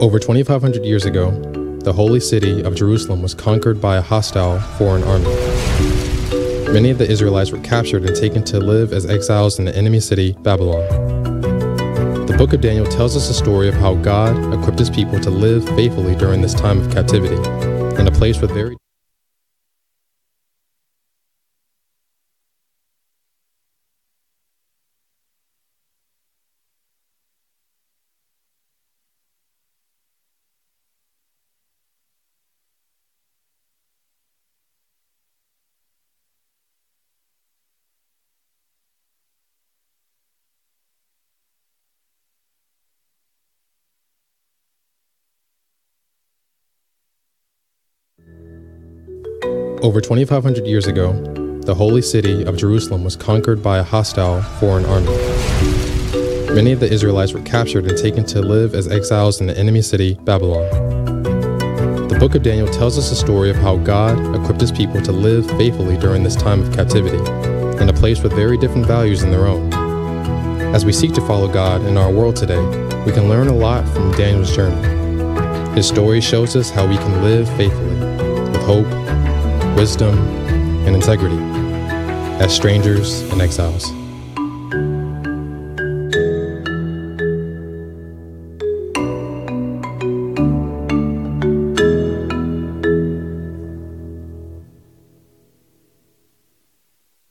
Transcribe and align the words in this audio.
Over 0.00 0.18
2,500 0.18 0.82
years 0.82 1.04
ago, 1.04 1.30
the 1.80 1.92
holy 1.92 2.20
city 2.20 2.62
of 2.62 2.74
Jerusalem 2.74 3.20
was 3.20 3.34
conquered 3.34 3.82
by 3.82 3.98
a 3.98 4.00
hostile 4.00 4.58
foreign 4.78 5.02
army. 5.04 5.26
Many 6.72 6.88
of 6.88 6.96
the 6.96 7.06
Israelites 7.06 7.52
were 7.52 7.60
captured 7.60 8.06
and 8.06 8.16
taken 8.16 8.42
to 8.44 8.60
live 8.60 8.94
as 8.94 9.04
exiles 9.04 9.58
in 9.58 9.66
the 9.66 9.76
enemy 9.76 10.00
city, 10.00 10.32
Babylon. 10.40 10.88
The 12.24 12.34
book 12.38 12.54
of 12.54 12.62
Daniel 12.62 12.86
tells 12.86 13.14
us 13.14 13.28
a 13.28 13.34
story 13.34 13.68
of 13.68 13.74
how 13.74 13.94
God 13.96 14.54
equipped 14.54 14.78
his 14.78 14.88
people 14.88 15.20
to 15.20 15.28
live 15.28 15.68
faithfully 15.76 16.14
during 16.14 16.40
this 16.40 16.54
time 16.54 16.80
of 16.80 16.90
captivity, 16.90 17.36
in 18.00 18.08
a 18.08 18.10
place 18.10 18.40
with 18.40 18.52
very 18.52 18.78
Over 49.90 50.00
2,500 50.00 50.68
years 50.68 50.86
ago, 50.86 51.14
the 51.62 51.74
holy 51.74 52.00
city 52.00 52.44
of 52.44 52.56
Jerusalem 52.56 53.02
was 53.02 53.16
conquered 53.16 53.60
by 53.60 53.78
a 53.78 53.82
hostile 53.82 54.40
foreign 54.40 54.84
army. 54.84 55.10
Many 56.54 56.70
of 56.70 56.78
the 56.78 56.88
Israelites 56.88 57.32
were 57.32 57.42
captured 57.42 57.86
and 57.86 57.98
taken 57.98 58.24
to 58.26 58.40
live 58.40 58.76
as 58.76 58.86
exiles 58.86 59.40
in 59.40 59.48
the 59.48 59.58
enemy 59.58 59.82
city, 59.82 60.14
Babylon. 60.22 60.62
The 62.06 62.16
book 62.20 62.36
of 62.36 62.44
Daniel 62.44 62.68
tells 62.68 62.98
us 62.98 63.10
the 63.10 63.16
story 63.16 63.50
of 63.50 63.56
how 63.56 63.78
God 63.78 64.16
equipped 64.36 64.60
his 64.60 64.70
people 64.70 65.02
to 65.02 65.10
live 65.10 65.44
faithfully 65.58 65.96
during 65.96 66.22
this 66.22 66.36
time 66.36 66.62
of 66.62 66.72
captivity, 66.72 67.18
in 67.82 67.88
a 67.88 67.92
place 67.92 68.22
with 68.22 68.32
very 68.32 68.56
different 68.58 68.86
values 68.86 69.22
than 69.22 69.32
their 69.32 69.48
own. 69.48 69.72
As 70.72 70.84
we 70.84 70.92
seek 70.92 71.14
to 71.14 71.20
follow 71.26 71.52
God 71.52 71.82
in 71.82 71.96
our 71.96 72.12
world 72.12 72.36
today, 72.36 72.64
we 73.04 73.10
can 73.10 73.28
learn 73.28 73.48
a 73.48 73.56
lot 73.56 73.84
from 73.88 74.12
Daniel's 74.12 74.54
journey. 74.54 75.74
His 75.74 75.88
story 75.88 76.20
shows 76.20 76.54
us 76.54 76.70
how 76.70 76.86
we 76.86 76.96
can 76.96 77.24
live 77.24 77.48
faithfully, 77.56 77.96
with 78.52 78.62
hope 78.62 78.99
wisdom, 79.80 80.18
and 80.84 80.94
integrity 80.94 81.38
as 82.38 82.54
strangers 82.54 83.22
and 83.32 83.40
exiles. 83.40 83.84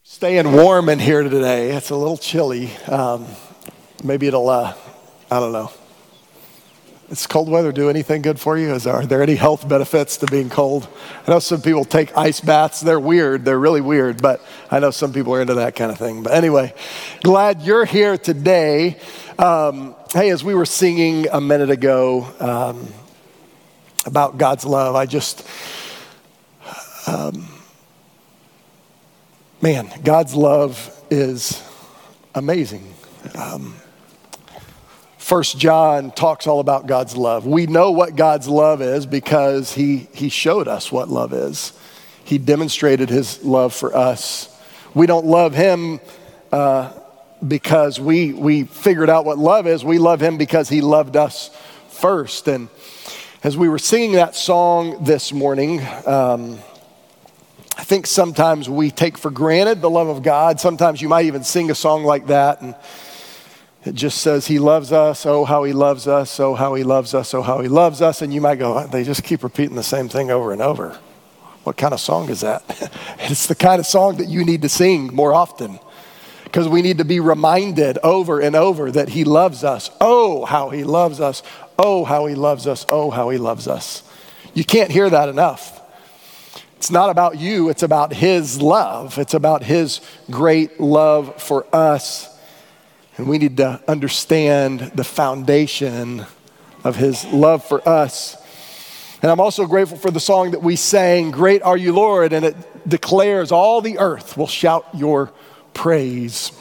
Staying 0.01 0.51
warm 0.51 0.89
in 0.89 0.97
here 0.97 1.21
today. 1.21 1.69
It's 1.73 1.91
a 1.91 1.95
little 1.95 2.17
chilly. 2.17 2.75
Um, 2.87 3.27
maybe 4.03 4.25
it'll, 4.25 4.49
uh, 4.49 4.73
I 5.29 5.39
don't 5.39 5.51
know. 5.51 5.71
Does 7.09 7.25
cold 7.25 7.49
weather 7.49 7.71
do 7.71 7.89
anything 7.89 8.21
good 8.21 8.39
for 8.39 8.55
you? 8.55 8.71
Is, 8.75 8.85
are 8.85 9.03
there 9.03 9.23
any 9.23 9.33
health 9.33 9.67
benefits 9.67 10.17
to 10.17 10.27
being 10.27 10.47
cold? 10.47 10.87
I 11.25 11.31
know 11.31 11.39
some 11.39 11.59
people 11.59 11.83
take 11.83 12.15
ice 12.15 12.39
baths. 12.39 12.81
They're 12.81 12.99
weird. 12.99 13.45
They're 13.45 13.57
really 13.57 13.81
weird, 13.81 14.21
but 14.21 14.45
I 14.69 14.77
know 14.77 14.91
some 14.91 15.11
people 15.11 15.33
are 15.33 15.41
into 15.41 15.55
that 15.55 15.75
kind 15.75 15.91
of 15.91 15.97
thing. 15.97 16.21
But 16.21 16.33
anyway, 16.33 16.75
glad 17.23 17.63
you're 17.63 17.85
here 17.85 18.15
today. 18.15 18.99
Um, 19.39 19.95
hey, 20.13 20.29
as 20.29 20.43
we 20.43 20.53
were 20.53 20.67
singing 20.67 21.25
a 21.31 21.41
minute 21.41 21.71
ago 21.71 22.27
um, 22.39 22.87
about 24.05 24.37
God's 24.37 24.63
love, 24.63 24.95
I 24.95 25.07
just, 25.07 25.47
um, 27.07 27.47
man, 29.63 29.89
God's 30.03 30.35
love 30.35 30.95
is 31.09 31.63
amazing. 32.35 32.93
Um, 33.33 33.78
First 35.29 35.59
John 35.59 36.09
talks 36.09 36.47
all 36.47 36.59
about 36.59 36.87
God's 36.87 37.15
love. 37.15 37.45
We 37.45 37.67
know 37.67 37.91
what 37.91 38.15
God's 38.15 38.47
love 38.47 38.81
is 38.81 39.05
because 39.05 39.71
he, 39.71 40.07
he 40.11 40.29
showed 40.29 40.67
us 40.67 40.91
what 40.91 41.07
love 41.07 41.33
is. 41.33 41.71
He 42.23 42.39
demonstrated 42.39 43.11
his 43.11 43.43
love 43.43 43.75
for 43.75 43.95
us. 43.95 44.49
We 44.95 45.05
don't 45.05 45.27
love 45.27 45.53
him 45.53 45.99
uh, 46.51 46.93
because 47.47 47.99
we, 47.99 48.33
we 48.33 48.63
figured 48.63 49.07
out 49.07 49.23
what 49.23 49.37
love 49.37 49.67
is. 49.67 49.85
We 49.85 49.99
love 49.99 50.19
him 50.19 50.39
because 50.39 50.67
he 50.67 50.81
loved 50.81 51.15
us 51.15 51.55
first. 51.89 52.47
And 52.47 52.67
as 53.43 53.55
we 53.55 53.69
were 53.69 53.77
singing 53.77 54.13
that 54.13 54.33
song 54.33 55.03
this 55.03 55.31
morning, 55.31 55.79
um, 56.07 56.57
I 57.77 57.83
think 57.83 58.07
sometimes 58.07 58.67
we 58.67 58.89
take 58.89 59.15
for 59.15 59.29
granted 59.29 59.79
the 59.79 59.91
love 59.91 60.07
of 60.07 60.23
God. 60.23 60.59
Sometimes 60.59 61.03
you 61.03 61.07
might 61.07 61.27
even 61.27 61.43
sing 61.43 61.69
a 61.69 61.75
song 61.75 62.03
like 62.03 62.25
that 62.25 62.61
and 62.61 62.73
it 63.85 63.95
just 63.95 64.21
says, 64.21 64.47
He 64.47 64.59
loves 64.59 64.91
us, 64.91 65.25
oh, 65.25 65.45
how 65.45 65.63
He 65.63 65.73
loves 65.73 66.07
us, 66.07 66.39
oh, 66.39 66.55
how 66.55 66.73
He 66.73 66.83
loves 66.83 67.13
us, 67.13 67.33
oh, 67.33 67.41
how 67.41 67.61
He 67.61 67.67
loves 67.67 68.01
us. 68.01 68.21
And 68.21 68.33
you 68.33 68.41
might 68.41 68.59
go, 68.59 68.73
uh, 68.73 68.87
they 68.87 69.03
just 69.03 69.23
keep 69.23 69.43
repeating 69.43 69.75
the 69.75 69.83
same 69.83 70.09
thing 70.09 70.31
over 70.31 70.51
and 70.51 70.61
over. 70.61 70.99
What 71.63 71.77
kind 71.77 71.93
of 71.93 71.99
song 71.99 72.29
is 72.29 72.41
that? 72.41 72.63
it's 73.19 73.47
the 73.47 73.55
kind 73.55 73.79
of 73.79 73.85
song 73.85 74.17
that 74.17 74.27
you 74.27 74.43
need 74.43 74.61
to 74.63 74.69
sing 74.69 75.13
more 75.13 75.33
often 75.33 75.79
because 76.43 76.67
we 76.67 76.81
need 76.81 76.97
to 76.97 77.05
be 77.05 77.19
reminded 77.19 77.99
over 77.99 78.39
and 78.39 78.55
over 78.55 78.91
that 78.91 79.09
He 79.09 79.23
loves 79.23 79.63
us. 79.63 79.89
Oh, 80.01 80.45
how 80.45 80.69
He 80.69 80.83
loves 80.83 81.21
us. 81.21 81.43
Oh, 81.77 82.03
how 82.03 82.25
He 82.25 82.35
loves 82.35 82.67
us. 82.67 82.85
Oh, 82.89 83.11
how 83.11 83.29
He 83.29 83.37
loves 83.37 83.67
us. 83.67 84.03
You 84.53 84.65
can't 84.65 84.91
hear 84.91 85.09
that 85.09 85.29
enough. 85.29 85.79
It's 86.75 86.91
not 86.91 87.09
about 87.09 87.37
you, 87.37 87.69
it's 87.69 87.83
about 87.83 88.13
His 88.13 88.61
love. 88.61 89.17
It's 89.17 89.33
about 89.33 89.63
His 89.63 90.01
great 90.31 90.79
love 90.79 91.41
for 91.41 91.65
us. 91.73 92.28
And 93.19 93.27
we 93.27 93.37
need 93.37 93.57
to 93.57 93.81
understand 93.85 94.79
the 94.95 95.03
foundation 95.03 96.25
of 96.85 96.95
his 96.95 97.25
love 97.25 97.65
for 97.65 97.85
us. 97.85 98.37
And 99.21 99.29
I'm 99.29 99.41
also 99.41 99.65
grateful 99.65 99.97
for 99.97 100.09
the 100.09 100.21
song 100.21 100.51
that 100.51 100.63
we 100.63 100.77
sang, 100.77 101.29
Great 101.29 101.61
Are 101.61 101.75
You, 101.75 101.91
Lord, 101.91 102.31
and 102.31 102.45
it 102.45 102.55
declares 102.87 103.51
all 103.51 103.81
the 103.81 103.99
earth 103.99 104.37
will 104.37 104.47
shout 104.47 104.87
your 104.93 105.33
praise. 105.73 106.53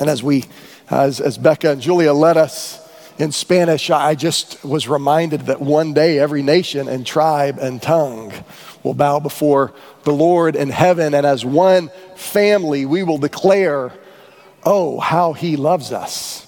And 0.00 0.08
as 0.08 0.22
we, 0.22 0.44
as, 0.88 1.20
as 1.20 1.36
Becca 1.36 1.72
and 1.72 1.82
Julia 1.82 2.14
led 2.14 2.38
us 2.38 2.80
in 3.18 3.30
Spanish, 3.30 3.90
I 3.90 4.14
just 4.14 4.64
was 4.64 4.88
reminded 4.88 5.42
that 5.42 5.60
one 5.60 5.92
day 5.92 6.18
every 6.18 6.42
nation 6.42 6.88
and 6.88 7.04
tribe 7.04 7.58
and 7.60 7.82
tongue 7.82 8.32
will 8.82 8.94
bow 8.94 9.20
before 9.20 9.74
the 10.04 10.12
Lord 10.12 10.56
in 10.56 10.70
heaven. 10.70 11.12
And 11.12 11.26
as 11.26 11.44
one 11.44 11.90
family, 12.14 12.86
we 12.86 13.02
will 13.02 13.18
declare 13.18 13.92
oh, 14.66 15.00
how 15.00 15.32
he 15.32 15.56
loves 15.56 15.92
us. 15.92 16.45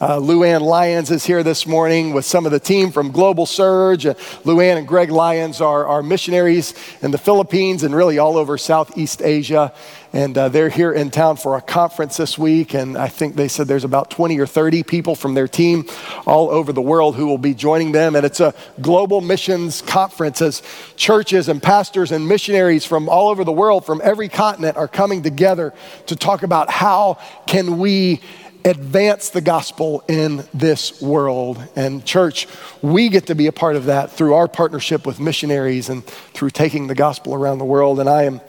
Uh, 0.00 0.18
Luann 0.18 0.62
Lyons 0.62 1.10
is 1.10 1.26
here 1.26 1.42
this 1.42 1.66
morning 1.66 2.14
with 2.14 2.24
some 2.24 2.46
of 2.46 2.52
the 2.52 2.58
team 2.58 2.90
from 2.90 3.10
Global 3.10 3.44
Surge. 3.44 4.06
Uh, 4.06 4.14
Luann 4.44 4.78
and 4.78 4.88
Greg 4.88 5.10
Lyons 5.10 5.60
are, 5.60 5.86
are 5.86 6.02
missionaries 6.02 6.72
in 7.02 7.10
the 7.10 7.18
Philippines 7.18 7.82
and 7.82 7.94
really 7.94 8.18
all 8.18 8.38
over 8.38 8.56
Southeast 8.56 9.20
Asia. 9.20 9.74
And 10.14 10.38
uh, 10.38 10.48
they're 10.48 10.70
here 10.70 10.90
in 10.90 11.10
town 11.10 11.36
for 11.36 11.54
a 11.58 11.60
conference 11.60 12.16
this 12.16 12.38
week. 12.38 12.72
And 12.72 12.96
I 12.96 13.08
think 13.08 13.36
they 13.36 13.46
said 13.46 13.68
there's 13.68 13.84
about 13.84 14.10
20 14.10 14.40
or 14.40 14.46
30 14.46 14.84
people 14.84 15.14
from 15.14 15.34
their 15.34 15.46
team 15.46 15.84
all 16.26 16.48
over 16.48 16.72
the 16.72 16.80
world 16.80 17.14
who 17.14 17.26
will 17.26 17.36
be 17.36 17.52
joining 17.52 17.92
them. 17.92 18.16
And 18.16 18.24
it's 18.24 18.40
a 18.40 18.54
global 18.80 19.20
missions 19.20 19.82
conference 19.82 20.40
as 20.40 20.62
churches 20.96 21.50
and 21.50 21.62
pastors 21.62 22.10
and 22.10 22.26
missionaries 22.26 22.86
from 22.86 23.10
all 23.10 23.28
over 23.28 23.44
the 23.44 23.52
world, 23.52 23.84
from 23.84 24.00
every 24.02 24.30
continent, 24.30 24.78
are 24.78 24.88
coming 24.88 25.22
together 25.22 25.74
to 26.06 26.16
talk 26.16 26.42
about 26.42 26.70
how 26.70 27.18
can 27.46 27.78
we 27.78 28.22
advance 28.64 29.30
the 29.30 29.40
gospel 29.40 30.04
in 30.08 30.44
this 30.52 31.00
world. 31.00 31.62
And, 31.76 32.04
church, 32.04 32.46
we 32.82 33.08
get 33.08 33.26
to 33.26 33.34
be 33.34 33.46
a 33.46 33.52
part 33.52 33.76
of 33.76 33.86
that 33.86 34.10
through 34.12 34.34
our 34.34 34.48
partnership 34.48 35.06
with 35.06 35.20
missionaries 35.20 35.88
and 35.88 36.04
through 36.04 36.50
taking 36.50 36.86
the 36.86 36.94
gospel 36.94 37.34
around 37.34 37.58
the 37.58 37.64
world. 37.64 38.00
And 38.00 38.08
I 38.08 38.24
am 38.24 38.40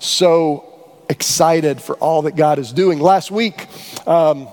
so 0.00 0.66
excited 1.08 1.80
for 1.80 1.96
all 1.96 2.22
that 2.22 2.36
God 2.36 2.58
is 2.58 2.72
doing. 2.72 3.00
Last 3.00 3.30
week, 3.30 3.66
um, 4.06 4.48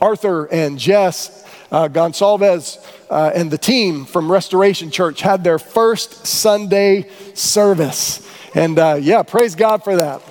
Arthur 0.00 0.46
and 0.46 0.78
Jess 0.78 1.44
uh, 1.70 1.88
Gonsalves 1.88 2.78
uh, 3.10 3.32
and 3.34 3.50
the 3.50 3.58
team 3.58 4.04
from 4.04 4.30
Restoration 4.30 4.90
Church 4.90 5.22
had 5.22 5.42
their 5.42 5.58
first 5.58 6.26
Sunday 6.26 7.08
service. 7.34 8.28
And 8.54 8.78
uh, 8.78 8.98
yeah, 9.00 9.22
praise 9.22 9.54
God 9.54 9.82
for 9.82 9.96
that. 9.96 10.22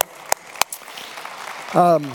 Um, 1.73 2.11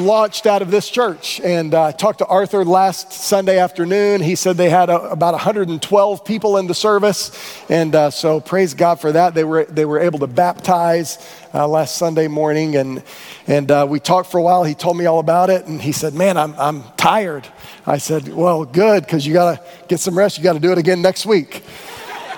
launched 0.00 0.46
out 0.46 0.62
of 0.62 0.72
this 0.72 0.90
church. 0.90 1.40
And 1.40 1.74
uh, 1.74 1.84
I 1.84 1.92
talked 1.92 2.18
to 2.18 2.26
Arthur 2.26 2.64
last 2.64 3.12
Sunday 3.12 3.58
afternoon. 3.58 4.20
He 4.20 4.34
said 4.34 4.56
they 4.56 4.70
had 4.70 4.90
a, 4.90 5.00
about 5.10 5.34
112 5.34 6.24
people 6.24 6.56
in 6.56 6.66
the 6.66 6.74
service. 6.74 7.30
And 7.68 7.94
uh, 7.94 8.10
so 8.10 8.40
praise 8.40 8.74
God 8.74 9.00
for 9.00 9.12
that. 9.12 9.34
They 9.34 9.44
were, 9.44 9.64
they 9.66 9.84
were 9.84 10.00
able 10.00 10.18
to 10.18 10.26
baptize 10.26 11.18
uh, 11.54 11.68
last 11.68 11.96
Sunday 11.96 12.26
morning. 12.26 12.74
And, 12.74 13.02
and 13.46 13.70
uh, 13.70 13.86
we 13.88 14.00
talked 14.00 14.30
for 14.30 14.38
a 14.38 14.42
while. 14.42 14.64
He 14.64 14.74
told 14.74 14.96
me 14.96 15.06
all 15.06 15.20
about 15.20 15.50
it. 15.50 15.66
And 15.66 15.80
he 15.80 15.92
said, 15.92 16.14
Man, 16.14 16.36
I'm, 16.36 16.54
I'm 16.58 16.82
tired. 16.96 17.46
I 17.86 17.98
said, 17.98 18.28
Well, 18.28 18.64
good, 18.64 19.04
because 19.04 19.26
you 19.26 19.34
got 19.34 19.58
to 19.58 19.86
get 19.86 20.00
some 20.00 20.18
rest. 20.18 20.38
You 20.38 20.44
got 20.44 20.54
to 20.54 20.60
do 20.60 20.72
it 20.72 20.78
again 20.78 21.02
next 21.02 21.26
week. 21.26 21.62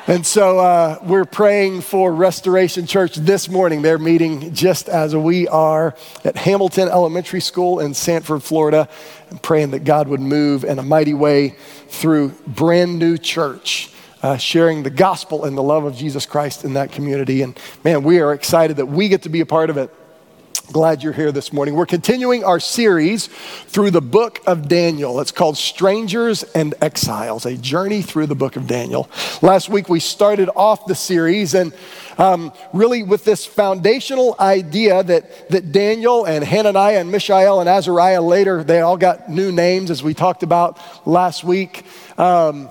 And 0.09 0.27
so 0.27 0.59
uh, 0.59 0.99
we're 1.05 1.25
praying 1.25 1.83
for 1.83 2.13
Restoration 2.13 2.87
Church 2.87 3.15
this 3.15 3.49
morning. 3.49 3.83
They're 3.83 4.01
meeting 4.01 4.53
just 4.53 4.89
as 4.89 5.15
we 5.15 5.47
are 5.47 5.95
at 6.25 6.37
Hamilton 6.37 6.89
Elementary 6.89 7.41
School 7.41 7.79
in 7.79 7.95
Sanford, 7.95 8.43
Florida, 8.43 8.89
and 9.31 9.41
praying 9.41 9.71
that 9.71 9.85
God 9.85 10.09
would 10.09 10.19
move 10.19 10.65
in 10.65 10.81
a 10.81 10.83
mighty 10.83 11.15
way 11.15 11.51
through 11.87 12.31
brand 12.49 12.99
new 12.99 13.17
church. 13.17 13.91
Uh, 14.25 14.37
sharing 14.37 14.85
the 14.85 14.91
gospel 14.91 15.45
and 15.45 15.59
the 15.59 15.63
love 15.63 15.83
of 15.83 15.97
Jesus 15.97 16.27
Christ 16.27 16.65
in 16.65 16.75
that 16.75 16.93
community. 16.93 17.43
And 17.43 17.59
man, 17.83 18.05
we 18.05 18.21
are 18.21 18.33
excited 18.33 18.77
that 18.77 18.87
we 18.87 19.09
get 19.09 19.23
to 19.23 19.29
be 19.29 19.41
a 19.41 19.47
part 19.47 19.69
of 19.69 19.77
it. 19.77 19.93
Glad 20.73 21.03
you're 21.03 21.13
here 21.13 21.33
this 21.33 21.53
morning. 21.53 21.75
We're 21.75 21.85
continuing 21.85 22.45
our 22.45 22.59
series 22.59 23.27
through 23.27 23.91
the 23.91 24.01
book 24.01 24.41
of 24.47 24.69
Daniel. 24.69 25.21
It's 25.21 25.31
called 25.31 25.59
Strangers 25.59 26.45
and 26.45 26.75
Exiles, 26.81 27.45
a 27.45 27.59
journey 27.59 28.01
through 28.01 28.25
the 28.25 28.35
book 28.35 28.57
of 28.57 28.67
Daniel. 28.67 29.11
Last 29.43 29.69
week 29.69 29.91
we 29.91 30.01
started 30.01 30.49
off 30.57 30.87
the 30.87 30.95
series 30.95 31.53
and 31.53 31.75
um, 32.17 32.55
really 32.73 33.03
with 33.03 33.23
this 33.23 33.45
foundational 33.45 34.35
idea 34.41 35.03
that, 35.03 35.51
that 35.51 35.73
Daniel 35.73 36.25
and 36.25 36.43
Hananiah 36.43 37.01
and 37.01 37.13
Mishael 37.13 37.61
and 37.61 37.69
Azariah 37.69 38.23
later, 38.23 38.65
they 38.65 38.81
all 38.81 38.97
got 38.97 39.29
new 39.29 39.53
names 39.53 39.91
as 39.91 40.03
we 40.03 40.15
talked 40.15 40.43
about 40.43 40.81
last 41.07 41.45
week. 41.45 41.85
Um, 42.17 42.71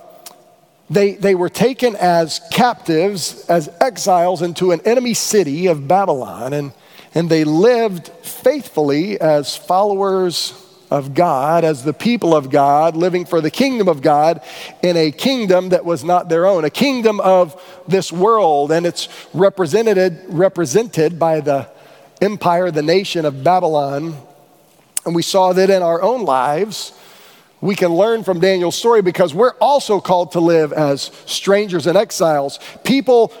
they, 0.90 1.12
they 1.12 1.36
were 1.36 1.48
taken 1.48 1.94
as 1.94 2.40
captives, 2.50 3.46
as 3.48 3.70
exiles 3.80 4.42
into 4.42 4.72
an 4.72 4.80
enemy 4.84 5.14
city 5.14 5.68
of 5.68 5.86
Babylon. 5.86 6.52
And 6.52 6.72
and 7.14 7.28
they 7.28 7.44
lived 7.44 8.08
faithfully 8.08 9.20
as 9.20 9.56
followers 9.56 10.54
of 10.92 11.14
God, 11.14 11.64
as 11.64 11.84
the 11.84 11.94
people 11.94 12.36
of 12.36 12.50
God, 12.50 12.96
living 12.96 13.24
for 13.24 13.40
the 13.40 13.50
kingdom 13.50 13.88
of 13.88 14.02
God 14.02 14.42
in 14.82 14.96
a 14.96 15.10
kingdom 15.10 15.70
that 15.70 15.86
was 15.86 16.04
not 16.04 16.28
their 16.28 16.46
own, 16.46 16.66
a 16.66 16.70
kingdom 16.70 17.18
of 17.20 17.60
this 17.88 18.12
world. 18.12 18.70
And 18.70 18.84
it's 18.84 19.08
represented, 19.32 20.22
represented 20.28 21.18
by 21.18 21.40
the 21.40 21.66
empire, 22.20 22.70
the 22.70 22.82
nation 22.82 23.24
of 23.24 23.42
Babylon. 23.42 24.16
And 25.06 25.14
we 25.14 25.22
saw 25.22 25.54
that 25.54 25.70
in 25.70 25.82
our 25.82 26.02
own 26.02 26.24
lives. 26.24 26.92
We 27.62 27.74
can 27.74 27.94
learn 27.94 28.22
from 28.22 28.40
Daniel's 28.40 28.76
story 28.76 29.00
because 29.00 29.32
we're 29.32 29.56
also 29.60 29.98
called 29.98 30.32
to 30.32 30.40
live 30.40 30.72
as 30.72 31.10
strangers 31.24 31.86
and 31.86 31.96
exiles, 31.96 32.58
people 32.84 33.32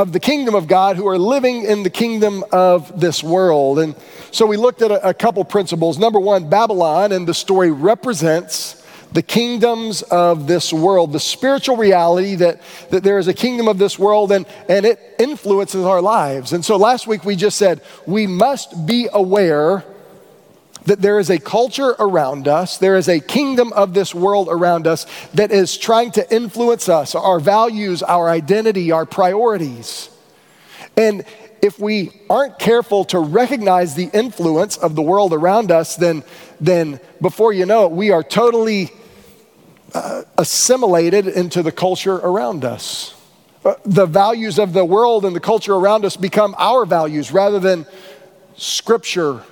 of 0.00 0.12
the 0.12 0.20
kingdom 0.20 0.54
of 0.54 0.66
God 0.66 0.96
who 0.96 1.06
are 1.08 1.18
living 1.18 1.64
in 1.64 1.82
the 1.82 1.90
kingdom 1.90 2.42
of 2.52 2.98
this 2.98 3.22
world. 3.22 3.78
And 3.78 3.94
so 4.30 4.46
we 4.46 4.56
looked 4.56 4.80
at 4.80 4.90
a, 4.90 5.10
a 5.10 5.12
couple 5.12 5.44
principles. 5.44 5.98
Number 5.98 6.18
one, 6.18 6.48
Babylon 6.48 7.12
and 7.12 7.28
the 7.28 7.34
story 7.34 7.70
represents 7.70 8.82
the 9.12 9.22
kingdoms 9.22 10.00
of 10.00 10.46
this 10.46 10.72
world, 10.72 11.12
the 11.12 11.20
spiritual 11.20 11.76
reality 11.76 12.34
that, 12.36 12.62
that 12.88 13.02
there 13.02 13.18
is 13.18 13.28
a 13.28 13.34
kingdom 13.34 13.68
of 13.68 13.76
this 13.76 13.98
world 13.98 14.32
and, 14.32 14.46
and 14.70 14.86
it 14.86 14.98
influences 15.18 15.84
our 15.84 16.00
lives. 16.00 16.54
And 16.54 16.64
so 16.64 16.78
last 16.78 17.06
week 17.06 17.26
we 17.26 17.36
just 17.36 17.58
said 17.58 17.82
we 18.06 18.26
must 18.26 18.86
be 18.86 19.06
aware 19.12 19.84
that 20.90 21.00
there 21.00 21.20
is 21.20 21.30
a 21.30 21.38
culture 21.38 21.94
around 22.00 22.48
us, 22.48 22.76
there 22.78 22.96
is 22.96 23.08
a 23.08 23.20
kingdom 23.20 23.72
of 23.74 23.94
this 23.94 24.12
world 24.12 24.48
around 24.50 24.88
us 24.88 25.06
that 25.34 25.52
is 25.52 25.78
trying 25.78 26.10
to 26.10 26.34
influence 26.34 26.88
us, 26.88 27.14
our 27.14 27.38
values, 27.38 28.02
our 28.02 28.28
identity, 28.28 28.90
our 28.90 29.06
priorities. 29.06 30.10
And 30.96 31.24
if 31.62 31.78
we 31.78 32.10
aren't 32.28 32.58
careful 32.58 33.04
to 33.04 33.20
recognize 33.20 33.94
the 33.94 34.10
influence 34.12 34.78
of 34.78 34.96
the 34.96 35.02
world 35.02 35.32
around 35.32 35.70
us, 35.70 35.94
then, 35.94 36.24
then 36.60 36.98
before 37.20 37.52
you 37.52 37.66
know 37.66 37.84
it, 37.84 37.92
we 37.92 38.10
are 38.10 38.24
totally 38.24 38.90
uh, 39.94 40.24
assimilated 40.36 41.28
into 41.28 41.62
the 41.62 41.70
culture 41.70 42.16
around 42.16 42.64
us. 42.64 43.14
Uh, 43.64 43.74
the 43.84 44.06
values 44.06 44.58
of 44.58 44.72
the 44.72 44.84
world 44.84 45.24
and 45.24 45.36
the 45.36 45.40
culture 45.40 45.74
around 45.76 46.04
us 46.04 46.16
become 46.16 46.52
our 46.58 46.84
values 46.84 47.30
rather 47.30 47.60
than 47.60 47.86
scripture 48.56 49.44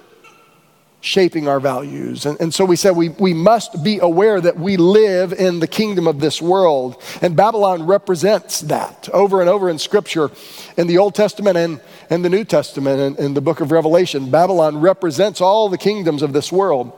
shaping 1.00 1.46
our 1.46 1.60
values. 1.60 2.26
And, 2.26 2.40
and 2.40 2.52
so 2.52 2.64
we 2.64 2.76
said 2.76 2.96
we, 2.96 3.10
we 3.10 3.32
must 3.32 3.84
be 3.84 3.98
aware 4.00 4.40
that 4.40 4.58
we 4.58 4.76
live 4.76 5.32
in 5.32 5.60
the 5.60 5.68
kingdom 5.68 6.08
of 6.08 6.20
this 6.20 6.42
world. 6.42 7.00
And 7.22 7.36
Babylon 7.36 7.86
represents 7.86 8.62
that 8.62 9.08
over 9.12 9.40
and 9.40 9.48
over 9.48 9.70
in 9.70 9.78
Scripture, 9.78 10.30
in 10.76 10.88
the 10.88 10.98
Old 10.98 11.14
Testament 11.14 11.56
and, 11.56 11.80
and 12.10 12.24
the 12.24 12.28
New 12.28 12.44
Testament, 12.44 13.00
and 13.00 13.18
in, 13.18 13.26
in 13.26 13.34
the 13.34 13.40
book 13.40 13.60
of 13.60 13.70
Revelation. 13.70 14.30
Babylon 14.30 14.80
represents 14.80 15.40
all 15.40 15.68
the 15.68 15.78
kingdoms 15.78 16.22
of 16.22 16.32
this 16.32 16.50
world. 16.50 16.92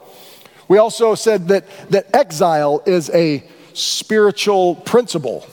We 0.67 0.77
also 0.77 1.15
said 1.15 1.49
that, 1.49 1.65
that 1.89 2.15
exile 2.15 2.81
is 2.85 3.09
a 3.11 3.43
spiritual 3.73 4.75
principle. 4.75 5.45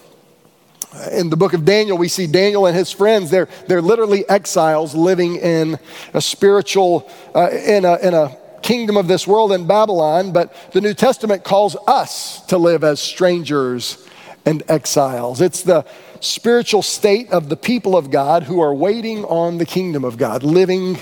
In 1.13 1.29
the 1.29 1.37
book 1.37 1.53
of 1.53 1.65
Daniel, 1.65 1.99
we 1.99 2.09
see 2.09 2.27
Daniel 2.27 2.67
and 2.67 2.77
his 2.77 2.91
friends. 2.91 3.31
They're, 3.31 3.49
they're 3.67 3.83
literally 3.83 4.29
exiles 4.29 4.95
living 4.95 5.37
in 5.37 5.79
a 6.15 6.21
spiritual, 6.21 7.11
uh, 7.35 7.51
in, 7.51 7.85
a, 7.85 7.97
in 7.97 8.15
a 8.15 8.37
kingdom 8.63 8.97
of 8.97 9.07
this 9.07 9.27
world 9.27 9.53
in 9.53 9.67
Babylon, 9.67 10.33
but 10.33 10.55
the 10.73 10.81
New 10.81 10.95
Testament 10.95 11.45
calls 11.45 11.77
us 11.87 12.45
to 12.47 12.59
live 12.59 12.85
as 12.85 13.01
strangers 13.01 14.07
and 14.45 14.63
exiles. 14.69 15.41
It's 15.41 15.63
the 15.63 15.85
spiritual 16.21 16.83
state 16.83 17.31
of 17.31 17.49
the 17.49 17.57
people 17.57 17.97
of 17.97 18.11
God 18.11 18.45
who 18.45 18.61
are 18.61 18.75
waiting 18.75 19.25
on 19.25 19.59
the 19.59 19.67
kingdom 19.67 20.05
of 20.05 20.17
God, 20.17 20.43
living 20.43 20.99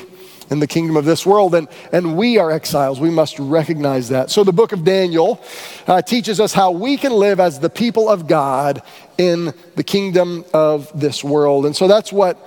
in 0.50 0.60
the 0.60 0.66
kingdom 0.66 0.96
of 0.96 1.04
this 1.04 1.26
world. 1.26 1.54
And, 1.54 1.68
and 1.92 2.16
we 2.16 2.38
are 2.38 2.50
exiles. 2.50 3.00
We 3.00 3.10
must 3.10 3.38
recognize 3.38 4.08
that. 4.10 4.30
So 4.30 4.44
the 4.44 4.52
book 4.52 4.72
of 4.72 4.84
Daniel 4.84 5.42
uh, 5.86 6.02
teaches 6.02 6.40
us 6.40 6.52
how 6.52 6.70
we 6.70 6.96
can 6.96 7.12
live 7.12 7.40
as 7.40 7.58
the 7.58 7.70
people 7.70 8.08
of 8.08 8.26
God 8.26 8.82
in 9.18 9.52
the 9.74 9.84
kingdom 9.84 10.44
of 10.52 10.90
this 10.98 11.24
world. 11.24 11.66
And 11.66 11.74
so 11.74 11.88
that's 11.88 12.12
what 12.12 12.38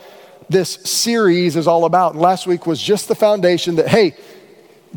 this 0.49 0.69
series 0.69 1.55
is 1.55 1.67
all 1.67 1.85
about. 1.85 2.13
And 2.13 2.21
last 2.21 2.47
week 2.47 2.65
was 2.65 2.81
just 2.81 3.07
the 3.07 3.15
foundation 3.15 3.75
that, 3.75 3.87
hey, 3.87 4.15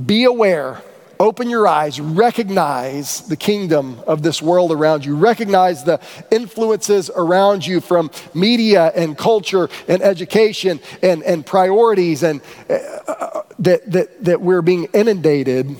be 0.06 0.24
aware 0.24 0.82
Open 1.22 1.48
your 1.48 1.68
eyes, 1.68 2.00
recognize 2.00 3.20
the 3.28 3.36
kingdom 3.36 4.00
of 4.08 4.22
this 4.22 4.42
world 4.42 4.72
around 4.72 5.04
you, 5.04 5.14
recognize 5.14 5.84
the 5.84 6.00
influences 6.32 7.12
around 7.14 7.64
you 7.64 7.80
from 7.80 8.10
media 8.34 8.90
and 8.96 9.16
culture 9.16 9.68
and 9.86 10.02
education 10.02 10.80
and, 11.00 11.22
and 11.22 11.46
priorities, 11.46 12.24
and 12.24 12.40
uh, 12.68 13.42
that, 13.60 13.88
that, 13.88 14.24
that 14.24 14.40
we're 14.40 14.62
being 14.62 14.88
inundated 14.92 15.76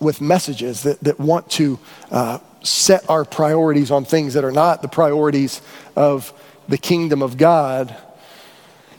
with 0.00 0.20
messages 0.20 0.82
that, 0.82 0.98
that 0.98 1.20
want 1.20 1.48
to 1.52 1.78
uh, 2.10 2.40
set 2.60 3.08
our 3.08 3.24
priorities 3.24 3.92
on 3.92 4.04
things 4.04 4.34
that 4.34 4.42
are 4.42 4.50
not 4.50 4.82
the 4.82 4.88
priorities 4.88 5.62
of 5.94 6.32
the 6.66 6.76
kingdom 6.76 7.22
of 7.22 7.36
God. 7.36 7.96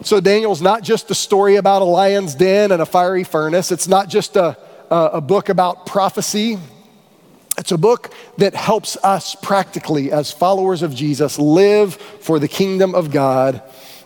So, 0.02 0.22
Daniel's 0.22 0.62
not 0.62 0.82
just 0.82 1.12
a 1.12 1.16
story 1.16 1.58
about 1.58 1.82
a 1.82 1.86
lion's 1.86 2.36
den 2.36 2.72
and 2.72 2.82
a 2.82 2.86
fiery 2.86 3.26
furnace. 3.26 3.70
It's 3.70 3.90
not 3.90 4.08
just 4.08 4.38
a 4.38 4.58
uh, 4.90 5.10
a 5.14 5.22
book 5.22 5.50
about 5.50 5.86
prophecy. 5.86 6.58
It's 7.58 7.72
a 7.72 7.78
book 7.78 8.14
that 8.38 8.56
helps 8.56 8.96
us 8.98 9.36
practically, 9.36 10.12
as 10.12 10.32
followers 10.32 10.82
of 10.82 10.96
Jesus, 10.96 11.38
live 11.38 11.96
for 11.96 12.40
the 12.40 12.48
kingdom 12.48 12.96
of 12.96 13.12
God 13.12 13.62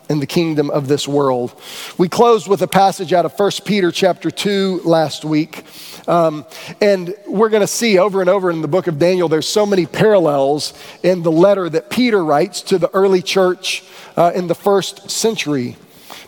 and 0.08 0.20
the 0.20 0.26
kingdom 0.26 0.70
of 0.70 0.88
this 0.88 1.08
world. 1.08 1.58
We 1.96 2.08
closed 2.08 2.48
with 2.48 2.60
a 2.62 2.66
passage 2.66 3.12
out 3.12 3.24
of 3.24 3.32
1 3.38 3.50
Peter 3.64 3.90
chapter 3.90 4.30
2 4.30 4.82
last 4.84 5.24
week. 5.24 5.64
Um, 6.06 6.44
and 6.80 7.14
we're 7.26 7.48
going 7.48 7.62
to 7.62 7.66
see 7.66 7.98
over 7.98 8.20
and 8.20 8.28
over 8.28 8.50
in 8.50 8.60
the 8.60 8.68
book 8.68 8.86
of 8.86 8.98
Daniel, 8.98 9.28
there's 9.28 9.48
so 9.48 9.64
many 9.64 9.86
parallels 9.86 10.74
in 11.02 11.22
the 11.22 11.32
letter 11.32 11.70
that 11.70 11.88
Peter 11.88 12.22
writes 12.22 12.60
to 12.62 12.78
the 12.78 12.90
early 12.92 13.22
church 13.22 13.82
uh, 14.16 14.32
in 14.34 14.46
the 14.46 14.54
first 14.54 15.10
century. 15.10 15.76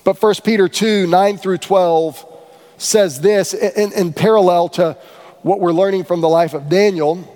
But 0.05 0.23
1 0.23 0.37
Peter 0.45 0.69
2 0.69 1.07
9 1.07 1.37
through 1.37 1.59
12 1.59 2.36
says 2.79 3.21
this 3.21 3.55
in, 3.55 3.93
in 3.93 4.13
parallel 4.13 4.69
to 4.71 4.97
what 5.43 5.61
we're 5.61 5.73
learning 5.73 6.05
from 6.05 6.21
the 6.21 6.29
life 6.29 6.55
of 6.55 6.69
Daniel. 6.69 7.33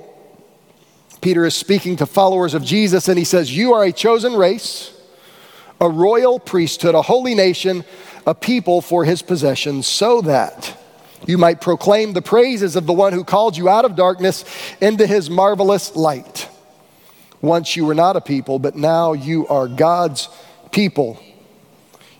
Peter 1.20 1.44
is 1.44 1.54
speaking 1.54 1.96
to 1.96 2.06
followers 2.06 2.54
of 2.54 2.64
Jesus, 2.64 3.08
and 3.08 3.18
he 3.18 3.24
says, 3.24 3.54
You 3.54 3.74
are 3.74 3.84
a 3.84 3.92
chosen 3.92 4.34
race, 4.34 4.92
a 5.80 5.88
royal 5.88 6.38
priesthood, 6.38 6.94
a 6.94 7.02
holy 7.02 7.34
nation, 7.34 7.84
a 8.26 8.34
people 8.34 8.80
for 8.80 9.04
his 9.04 9.22
possession, 9.22 9.82
so 9.82 10.22
that 10.22 10.76
you 11.26 11.36
might 11.36 11.60
proclaim 11.60 12.12
the 12.12 12.22
praises 12.22 12.76
of 12.76 12.86
the 12.86 12.92
one 12.92 13.12
who 13.12 13.24
called 13.24 13.56
you 13.56 13.68
out 13.68 13.84
of 13.84 13.94
darkness 13.94 14.44
into 14.80 15.06
his 15.06 15.28
marvelous 15.28 15.94
light. 15.94 16.48
Once 17.42 17.76
you 17.76 17.84
were 17.86 17.94
not 17.94 18.16
a 18.16 18.20
people, 18.20 18.58
but 18.58 18.74
now 18.74 19.12
you 19.12 19.46
are 19.48 19.68
God's 19.68 20.28
people. 20.72 21.20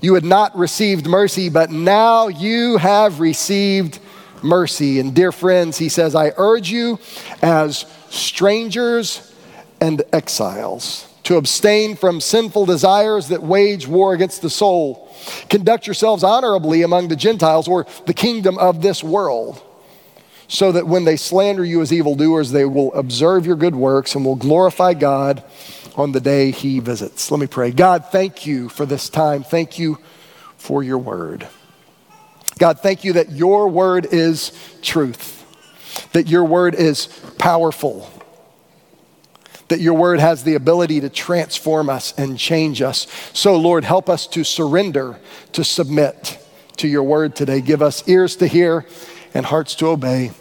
You 0.00 0.14
had 0.14 0.24
not 0.24 0.56
received 0.56 1.06
mercy, 1.06 1.48
but 1.48 1.70
now 1.70 2.28
you 2.28 2.78
have 2.78 3.20
received 3.20 3.98
mercy. 4.42 4.98
And 4.98 5.14
dear 5.14 5.32
friends, 5.32 5.76
he 5.76 5.88
says, 5.88 6.14
I 6.14 6.32
urge 6.36 6.70
you 6.70 6.98
as 7.42 7.84
strangers 8.08 9.34
and 9.80 10.02
exiles 10.12 11.06
to 11.24 11.36
abstain 11.36 11.96
from 11.96 12.20
sinful 12.20 12.66
desires 12.66 13.28
that 13.28 13.42
wage 13.42 13.86
war 13.86 14.14
against 14.14 14.42
the 14.42 14.50
soul. 14.50 15.14
Conduct 15.48 15.86
yourselves 15.86 16.24
honorably 16.24 16.82
among 16.82 17.08
the 17.08 17.16
Gentiles 17.16 17.68
or 17.68 17.86
the 18.06 18.14
kingdom 18.14 18.56
of 18.58 18.80
this 18.80 19.04
world, 19.04 19.62
so 20.48 20.72
that 20.72 20.86
when 20.86 21.04
they 21.04 21.16
slander 21.16 21.64
you 21.64 21.82
as 21.82 21.92
evildoers, 21.92 22.50
they 22.50 22.64
will 22.64 22.92
observe 22.94 23.46
your 23.46 23.56
good 23.56 23.76
works 23.76 24.14
and 24.14 24.24
will 24.24 24.34
glorify 24.34 24.94
God 24.94 25.44
on 26.00 26.12
the 26.12 26.20
day 26.20 26.50
he 26.50 26.80
visits. 26.80 27.30
Let 27.30 27.38
me 27.38 27.46
pray. 27.46 27.70
God, 27.70 28.06
thank 28.06 28.46
you 28.46 28.68
for 28.68 28.86
this 28.86 29.08
time. 29.08 29.42
Thank 29.42 29.78
you 29.78 29.98
for 30.56 30.82
your 30.82 30.98
word. 30.98 31.46
God, 32.58 32.80
thank 32.80 33.04
you 33.04 33.14
that 33.14 33.30
your 33.30 33.68
word 33.68 34.06
is 34.10 34.52
truth, 34.82 35.44
that 36.12 36.28
your 36.28 36.44
word 36.44 36.74
is 36.74 37.06
powerful 37.38 38.10
that 39.68 39.80
your 39.80 39.94
word 39.94 40.18
has 40.18 40.42
the 40.42 40.56
ability 40.56 41.00
to 41.00 41.08
transform 41.08 41.88
us 41.88 42.12
and 42.18 42.36
change 42.36 42.82
us. 42.82 43.06
So, 43.32 43.56
Lord, 43.56 43.84
help 43.84 44.10
us 44.10 44.26
to 44.26 44.42
surrender, 44.42 45.20
to 45.52 45.62
submit 45.62 46.44
to 46.78 46.88
your 46.88 47.04
word 47.04 47.36
today. 47.36 47.60
Give 47.60 47.80
us 47.80 48.06
ears 48.08 48.34
to 48.36 48.48
hear 48.48 48.84
and 49.32 49.46
hearts 49.46 49.76
to 49.76 49.86
obey. 49.86 50.32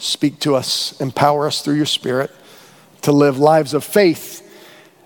Speak 0.00 0.40
to 0.40 0.56
us, 0.56 1.00
empower 1.00 1.46
us 1.46 1.62
through 1.62 1.76
your 1.76 1.86
spirit 1.86 2.32
to 3.02 3.12
live 3.12 3.38
lives 3.38 3.74
of 3.74 3.84
faith 3.84 4.46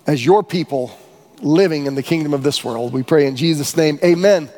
as 0.06 0.24
your 0.24 0.42
people 0.42 0.96
living 1.40 1.86
in 1.86 1.94
the 1.94 2.02
kingdom 2.02 2.34
of 2.34 2.42
this 2.42 2.64
world. 2.64 2.92
We 2.92 3.02
pray 3.02 3.26
in 3.26 3.36
Jesus' 3.36 3.76
name, 3.76 3.98
amen. 4.02 4.50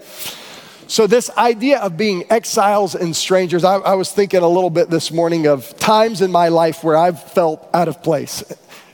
So, 0.88 1.08
this 1.08 1.30
idea 1.36 1.80
of 1.80 1.96
being 1.96 2.30
exiles 2.30 2.94
and 2.94 3.14
strangers, 3.14 3.64
I, 3.64 3.76
I, 3.78 3.94
was 3.94 4.12
thinking 4.12 4.40
a 4.40 4.48
little 4.48 4.70
bit 4.70 4.88
this 4.88 5.10
morning 5.10 5.48
of 5.48 5.76
times 5.78 6.20
in 6.20 6.30
my 6.30 6.46
life 6.46 6.84
where 6.84 6.96
I've 6.96 7.20
felt 7.20 7.68
out 7.74 7.88
of 7.88 8.04
place. 8.04 8.44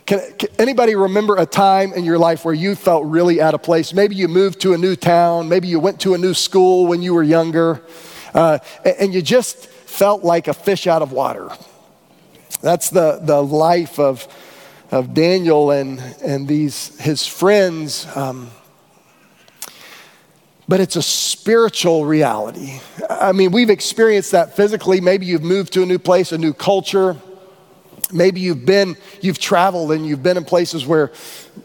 Can, 0.07 0.21
can, 0.39 0.49
anybody 0.59 0.95
remember 0.95 1.37
a 1.37 1.45
time 1.45 1.93
in 1.93 2.05
your 2.05 2.17
life 2.17 2.47
where 2.47 2.55
you 2.55 2.77
felt 2.77 3.05
really 3.05 3.43
out 3.43 3.53
of 3.53 3.63
place? 3.63 3.93
Maybe 3.93 4.15
you 4.15 4.27
moved 4.27 4.63
to 4.63 4.73
a 4.73 4.79
new 4.79 4.97
town, 4.97 5.51
maybe 5.51 5.69
you 5.69 5.79
went 5.81 6.01
to 6.01 6.15
a 6.15 6.19
new 6.19 6.33
school 6.33 6.87
when 6.87 7.03
you 7.03 7.13
were 7.13 7.23
younger, 7.23 7.83
uh, 8.33 8.59
and, 8.87 8.97
and, 8.99 9.15
you 9.15 9.21
just 9.21 9.67
felt 9.67 10.25
like 10.25 10.49
a 10.49 10.55
fish 10.55 10.87
out 10.87 11.03
of 11.03 11.13
water. 11.13 11.51
That's 12.63 12.91
the, 12.91 13.19
the 13.21 13.43
life 13.43 13.99
of, 13.99 14.27
of 14.91 15.15
Daniel 15.15 15.73
and, 15.73 16.01
and 16.25 16.47
these, 16.47 16.99
his 17.01 17.27
friends. 17.27 18.07
Um, 18.17 18.51
but 20.69 20.81
it's 20.81 20.97
a 20.97 21.03
spiritual 21.03 22.07
reality. 22.07 22.81
I 23.11 23.33
mean, 23.33 23.51
we've 23.51 23.69
experienced 23.69 24.31
that 24.31 24.57
physically. 24.57 25.01
Maybe 25.01 25.27
you've 25.27 25.43
moved 25.43 25.73
to 25.75 25.83
a 25.83 25.87
new 25.87 25.99
place, 25.99 26.31
a 26.31 26.39
new 26.39 26.53
culture. 26.53 27.17
Maybe 28.13 28.41
you've 28.41 28.65
been, 28.65 28.97
you've 29.21 29.41
traveled 29.41 29.91
and 29.91 30.07
you've 30.07 30.23
been 30.23 30.37
in 30.37 30.45
places 30.45 30.87
where, 30.87 31.11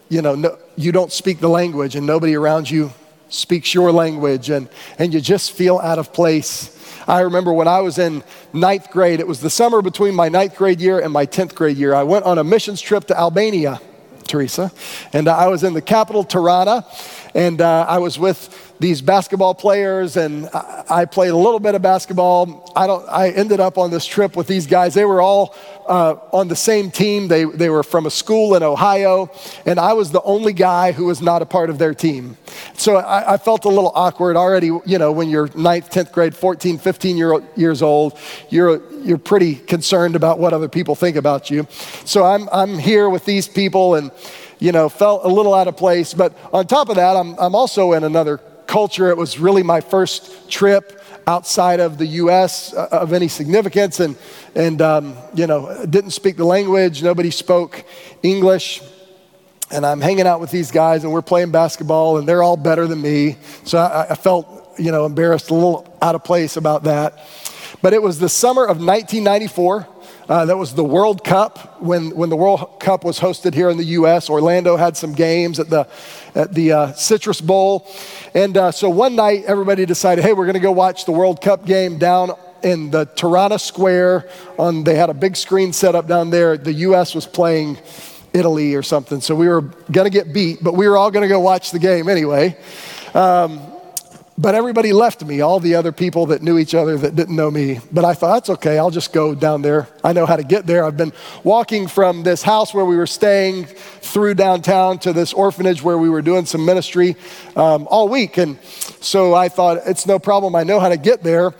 you 0.09 0.23
know, 0.23 0.33
no, 0.33 0.57
you 0.75 0.91
don't 0.91 1.11
speak 1.11 1.39
the 1.39 1.49
language 1.49 1.95
and 1.95 2.07
nobody 2.07 2.35
around 2.35 2.69
you 2.69 2.91
speaks 3.29 3.73
your 3.73 3.91
language 3.91 4.49
and, 4.49 4.69
and 4.99 5.13
you 5.13 5.21
just 5.21 5.51
feel 5.51 5.79
out 5.79 5.99
of 5.99 6.13
place. 6.13 6.73
I 7.07 7.21
remember 7.21 7.53
when 7.53 7.67
I 7.67 7.79
was 7.81 7.99
in 7.99 8.23
ninth 8.51 8.91
grade, 8.91 9.19
it 9.19 9.27
was 9.27 9.39
the 9.39 9.49
summer 9.49 9.81
between 9.81 10.13
my 10.13 10.29
ninth 10.29 10.55
grade 10.55 10.81
year 10.81 10.99
and 10.99 11.13
my 11.13 11.25
10th 11.25 11.55
grade 11.55 11.77
year. 11.77 11.93
I 11.93 12.03
went 12.03 12.25
on 12.25 12.37
a 12.37 12.43
missions 12.43 12.81
trip 12.81 13.05
to 13.05 13.17
Albania, 13.17 13.79
Teresa, 14.27 14.71
and 15.13 15.29
I 15.29 15.47
was 15.47 15.63
in 15.63 15.73
the 15.73 15.81
capital, 15.81 16.25
Tirana, 16.25 16.85
and 17.33 17.61
uh, 17.61 17.85
I 17.87 17.99
was 17.99 18.19
with 18.19 18.66
these 18.79 19.01
basketball 19.01 19.55
players, 19.55 20.17
and 20.17 20.49
I 20.53 21.05
played 21.05 21.31
a 21.31 21.37
little 21.37 21.59
bit 21.59 21.73
of 21.73 21.81
basketball. 21.81 22.71
I, 22.75 22.85
don't, 22.85 23.07
I 23.09 23.29
ended 23.29 23.59
up 23.59 23.77
on 23.77 23.89
this 23.89 24.05
trip 24.05 24.35
with 24.35 24.47
these 24.47 24.67
guys. 24.67 24.93
They 24.93 25.05
were 25.05 25.21
all 25.21 25.55
uh, 25.87 26.15
on 26.31 26.47
the 26.47 26.55
same 26.55 26.91
team. 26.91 27.27
They, 27.27 27.45
they 27.45 27.69
were 27.69 27.83
from 27.83 28.05
a 28.05 28.11
school 28.11 28.55
in 28.55 28.61
Ohio, 28.61 29.31
and 29.65 29.79
I 29.79 29.93
was 29.93 30.11
the 30.11 30.21
only 30.21 30.53
guy 30.53 30.91
who 30.91 31.05
was 31.05 31.21
not 31.21 31.41
a 31.41 31.45
part 31.45 31.69
of 31.69 31.79
their 31.79 31.93
team. 31.93 32.37
So 32.75 32.97
I, 32.97 33.33
I 33.33 33.37
felt 33.37 33.65
a 33.65 33.69
little 33.69 33.91
awkward 33.95 34.35
already, 34.35 34.67
you 34.85 34.99
know, 34.99 35.11
when 35.11 35.29
you're 35.29 35.49
ninth, 35.55 35.89
10th 35.89 36.11
grade, 36.11 36.35
14, 36.35 36.77
15 36.77 37.17
year, 37.17 37.41
years 37.55 37.81
old, 37.81 38.17
you're, 38.49 38.81
you're 39.01 39.17
pretty 39.17 39.55
concerned 39.55 40.15
about 40.15 40.37
what 40.37 40.53
other 40.53 40.69
people 40.69 40.93
think 40.93 41.15
about 41.15 41.49
you. 41.49 41.67
So 42.05 42.23
I'm, 42.23 42.47
I'm 42.51 42.77
here 42.77 43.09
with 43.09 43.25
these 43.25 43.47
people 43.47 43.95
and, 43.95 44.11
you 44.59 44.71
know, 44.71 44.89
felt 44.89 45.25
a 45.25 45.27
little 45.27 45.53
out 45.53 45.67
of 45.67 45.77
place. 45.77 46.13
But 46.13 46.37
on 46.53 46.67
top 46.67 46.89
of 46.89 46.97
that, 46.97 47.15
I'm, 47.15 47.35
I'm 47.39 47.55
also 47.55 47.93
in 47.93 48.03
another 48.03 48.39
culture. 48.67 49.09
It 49.09 49.17
was 49.17 49.39
really 49.39 49.63
my 49.63 49.81
first 49.81 50.49
trip 50.49 51.01
outside 51.25 51.79
of 51.79 51.97
the 51.97 52.05
U.S. 52.05 52.73
Uh, 52.73 52.87
of 52.91 53.13
any 53.13 53.27
significance, 53.27 53.99
and 53.99 54.15
and 54.55 54.81
um, 54.81 55.17
you 55.33 55.47
know 55.47 55.85
didn't 55.85 56.11
speak 56.11 56.37
the 56.37 56.45
language. 56.45 57.03
Nobody 57.03 57.31
spoke 57.31 57.83
English, 58.23 58.81
and 59.71 59.85
I'm 59.85 60.01
hanging 60.01 60.27
out 60.27 60.39
with 60.39 60.51
these 60.51 60.71
guys, 60.71 61.03
and 61.03 61.11
we're 61.11 61.21
playing 61.21 61.51
basketball, 61.51 62.17
and 62.17 62.27
they're 62.27 62.43
all 62.43 62.57
better 62.57 62.87
than 62.87 63.01
me. 63.01 63.37
So 63.63 63.77
I, 63.77 64.11
I 64.11 64.15
felt 64.15 64.79
you 64.79 64.91
know 64.91 65.05
embarrassed, 65.05 65.49
a 65.49 65.53
little 65.53 65.97
out 66.01 66.15
of 66.15 66.23
place 66.23 66.57
about 66.57 66.83
that. 66.83 67.19
But 67.81 67.93
it 67.93 68.01
was 68.01 68.19
the 68.19 68.29
summer 68.29 68.63
of 68.63 68.77
1994. 68.77 69.87
Uh, 70.27 70.43
that 70.43 70.57
was 70.57 70.73
the 70.73 70.83
World 70.83 71.23
Cup 71.23 71.81
when, 71.81 72.09
when 72.09 72.29
the 72.29 72.35
World 72.35 72.81
Cup 72.81 73.05
was 73.05 73.17
hosted 73.17 73.53
here 73.53 73.69
in 73.69 73.77
the 73.77 73.85
U.S. 73.85 74.29
Orlando 74.29 74.75
had 74.75 74.97
some 74.97 75.13
games 75.13 75.57
at 75.57 75.69
the, 75.69 75.87
at 76.35 76.53
the 76.53 76.73
uh, 76.73 76.91
Citrus 76.93 77.39
Bowl. 77.39 77.87
And 78.33 78.57
uh, 78.57 78.71
so 78.73 78.89
one 78.89 79.15
night, 79.15 79.45
everybody 79.45 79.85
decided, 79.85 80.25
hey, 80.25 80.33
we're 80.33 80.43
going 80.43 80.55
to 80.55 80.59
go 80.59 80.73
watch 80.73 81.05
the 81.05 81.13
World 81.13 81.39
Cup 81.39 81.65
game 81.65 81.97
down 81.97 82.31
in 82.61 82.91
the 82.91 83.05
Tirana 83.05 83.57
Square. 83.57 84.29
On, 84.59 84.83
they 84.83 84.95
had 84.95 85.09
a 85.09 85.13
big 85.13 85.37
screen 85.37 85.71
set 85.71 85.95
up 85.95 86.07
down 86.07 86.29
there. 86.29 86.57
The 86.57 86.73
U.S. 86.73 87.15
was 87.15 87.25
playing 87.25 87.77
Italy 88.33 88.75
or 88.75 88.83
something. 88.83 89.21
So 89.21 89.33
we 89.33 89.47
were 89.47 89.61
going 89.61 90.05
to 90.05 90.09
get 90.09 90.33
beat, 90.33 90.61
but 90.61 90.73
we 90.73 90.89
were 90.89 90.97
all 90.97 91.09
going 91.09 91.23
to 91.23 91.29
go 91.29 91.39
watch 91.39 91.71
the 91.71 91.79
game 91.79 92.09
anyway. 92.09 92.57
Um, 93.13 93.61
but 94.37 94.53
everybody 94.53 94.93
left 94.93 95.25
me, 95.25 95.41
all 95.41 95.59
the 95.59 95.73
other 95.73 95.91
people 95.91 96.27
that 96.27 96.43
knew 96.43 96.59
each 96.59 96.75
other 96.75 96.95
that 96.97 97.15
didn't 97.15 97.35
know 97.35 97.49
me. 97.49 97.79
But 97.91 98.05
I 98.05 98.13
thought, 98.13 98.35
that's 98.35 98.49
okay, 98.51 98.77
I'll 98.77 98.91
just 98.91 99.11
go 99.11 99.33
down 99.33 99.63
there. 99.63 99.87
I 100.03 100.13
know 100.13 100.27
how 100.27 100.35
to 100.35 100.43
get 100.43 100.67
there. 100.67 100.85
I've 100.85 100.97
been 100.97 101.13
walking 101.43 101.87
from 101.87 102.21
this 102.21 102.43
house 102.43 102.71
where 102.73 102.85
we 102.85 102.97
were 102.97 103.07
staying 103.07 103.65
through 103.65 104.35
downtown 104.35 104.99
to 104.99 105.11
this 105.11 105.33
orphanage 105.33 105.81
where 105.81 105.97
we 105.97 106.09
were 106.09 106.21
doing 106.21 106.45
some 106.45 106.65
ministry 106.65 107.15
um, 107.55 107.87
all 107.89 108.09
week. 108.09 108.37
And 108.37 108.59
so 109.01 109.33
I 109.33 109.49
thought, 109.49 109.79
it's 109.87 110.05
no 110.05 110.19
problem, 110.19 110.55
I 110.55 110.63
know 110.63 110.79
how 110.79 110.89
to 110.89 110.97
get 110.97 111.23
there. 111.23 111.53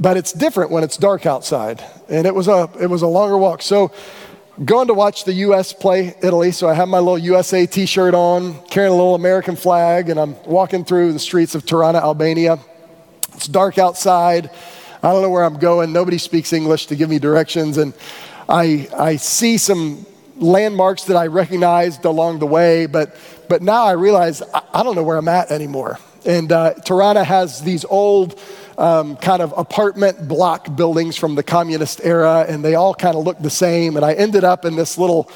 But 0.00 0.16
it's 0.16 0.32
different 0.32 0.70
when 0.70 0.84
it's 0.84 0.96
dark 0.96 1.26
outside. 1.26 1.82
And 2.08 2.24
it 2.24 2.32
was 2.34 2.46
a, 2.46 2.70
it 2.80 2.86
was 2.86 3.02
a 3.02 3.08
longer 3.08 3.36
walk. 3.36 3.62
So 3.62 3.90
going 4.64 4.88
to 4.88 4.94
watch 4.94 5.24
the 5.24 5.32
U.S. 5.34 5.72
play 5.72 6.16
Italy, 6.20 6.50
so 6.50 6.68
I 6.68 6.74
have 6.74 6.88
my 6.88 6.98
little 6.98 7.18
USA 7.18 7.64
t 7.64 7.86
shirt 7.86 8.14
on, 8.14 8.60
carrying 8.66 8.92
a 8.92 8.96
little 8.96 9.14
American 9.14 9.54
flag, 9.54 10.08
and 10.08 10.18
I'm 10.18 10.40
walking 10.44 10.84
through 10.84 11.12
the 11.12 11.18
streets 11.18 11.54
of 11.54 11.64
Tirana, 11.64 11.98
Albania. 11.98 12.58
It's 13.34 13.46
dark 13.46 13.78
outside. 13.78 14.50
I 15.00 15.12
don't 15.12 15.22
know 15.22 15.30
where 15.30 15.44
I'm 15.44 15.58
going. 15.58 15.92
Nobody 15.92 16.18
speaks 16.18 16.52
English 16.52 16.86
to 16.86 16.96
give 16.96 17.08
me 17.08 17.20
directions. 17.20 17.78
And 17.78 17.94
I, 18.48 18.88
I 18.98 19.16
see 19.16 19.58
some 19.58 20.04
landmarks 20.36 21.04
that 21.04 21.16
I 21.16 21.28
recognized 21.28 22.04
along 22.04 22.40
the 22.40 22.46
way, 22.46 22.86
but, 22.86 23.14
but 23.48 23.62
now 23.62 23.84
I 23.84 23.92
realize 23.92 24.42
I, 24.42 24.62
I 24.74 24.82
don't 24.82 24.96
know 24.96 25.04
where 25.04 25.18
I'm 25.18 25.28
at 25.28 25.52
anymore. 25.52 25.98
And 26.26 26.50
uh, 26.50 26.74
Tirana 26.74 27.22
has 27.22 27.60
these 27.60 27.84
old 27.84 28.40
um, 28.78 29.16
kind 29.16 29.42
of 29.42 29.52
apartment 29.56 30.28
block 30.28 30.74
buildings 30.76 31.16
from 31.16 31.34
the 31.34 31.42
communist 31.42 32.00
era, 32.04 32.46
and 32.48 32.64
they 32.64 32.76
all 32.76 32.94
kind 32.94 33.16
of 33.16 33.24
look 33.24 33.38
the 33.40 33.50
same. 33.50 33.96
And 33.96 34.04
I 34.04 34.14
ended 34.14 34.44
up 34.44 34.64
in 34.64 34.76
this 34.76 34.96
little 34.96 35.30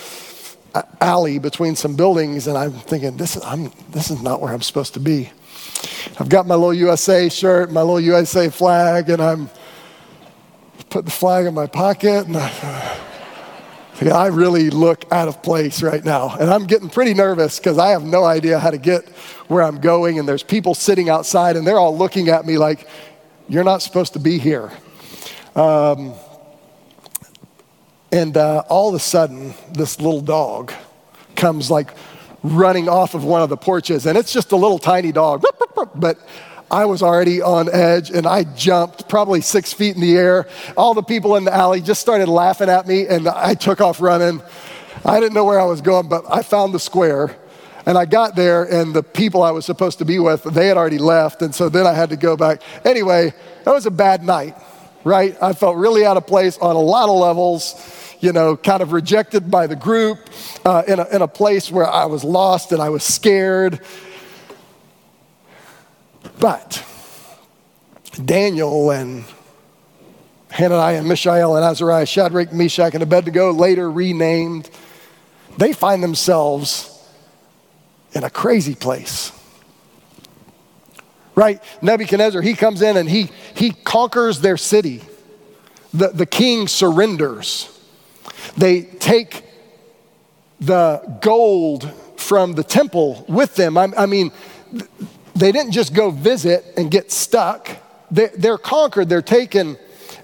uh, 0.75 0.83
alley 1.01 1.39
between 1.39 1.75
some 1.75 1.97
buildings, 1.97 2.47
and 2.47 2.57
I'm 2.57 2.73
thinking, 2.73 3.17
this 3.17 3.37
is, 3.37 3.43
I'm, 3.45 3.73
this 3.91 4.11
is 4.11 4.23
not 4.23 4.41
where 4.41 4.55
I'm 4.55 4.63
supposed 4.63 4.95
to 4.95 5.01
be. 5.01 5.31
I've 6.21 6.29
got 6.29 6.47
my 6.47 6.55
little 6.55 6.73
USA 6.73 7.29
shirt, 7.29 7.73
my 7.73 7.81
little 7.81 8.01
USA 8.01 8.49
flag, 8.49 9.11
and 9.11 9.21
I'm 9.21 9.51
put 10.89 11.05
the 11.05 11.11
flag 11.11 11.47
in 11.47 11.55
my 11.55 11.67
pocket, 11.67 12.27
and 12.27 12.37
I, 12.37 12.99
I 14.13 14.27
really 14.27 14.71
look 14.71 15.05
out 15.11 15.27
of 15.27 15.43
place 15.43 15.83
right 15.83 16.05
now. 16.05 16.37
And 16.37 16.51
I'm 16.51 16.67
getting 16.67 16.89
pretty 16.89 17.15
nervous 17.15 17.59
because 17.59 17.79
I 17.79 17.91
have 17.91 18.05
no 18.05 18.25
idea 18.25 18.59
how 18.59 18.71
to 18.71 18.79
get 18.79 19.09
where 19.49 19.63
I'm 19.63 19.81
going. 19.81 20.19
And 20.19 20.29
there's 20.29 20.43
people 20.43 20.75
sitting 20.75 21.09
outside 21.09 21.57
and 21.57 21.65
they're 21.65 21.79
all 21.79 21.97
looking 21.97 22.29
at 22.29 22.45
me 22.45 22.59
like, 22.59 22.89
you're 23.49 23.65
not 23.65 23.83
supposed 23.83 24.15
to 24.15 24.19
be 24.19 24.39
here. 24.39 24.71
Um, 25.55 26.15
and 28.11 28.37
uh, 28.37 28.65
all 28.69 28.89
of 28.91 28.95
a 28.95 28.99
sudden, 28.99 29.55
this 29.73 30.01
little 30.01 30.21
dog 30.21 30.73
comes 31.37 31.71
like 31.71 31.95
running 32.43 32.89
off 32.89 33.15
of 33.15 33.25
one 33.25 33.43
of 33.43 33.49
the 33.49 33.57
porches. 33.57 34.07
And 34.07 34.19
it's 34.19 34.33
just 34.33 34.53
a 34.53 34.57
little 34.57 34.79
tiny 34.79 35.13
dog. 35.13 35.45
But 35.95 36.19
I 36.71 36.87
was 36.87 37.03
already 37.03 37.43
on 37.43 37.69
edge 37.71 38.11
and 38.11 38.27
I 38.27 38.45
jumped 38.45 39.09
probably 39.09 39.43
six 39.43 39.73
feet 39.73 39.95
in 39.95 40.01
the 40.01 40.17
air. 40.17 40.49
All 40.77 40.95
the 40.95 41.03
people 41.03 41.37
in 41.37 41.45
the 41.45 41.55
alley 41.55 41.81
just 41.81 42.01
started 42.01 42.29
laughing 42.29 42.71
at 42.71 42.87
me 42.87 43.07
and 43.07 43.29
I 43.29 43.55
took 43.55 43.81
off 43.81 44.01
running. 44.01 44.43
I 45.05 45.21
didn't 45.21 45.35
know 45.35 45.45
where 45.45 45.61
I 45.61 45.65
was 45.65 45.81
going, 45.81 46.09
but 46.09 46.25
I 46.31 46.43
found 46.43 46.73
the 46.73 46.81
square. 46.81 47.37
And 47.85 47.99
I 47.99 48.05
got 48.05 48.37
there, 48.37 48.63
and 48.65 48.95
the 48.95 49.03
people 49.03 49.43
I 49.43 49.51
was 49.51 49.65
supposed 49.67 49.99
to 49.99 50.05
be 50.05 50.19
with, 50.19 50.45
they 50.45 50.69
had 50.69 50.77
already 50.77 50.99
left. 50.99 51.43
And 51.43 51.55
so 51.55 51.69
then 51.69 51.87
I 51.87 51.93
had 51.93 52.11
to 52.11 52.17
go 52.17 52.37
back. 52.37 52.63
Anyway, 52.85 53.35
that 53.65 53.73
was 53.73 53.87
a 53.87 53.91
bad 53.91 54.23
night. 54.23 54.55
right? 55.05 55.37
I 55.43 55.53
felt 55.53 55.77
really 55.77 56.05
out 56.05 56.17
of 56.17 56.27
place 56.27 56.59
on 56.59 56.77
a 56.77 56.81
lot 56.81 57.09
of 57.09 57.17
levels, 57.17 57.75
you 58.21 58.33
know, 58.33 58.57
kind 58.57 58.83
of 58.83 58.93
rejected 58.93 59.51
by 59.51 59.67
the 59.67 59.77
group, 59.77 60.19
uh, 60.65 60.83
in, 60.87 60.99
a, 60.99 61.09
in 61.09 61.23
a 61.23 61.29
place 61.29 61.71
where 61.71 61.87
I 61.87 62.07
was 62.07 62.25
lost 62.25 62.73
and 62.73 62.81
I 62.81 62.89
was 62.91 63.03
scared. 63.03 63.81
But 66.39 66.85
Daniel 68.25 68.91
and 68.91 69.25
Hananiah 70.51 70.99
and 70.99 71.09
Mishael 71.09 71.57
and 71.57 71.65
Azariah, 71.65 72.07
Shadrach, 72.07 72.53
Meshach, 72.53 72.95
and 72.95 73.03
Abednego, 73.03 73.53
later 73.53 73.91
renamed, 73.91 74.71
they 75.59 75.73
find 75.73 76.03
themselves 76.03 76.92
in 78.13 78.25
a 78.25 78.31
crazy 78.31 78.75
place. 78.75 79.33
Right? 81.35 81.63
Nebuchadnezzar, 81.81 82.43
he 82.43 82.55
comes 82.55 82.83
in 82.83 82.97
and 82.97 83.09
he, 83.09 83.31
he 83.55 83.71
conquers 83.71 84.41
their 84.41 84.57
city. 84.57 85.03
The, 85.95 86.09
the 86.09 86.27
king 86.27 86.69
surrenders. 86.69 87.69
They 88.57 88.83
take 88.83 89.45
the 90.61 91.19
gold 91.21 91.91
from 92.17 92.53
the 92.53 92.65
temple 92.65 93.25
with 93.29 93.57
them. 93.57 93.77
I, 93.77 93.89
I 93.97 94.07
mean, 94.07 94.31
they 95.35 95.53
didn't 95.53 95.73
just 95.73 95.95
go 95.95 96.11
visit 96.11 96.65
and 96.77 96.91
get 96.91 97.11
stuck, 97.11 97.69
they, 98.11 98.29
they're 98.29 98.59
conquered, 98.59 99.09
they're 99.09 99.23
taken 99.23 99.79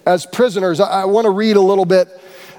as 0.07 0.27
prisoners. 0.27 0.81
I, 0.81 1.03
I 1.03 1.05
want 1.07 1.25
to 1.25 1.31
read 1.31 1.57
a 1.57 1.61
little 1.61 1.85
bit. 1.85 2.09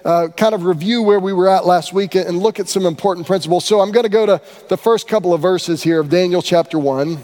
Uh, 0.06 0.29
kind 0.29 0.56
of 0.56 0.63
review 0.63 1.01
where 1.01 1.20
we 1.20 1.34
were 1.34 1.50
at 1.50 1.65
last 1.65 1.91
week 1.91 2.15
and 2.15 2.39
look 2.39 2.60
at 2.60 2.70
some 2.70 2.86
important 2.86 3.27
principles. 3.27 3.65
So 3.65 3.82
I'm 3.82 3.91
going 3.91 4.03
to 4.03 4.10
go 4.10 4.25
to 4.25 4.41
the 4.70 4.77
first 4.77 5.08
couple 5.08 5.34
of 5.34 5.41
verses 5.41 5.84
here 5.84 6.00
of 6.00 6.10
Daniel 6.10 6.41
chapter 6.41 6.79
1. 6.79 7.22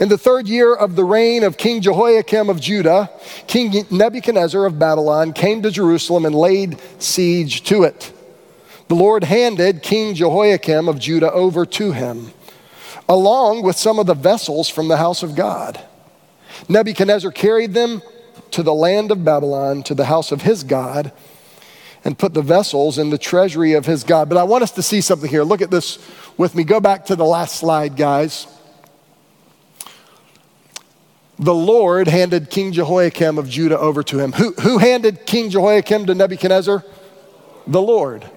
In 0.00 0.08
the 0.08 0.18
third 0.18 0.48
year 0.48 0.74
of 0.74 0.96
the 0.96 1.04
reign 1.04 1.44
of 1.44 1.56
King 1.56 1.80
Jehoiakim 1.80 2.48
of 2.48 2.60
Judah, 2.60 3.10
King 3.46 3.86
Nebuchadnezzar 3.90 4.64
of 4.64 4.78
Babylon 4.78 5.32
came 5.32 5.62
to 5.62 5.70
Jerusalem 5.70 6.24
and 6.24 6.34
laid 6.34 6.78
siege 6.98 7.62
to 7.64 7.82
it. 7.82 8.12
The 8.88 8.94
Lord 8.94 9.24
handed 9.24 9.82
King 9.82 10.14
Jehoiakim 10.14 10.88
of 10.88 10.98
Judah 10.98 11.32
over 11.32 11.64
to 11.64 11.92
him, 11.92 12.32
along 13.08 13.62
with 13.62 13.76
some 13.76 13.98
of 13.98 14.06
the 14.06 14.14
vessels 14.14 14.68
from 14.68 14.88
the 14.88 14.98
house 14.98 15.22
of 15.22 15.34
God. 15.34 15.82
Nebuchadnezzar 16.68 17.30
carried 17.30 17.72
them 17.74 18.02
to 18.50 18.62
the 18.62 18.74
land 18.74 19.10
of 19.10 19.24
Babylon, 19.24 19.82
to 19.84 19.94
the 19.94 20.04
house 20.04 20.30
of 20.30 20.42
his 20.42 20.62
God, 20.62 21.12
and 22.04 22.18
put 22.18 22.34
the 22.34 22.42
vessels 22.42 22.98
in 22.98 23.10
the 23.10 23.18
treasury 23.18 23.74
of 23.74 23.86
his 23.86 24.04
God. 24.04 24.28
But 24.28 24.38
I 24.38 24.42
want 24.42 24.62
us 24.62 24.72
to 24.72 24.82
see 24.82 25.00
something 25.00 25.30
here. 25.30 25.44
Look 25.44 25.62
at 25.62 25.70
this 25.70 25.98
with 26.36 26.54
me. 26.54 26.64
Go 26.64 26.80
back 26.80 27.06
to 27.06 27.16
the 27.16 27.24
last 27.24 27.56
slide, 27.56 27.96
guys. 27.96 28.46
The 31.38 31.54
Lord 31.54 32.08
handed 32.08 32.50
King 32.50 32.72
Jehoiakim 32.72 33.38
of 33.38 33.48
Judah 33.48 33.78
over 33.78 34.02
to 34.04 34.18
him. 34.18 34.32
Who, 34.32 34.52
who 34.52 34.78
handed 34.78 35.26
King 35.26 35.50
Jehoiakim 35.50 36.06
to 36.06 36.14
Nebuchadnezzar? 36.14 36.84
The 37.66 37.82
Lord. 37.82 38.28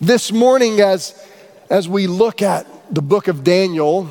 This 0.00 0.32
morning, 0.32 0.80
as, 0.80 1.20
as 1.70 1.88
we 1.88 2.06
look 2.06 2.42
at 2.42 2.66
the 2.94 3.02
book 3.02 3.26
of 3.28 3.42
Daniel, 3.42 4.08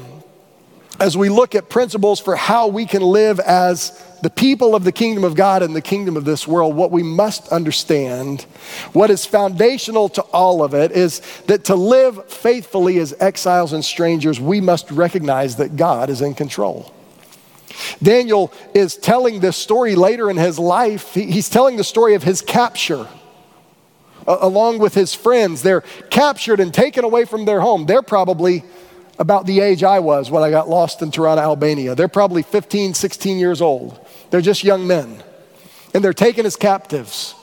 as 1.00 1.17
we 1.17 1.29
look 1.29 1.55
at 1.55 1.69
principles 1.69 2.19
for 2.19 2.35
how 2.35 2.67
we 2.67 2.85
can 2.85 3.01
live 3.01 3.39
as 3.39 4.01
the 4.21 4.29
people 4.29 4.73
of 4.73 4.83
the 4.83 4.91
kingdom 4.91 5.23
of 5.23 5.35
God 5.35 5.63
and 5.63 5.75
the 5.75 5.81
kingdom 5.81 6.15
of 6.15 6.23
this 6.23 6.47
world, 6.47 6.75
what 6.75 6.91
we 6.91 7.03
must 7.03 7.50
understand, 7.50 8.43
what 8.93 9.09
is 9.09 9.25
foundational 9.25 10.07
to 10.09 10.21
all 10.21 10.63
of 10.63 10.73
it, 10.73 10.91
is 10.91 11.21
that 11.47 11.65
to 11.65 11.75
live 11.75 12.31
faithfully 12.31 13.00
as 13.00 13.13
exiles 13.19 13.73
and 13.73 13.83
strangers, 13.83 14.39
we 14.39 14.62
must 14.62 14.89
recognize 14.91 15.57
that 15.57 15.75
God 15.75 16.09
is 16.09 16.21
in 16.21 16.35
control. 16.35 16.93
Daniel 18.01 18.53
is 18.73 18.95
telling 18.95 19.39
this 19.39 19.57
story 19.57 19.95
later 19.95 20.29
in 20.29 20.38
his 20.38 20.59
life. 20.59 21.13
He's 21.15 21.50
telling 21.50 21.75
the 21.75 21.83
story 21.83 22.13
of 22.13 22.23
his 22.23 22.41
capture. 22.41 23.07
along 24.25 24.79
with 24.79 24.93
his 24.93 25.13
friends, 25.13 25.63
they're 25.63 25.81
captured 26.09 26.62
and 26.62 26.73
taken 26.73 27.03
away 27.03 27.25
from 27.25 27.43
their 27.43 27.59
home. 27.59 27.85
They're 27.85 28.01
probably 28.01 28.63
about 29.20 29.46
the 29.46 29.60
age 29.60 29.84
I 29.84 30.00
was 30.00 30.32
when 30.32 30.43
I 30.43 30.50
got 30.50 30.67
lost 30.67 31.01
in 31.01 31.12
Tirana, 31.12 31.41
Albania. 31.41 31.96
They're 31.96 32.08
probably 32.08 32.41
15, 32.41 32.93
16 32.93 33.38
years 33.38 33.62
old. 33.62 34.00
They're 34.29 34.41
just 34.41 34.63
young 34.63 34.88
men. 34.88 35.24
And 35.93 36.03
they're 36.03 36.13
taken 36.13 36.46
as 36.46 36.55
captives. 36.55 37.36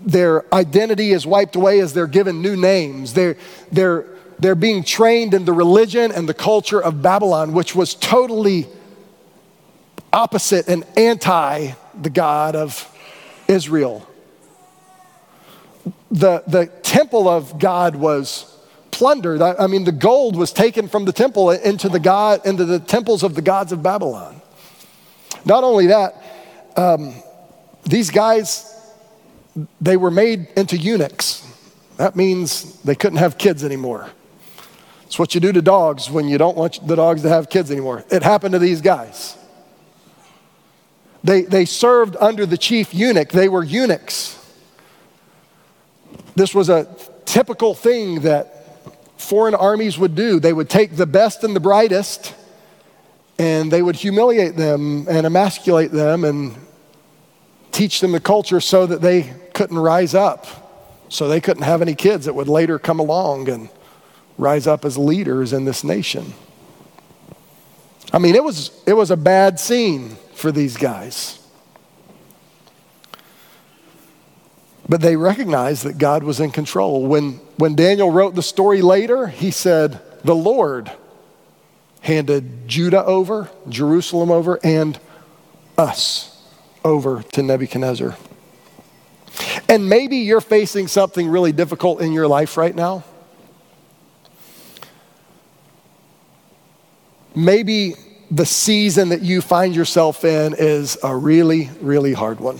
Their 0.00 0.44
identity 0.54 1.10
is 1.10 1.26
wiped 1.26 1.56
away 1.56 1.80
as 1.80 1.92
they're 1.92 2.06
given 2.06 2.42
new 2.42 2.56
names. 2.56 3.14
They're, 3.14 3.36
they're, 3.72 4.06
they're 4.38 4.54
being 4.54 4.84
trained 4.84 5.34
in 5.34 5.44
the 5.44 5.52
religion 5.52 6.12
and 6.12 6.28
the 6.28 6.34
culture 6.34 6.80
of 6.80 7.02
Babylon, 7.02 7.52
which 7.52 7.74
was 7.74 7.94
totally 7.94 8.66
opposite 10.12 10.68
and 10.68 10.84
anti 10.96 11.72
the 12.00 12.10
God 12.10 12.54
of 12.54 12.90
Israel. 13.48 14.06
The, 16.10 16.44
the 16.46 16.66
temple 16.82 17.28
of 17.28 17.58
God 17.58 17.96
was 17.96 18.53
plundered. 18.94 19.42
I, 19.42 19.54
I, 19.54 19.66
mean, 19.66 19.84
the 19.84 19.92
gold 19.92 20.36
was 20.36 20.52
taken 20.52 20.88
from 20.88 21.04
the 21.04 21.12
temple 21.12 21.50
into 21.50 21.88
the 21.88 22.00
God 22.00 22.46
into 22.46 22.64
the 22.64 22.78
temples 22.78 23.22
of 23.22 23.34
the 23.34 23.42
gods 23.42 23.72
of 23.72 23.82
Babylon. 23.82 24.40
Not 25.44 25.64
only 25.64 25.88
that, 25.88 26.22
um, 26.76 27.14
these 27.84 28.10
guys 28.10 28.70
they 29.80 29.96
were 29.96 30.10
made 30.10 30.48
into 30.56 30.76
eunuchs. 30.76 31.42
That 31.96 32.16
means 32.16 32.80
they 32.82 32.94
couldn't 32.94 33.18
have 33.18 33.38
kids 33.38 33.62
anymore. 33.62 34.10
It's 35.06 35.18
what 35.18 35.34
you 35.34 35.40
do 35.40 35.52
to 35.52 35.62
dogs 35.62 36.10
when 36.10 36.28
you 36.28 36.38
don't 36.38 36.56
want 36.56 36.84
the 36.86 36.96
dogs 36.96 37.22
to 37.22 37.28
have 37.28 37.48
kids 37.48 37.70
anymore. 37.70 38.04
It 38.10 38.22
happened 38.22 38.52
to 38.52 38.58
these 38.58 38.80
guys. 38.80 39.36
They, 41.22 41.42
they 41.42 41.64
served 41.64 42.16
under 42.20 42.46
the 42.46 42.58
chief 42.58 42.92
eunuch, 42.92 43.30
they 43.30 43.48
were 43.48 43.62
eunuchs. 43.62 44.40
This 46.34 46.54
was 46.54 46.68
a 46.68 46.88
typical 47.24 47.74
thing 47.74 48.20
that 48.22 48.53
foreign 49.24 49.54
armies 49.54 49.98
would 49.98 50.14
do. 50.14 50.38
They 50.38 50.52
would 50.52 50.70
take 50.70 50.96
the 50.96 51.06
best 51.06 51.42
and 51.42 51.56
the 51.56 51.60
brightest 51.60 52.34
and 53.38 53.70
they 53.70 53.82
would 53.82 53.96
humiliate 53.96 54.56
them 54.56 55.06
and 55.08 55.26
emasculate 55.26 55.90
them 55.90 56.24
and 56.24 56.54
teach 57.72 58.00
them 58.00 58.12
the 58.12 58.20
culture 58.20 58.60
so 58.60 58.86
that 58.86 59.00
they 59.00 59.34
couldn't 59.52 59.78
rise 59.78 60.14
up, 60.14 60.46
so 61.08 61.28
they 61.28 61.40
couldn't 61.40 61.64
have 61.64 61.82
any 61.82 61.94
kids 61.94 62.26
that 62.26 62.34
would 62.34 62.48
later 62.48 62.78
come 62.78 63.00
along 63.00 63.48
and 63.48 63.68
rise 64.38 64.66
up 64.66 64.84
as 64.84 64.96
leaders 64.96 65.52
in 65.52 65.64
this 65.64 65.82
nation. 65.82 66.32
I 68.12 68.18
mean, 68.18 68.36
it 68.36 68.44
was, 68.44 68.70
it 68.86 68.92
was 68.92 69.10
a 69.10 69.16
bad 69.16 69.58
scene 69.58 70.10
for 70.34 70.52
these 70.52 70.76
guys. 70.76 71.43
But 74.88 75.00
they 75.00 75.16
recognized 75.16 75.84
that 75.84 75.98
God 75.98 76.22
was 76.22 76.40
in 76.40 76.50
control. 76.50 77.06
When, 77.06 77.40
when 77.56 77.74
Daniel 77.74 78.10
wrote 78.10 78.34
the 78.34 78.42
story 78.42 78.82
later, 78.82 79.26
he 79.26 79.50
said, 79.50 80.00
The 80.24 80.34
Lord 80.34 80.92
handed 82.02 82.68
Judah 82.68 83.02
over, 83.04 83.50
Jerusalem 83.68 84.30
over, 84.30 84.58
and 84.62 84.98
us 85.78 86.42
over 86.84 87.22
to 87.32 87.42
Nebuchadnezzar. 87.42 88.16
And 89.68 89.88
maybe 89.88 90.18
you're 90.18 90.42
facing 90.42 90.86
something 90.86 91.28
really 91.28 91.52
difficult 91.52 92.02
in 92.02 92.12
your 92.12 92.28
life 92.28 92.58
right 92.58 92.74
now. 92.74 93.04
Maybe 97.34 97.94
the 98.30 98.46
season 98.46 99.08
that 99.08 99.22
you 99.22 99.40
find 99.40 99.74
yourself 99.74 100.24
in 100.24 100.54
is 100.56 100.98
a 101.02 101.16
really, 101.16 101.70
really 101.80 102.12
hard 102.12 102.38
one. 102.38 102.58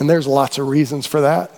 And 0.00 0.08
there's 0.08 0.26
lots 0.26 0.58
of 0.58 0.66
reasons 0.66 1.06
for 1.06 1.20
that. 1.20 1.52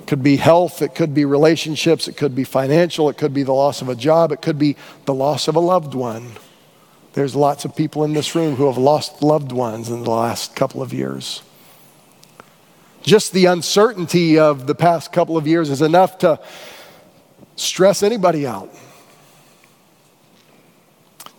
It 0.00 0.06
could 0.08 0.22
be 0.22 0.36
health, 0.36 0.82
it 0.82 0.94
could 0.94 1.14
be 1.14 1.24
relationships, 1.24 2.08
it 2.08 2.16
could 2.16 2.34
be 2.34 2.44
financial, 2.44 3.08
it 3.08 3.16
could 3.16 3.32
be 3.32 3.44
the 3.44 3.54
loss 3.54 3.80
of 3.80 3.88
a 3.88 3.94
job, 3.94 4.32
it 4.32 4.42
could 4.42 4.58
be 4.58 4.76
the 5.06 5.14
loss 5.14 5.48
of 5.48 5.56
a 5.56 5.60
loved 5.60 5.94
one. 5.94 6.32
There's 7.14 7.34
lots 7.34 7.64
of 7.64 7.74
people 7.74 8.04
in 8.04 8.12
this 8.12 8.34
room 8.34 8.56
who 8.56 8.66
have 8.66 8.76
lost 8.76 9.22
loved 9.22 9.52
ones 9.52 9.88
in 9.88 10.02
the 10.02 10.10
last 10.10 10.56
couple 10.56 10.82
of 10.82 10.92
years. 10.92 11.42
Just 13.02 13.32
the 13.32 13.46
uncertainty 13.46 14.38
of 14.38 14.66
the 14.66 14.74
past 14.74 15.12
couple 15.12 15.36
of 15.36 15.46
years 15.46 15.70
is 15.70 15.80
enough 15.80 16.18
to 16.18 16.40
stress 17.56 18.02
anybody 18.02 18.46
out 18.46 18.74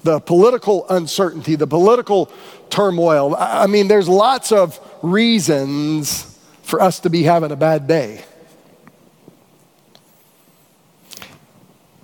the 0.05 0.19
political 0.19 0.87
uncertainty, 0.87 1.55
the 1.55 1.65
political 1.65 2.31
turmoil. 2.69 3.35
I 3.35 3.65
mean, 3.65 3.87
there's 3.87 4.07
lots 4.07 4.51
of 4.51 4.79
reasons 5.01 6.39
for 6.61 6.79
us 6.79 6.99
to 7.01 7.09
be 7.09 7.23
having 7.23 7.51
a 7.51 7.55
bad 7.55 7.87
day. 7.87 8.23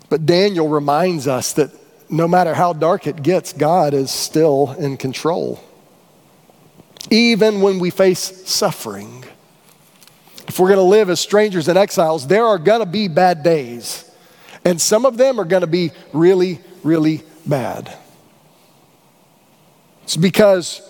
But 0.09 0.25
Daniel 0.25 0.67
reminds 0.67 1.27
us 1.27 1.53
that 1.53 1.71
no 2.09 2.27
matter 2.27 2.55
how 2.55 2.73
dark 2.73 3.05
it 3.05 3.21
gets, 3.21 3.53
God 3.53 3.93
is 3.93 4.09
still 4.09 4.75
in 4.79 4.97
control. 4.97 5.63
Even 7.11 7.61
when 7.61 7.77
we 7.77 7.91
face 7.91 8.49
suffering. 8.49 9.23
If 10.47 10.59
we're 10.59 10.69
going 10.69 10.77
to 10.77 10.83
live 10.83 11.11
as 11.11 11.19
strangers 11.19 11.67
and 11.67 11.77
exiles, 11.77 12.25
there 12.25 12.45
are 12.45 12.57
going 12.57 12.79
to 12.79 12.85
be 12.87 13.07
bad 13.07 13.43
days. 13.43 14.09
And 14.65 14.81
some 14.81 15.05
of 15.05 15.17
them 15.17 15.39
are 15.39 15.45
going 15.45 15.61
to 15.61 15.67
be 15.67 15.91
really, 16.13 16.59
really 16.83 17.23
bad. 17.47 17.97
It's 20.03 20.17
because 20.17 20.81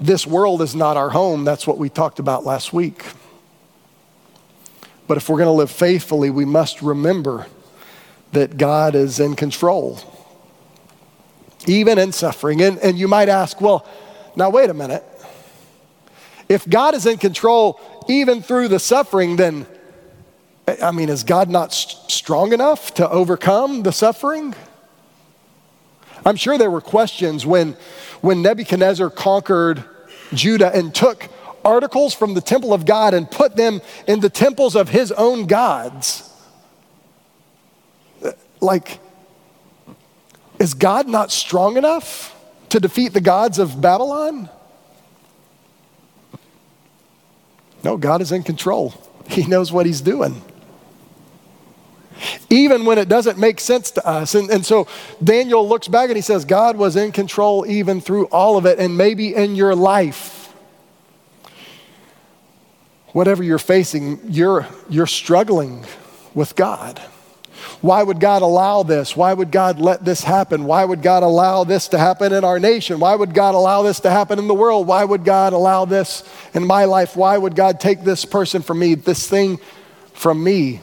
this 0.00 0.26
world 0.26 0.62
is 0.62 0.74
not 0.74 0.96
our 0.96 1.10
home. 1.10 1.44
That's 1.44 1.66
what 1.66 1.78
we 1.78 1.88
talked 1.88 2.18
about 2.18 2.44
last 2.44 2.72
week. 2.72 3.04
But 5.06 5.16
if 5.16 5.28
we're 5.28 5.38
going 5.38 5.48
to 5.48 5.52
live 5.52 5.70
faithfully, 5.70 6.30
we 6.30 6.44
must 6.44 6.82
remember 6.82 7.46
that 8.32 8.56
God 8.56 8.94
is 8.94 9.18
in 9.18 9.34
control, 9.34 9.98
even 11.66 11.98
in 11.98 12.12
suffering. 12.12 12.62
And, 12.62 12.78
and 12.78 12.96
you 12.96 13.08
might 13.08 13.28
ask, 13.28 13.60
well, 13.60 13.86
now 14.36 14.50
wait 14.50 14.70
a 14.70 14.74
minute. 14.74 15.04
If 16.48 16.68
God 16.68 16.94
is 16.94 17.06
in 17.06 17.18
control 17.18 17.80
even 18.08 18.42
through 18.42 18.68
the 18.68 18.78
suffering, 18.78 19.36
then, 19.36 19.66
I 20.82 20.92
mean, 20.92 21.08
is 21.08 21.24
God 21.24 21.50
not 21.50 21.72
strong 21.72 22.52
enough 22.52 22.94
to 22.94 23.08
overcome 23.08 23.82
the 23.82 23.92
suffering? 23.92 24.54
I'm 26.24 26.36
sure 26.36 26.58
there 26.58 26.70
were 26.70 26.80
questions 26.80 27.46
when, 27.46 27.76
when 28.20 28.42
Nebuchadnezzar 28.42 29.10
conquered 29.10 29.84
Judah 30.32 30.74
and 30.74 30.94
took 30.94 31.28
articles 31.64 32.14
from 32.14 32.34
the 32.34 32.40
temple 32.40 32.72
of 32.72 32.86
God 32.86 33.14
and 33.14 33.30
put 33.30 33.56
them 33.56 33.80
in 34.06 34.20
the 34.20 34.30
temples 34.30 34.76
of 34.76 34.88
his 34.88 35.12
own 35.12 35.46
gods. 35.46 36.26
Like, 38.60 39.00
is 40.58 40.74
God 40.74 41.08
not 41.08 41.30
strong 41.32 41.76
enough 41.76 42.36
to 42.68 42.80
defeat 42.80 43.12
the 43.12 43.20
gods 43.20 43.58
of 43.58 43.80
Babylon? 43.80 44.48
No, 47.82 47.96
God 47.96 48.20
is 48.20 48.30
in 48.30 48.42
control. 48.42 48.94
He 49.26 49.46
knows 49.46 49.72
what 49.72 49.86
he's 49.86 50.02
doing. 50.02 50.42
Even 52.50 52.84
when 52.84 52.98
it 52.98 53.08
doesn't 53.08 53.38
make 53.38 53.60
sense 53.60 53.92
to 53.92 54.06
us. 54.06 54.34
And, 54.34 54.50
and 54.50 54.66
so 54.66 54.88
Daniel 55.22 55.66
looks 55.66 55.86
back 55.86 56.08
and 56.10 56.16
he 56.16 56.22
says, 56.22 56.44
God 56.44 56.76
was 56.76 56.96
in 56.96 57.12
control 57.12 57.64
even 57.66 58.00
through 58.00 58.26
all 58.26 58.56
of 58.56 58.66
it, 58.66 58.78
and 58.78 58.96
maybe 58.96 59.34
in 59.34 59.54
your 59.54 59.74
life 59.76 60.40
whatever 63.12 63.42
you're 63.42 63.58
facing, 63.58 64.20
you're, 64.28 64.66
you're 64.88 65.06
struggling 65.06 65.84
with 66.34 66.54
God. 66.54 66.98
Why 67.80 68.02
would 68.02 68.20
God 68.20 68.42
allow 68.42 68.82
this? 68.82 69.16
Why 69.16 69.32
would 69.32 69.50
God 69.50 69.80
let 69.80 70.04
this 70.04 70.22
happen? 70.22 70.64
Why 70.64 70.84
would 70.84 71.02
God 71.02 71.22
allow 71.22 71.64
this 71.64 71.88
to 71.88 71.98
happen 71.98 72.32
in 72.32 72.44
our 72.44 72.58
nation? 72.58 73.00
Why 73.00 73.14
would 73.14 73.34
God 73.34 73.54
allow 73.54 73.82
this 73.82 74.00
to 74.00 74.10
happen 74.10 74.38
in 74.38 74.48
the 74.48 74.54
world? 74.54 74.86
Why 74.86 75.04
would 75.04 75.24
God 75.24 75.52
allow 75.52 75.84
this 75.84 76.22
in 76.54 76.66
my 76.66 76.84
life? 76.84 77.16
Why 77.16 77.36
would 77.36 77.54
God 77.54 77.80
take 77.80 78.02
this 78.02 78.24
person 78.24 78.62
from 78.62 78.78
me, 78.78 78.94
this 78.94 79.28
thing 79.28 79.58
from 80.12 80.42
me? 80.42 80.80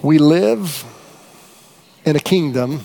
We 0.00 0.18
live 0.18 0.84
in 2.04 2.14
a 2.14 2.20
kingdom, 2.20 2.84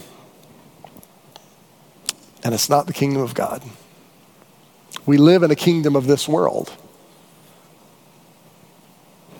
and 2.44 2.54
it's 2.54 2.70
not 2.70 2.88
the 2.88 2.94
kingdom 2.94 3.22
of 3.22 3.36
God. 3.36 3.62
We 5.06 5.18
live 5.18 5.44
in 5.44 5.52
a 5.52 5.56
kingdom 5.56 5.96
of 5.96 6.08
this 6.08 6.28
world. 6.28 6.74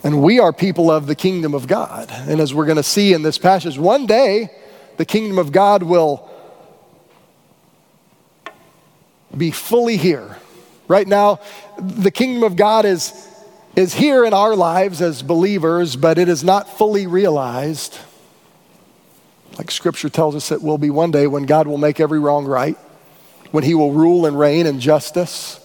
And 0.04 0.22
we 0.22 0.40
are 0.40 0.52
people 0.54 0.92
of 0.92 1.08
the 1.08 1.16
kingdom 1.16 1.54
of 1.54 1.66
God. 1.66 2.10
And 2.12 2.40
as 2.42 2.54
we're 2.54 2.66
going 2.66 2.78
to 2.78 2.84
see 2.84 3.14
in 3.14 3.24
this 3.24 3.38
passage, 3.38 3.80
one 3.80 4.06
day 4.06 4.50
the 4.98 5.06
kingdom 5.06 5.40
of 5.40 5.52
God 5.52 5.82
will 5.82 6.30
be 9.36 9.50
fully 9.50 9.98
here. 9.98 10.38
Right 10.88 11.08
now, 11.08 11.40
the 11.80 12.12
kingdom 12.12 12.44
of 12.44 12.56
God 12.56 12.86
is, 12.86 13.28
is 13.76 13.94
here 13.94 14.26
in 14.26 14.34
our 14.34 14.56
lives 14.56 15.02
as 15.02 15.22
believers, 15.22 15.96
but 15.96 16.18
it 16.18 16.30
is 16.30 16.44
not 16.44 16.78
fully 16.78 17.08
realized. 17.08 17.98
Like 19.58 19.72
scripture 19.72 20.10
tells 20.10 20.36
us 20.36 20.52
it 20.52 20.62
will 20.62 20.78
be 20.78 20.90
one 20.90 21.12
day 21.12 21.28
when 21.28 21.46
God 21.46 21.68
will 21.68 21.78
make 21.78 22.00
every 22.00 22.20
wrong 22.20 22.46
right 22.46 22.78
when 23.54 23.64
he 23.64 23.76
will 23.76 23.92
rule 23.92 24.26
and 24.26 24.38
reign 24.38 24.66
in 24.66 24.80
justice. 24.80 25.60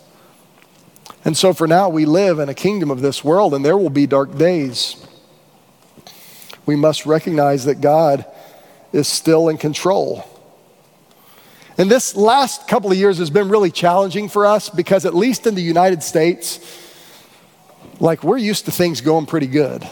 And 1.25 1.35
so 1.35 1.55
for 1.55 1.67
now, 1.67 1.89
we 1.89 2.05
live 2.05 2.39
in 2.39 2.51
a 2.51 2.55
kingdom 2.55 2.91
of 2.91 3.01
this 3.01 3.25
world, 3.25 3.55
and 3.55 3.65
there 3.65 3.79
will 3.79 3.89
be 3.89 4.07
dark 4.07 4.37
days. 4.37 5.03
We 6.67 6.77
must 6.77 7.07
recognize 7.07 7.65
that 7.65 7.81
God 7.81 8.27
is 8.93 9.09
still 9.09 9.49
in 9.49 9.57
control. 9.57 10.23
And 11.79 11.91
this 11.91 12.15
last 12.15 12.69
couple 12.69 12.93
of 12.93 12.99
years 12.99 13.17
has 13.19 13.31
been 13.31 13.49
really 13.49 13.71
challenging 13.71 14.29
for 14.29 14.45
us 14.45 14.69
because, 14.69 15.07
at 15.07 15.15
least 15.15 15.47
in 15.47 15.55
the 15.55 15.63
United 15.63 16.03
States, 16.03 16.61
like 18.01 18.23
we're 18.23 18.39
used 18.39 18.67
to 18.67 18.71
things 18.71 19.01
going 19.01 19.27
pretty 19.27 19.47
good. 19.47 19.89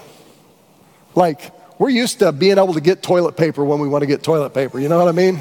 Like 1.15 1.53
we're 1.79 1.91
used 1.91 2.21
to 2.21 2.33
being 2.33 2.59
able 2.59 2.75
to 2.75 2.81
get 2.81 3.03
toilet 3.03 3.37
paper 3.37 3.65
when 3.65 3.81
we 3.81 3.89
want 3.89 4.03
to 4.03 4.07
get 4.07 4.23
toilet 4.23 4.51
paper. 4.51 4.79
You 4.79 4.89
know 4.89 4.99
what 4.99 5.09
I 5.09 5.13
mean? 5.13 5.41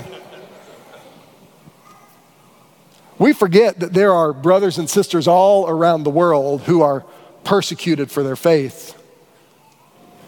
We 3.17 3.32
forget 3.32 3.80
that 3.80 3.93
there 3.93 4.13
are 4.13 4.34
brothers 4.34 4.78
and 4.78 4.89
sisters 4.89 5.28
all 5.28 5.69
around 5.69 6.04
the 6.04 6.10
world 6.10 6.62
who 6.62 6.82
are 6.82 7.06
persecuted 7.45 8.12
for 8.12 8.23
their 8.23 8.36
faith, 8.36 9.01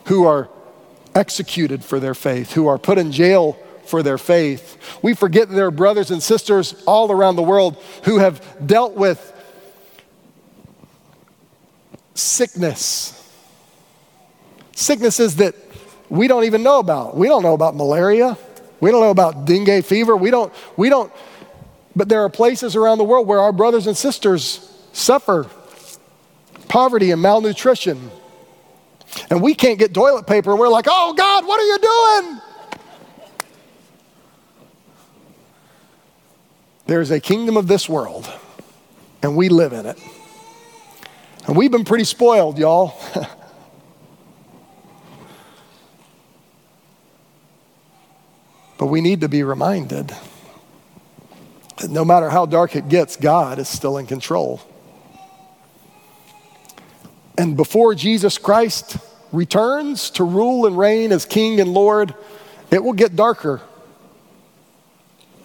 who 0.05 0.25
are 0.25 0.49
executed 1.13 1.83
for 1.83 1.99
their 1.99 2.13
faith, 2.13 2.53
who 2.53 2.67
are 2.67 2.77
put 2.77 2.97
in 2.97 3.11
jail 3.11 3.57
for 3.85 4.03
their 4.03 4.17
faith. 4.17 4.77
We 5.01 5.15
forget 5.15 5.49
that 5.49 5.55
there 5.55 5.67
are 5.67 5.71
brothers 5.71 6.11
and 6.11 6.23
sisters 6.23 6.81
all 6.85 7.11
around 7.11 7.35
the 7.35 7.43
world 7.43 7.75
who 8.03 8.19
have 8.19 8.41
dealt 8.65 8.95
with 8.95 9.33
sickness. 12.17 13.13
Sicknesses 14.73 15.37
that 15.37 15.55
we 16.09 16.27
don't 16.27 16.45
even 16.45 16.63
know 16.63 16.79
about. 16.79 17.15
We 17.15 17.27
don't 17.27 17.43
know 17.43 17.53
about 17.53 17.75
malaria. 17.75 18.37
We 18.79 18.91
don't 18.91 19.01
know 19.01 19.11
about 19.11 19.45
dengue 19.45 19.83
fever. 19.83 20.15
We 20.15 20.29
don't, 20.29 20.53
we 20.77 20.89
don't 20.89 21.11
but 21.97 22.09
there 22.09 22.21
are 22.21 22.29
places 22.29 22.75
around 22.75 22.99
the 22.99 23.03
world 23.03 23.25
where 23.25 23.39
our 23.39 23.51
brothers 23.51 23.87
and 23.87 23.97
sisters 23.97 24.71
suffer 24.93 25.47
poverty 26.67 27.09
and 27.09 27.19
malnutrition. 27.19 28.11
And 29.31 29.41
we 29.41 29.55
can't 29.55 29.79
get 29.79 29.95
toilet 29.95 30.27
paper, 30.27 30.51
and 30.51 30.59
we're 30.59 30.69
like, 30.69 30.85
oh 30.87 31.15
God, 31.17 31.47
what 31.47 31.59
are 31.59 31.63
you 31.63 31.79
doing? 31.79 32.41
There's 36.85 37.09
a 37.09 37.19
kingdom 37.19 37.57
of 37.57 37.67
this 37.67 37.89
world, 37.89 38.31
and 39.23 39.35
we 39.35 39.49
live 39.49 39.73
in 39.73 39.87
it. 39.87 39.97
And 41.47 41.55
we've 41.55 41.71
been 41.71 41.85
pretty 41.85 42.03
spoiled, 42.03 42.59
y'all. 42.59 42.99
but 48.77 48.87
we 48.87 48.99
need 48.99 49.21
to 49.21 49.29
be 49.29 49.43
reminded 49.43 50.11
that 51.77 51.89
no 51.89 52.03
matter 52.03 52.29
how 52.29 52.45
dark 52.45 52.75
it 52.75 52.89
gets, 52.89 53.15
God 53.15 53.59
is 53.59 53.69
still 53.69 53.97
in 53.97 54.07
control. 54.07 54.59
And 57.37 57.55
before 57.55 57.95
Jesus 57.95 58.37
Christ 58.37 58.97
returns 59.31 60.09
to 60.11 60.25
rule 60.25 60.65
and 60.65 60.77
reign 60.77 61.13
as 61.13 61.25
King 61.25 61.61
and 61.61 61.73
Lord, 61.73 62.13
it 62.71 62.83
will 62.83 62.93
get 62.93 63.15
darker. 63.15 63.61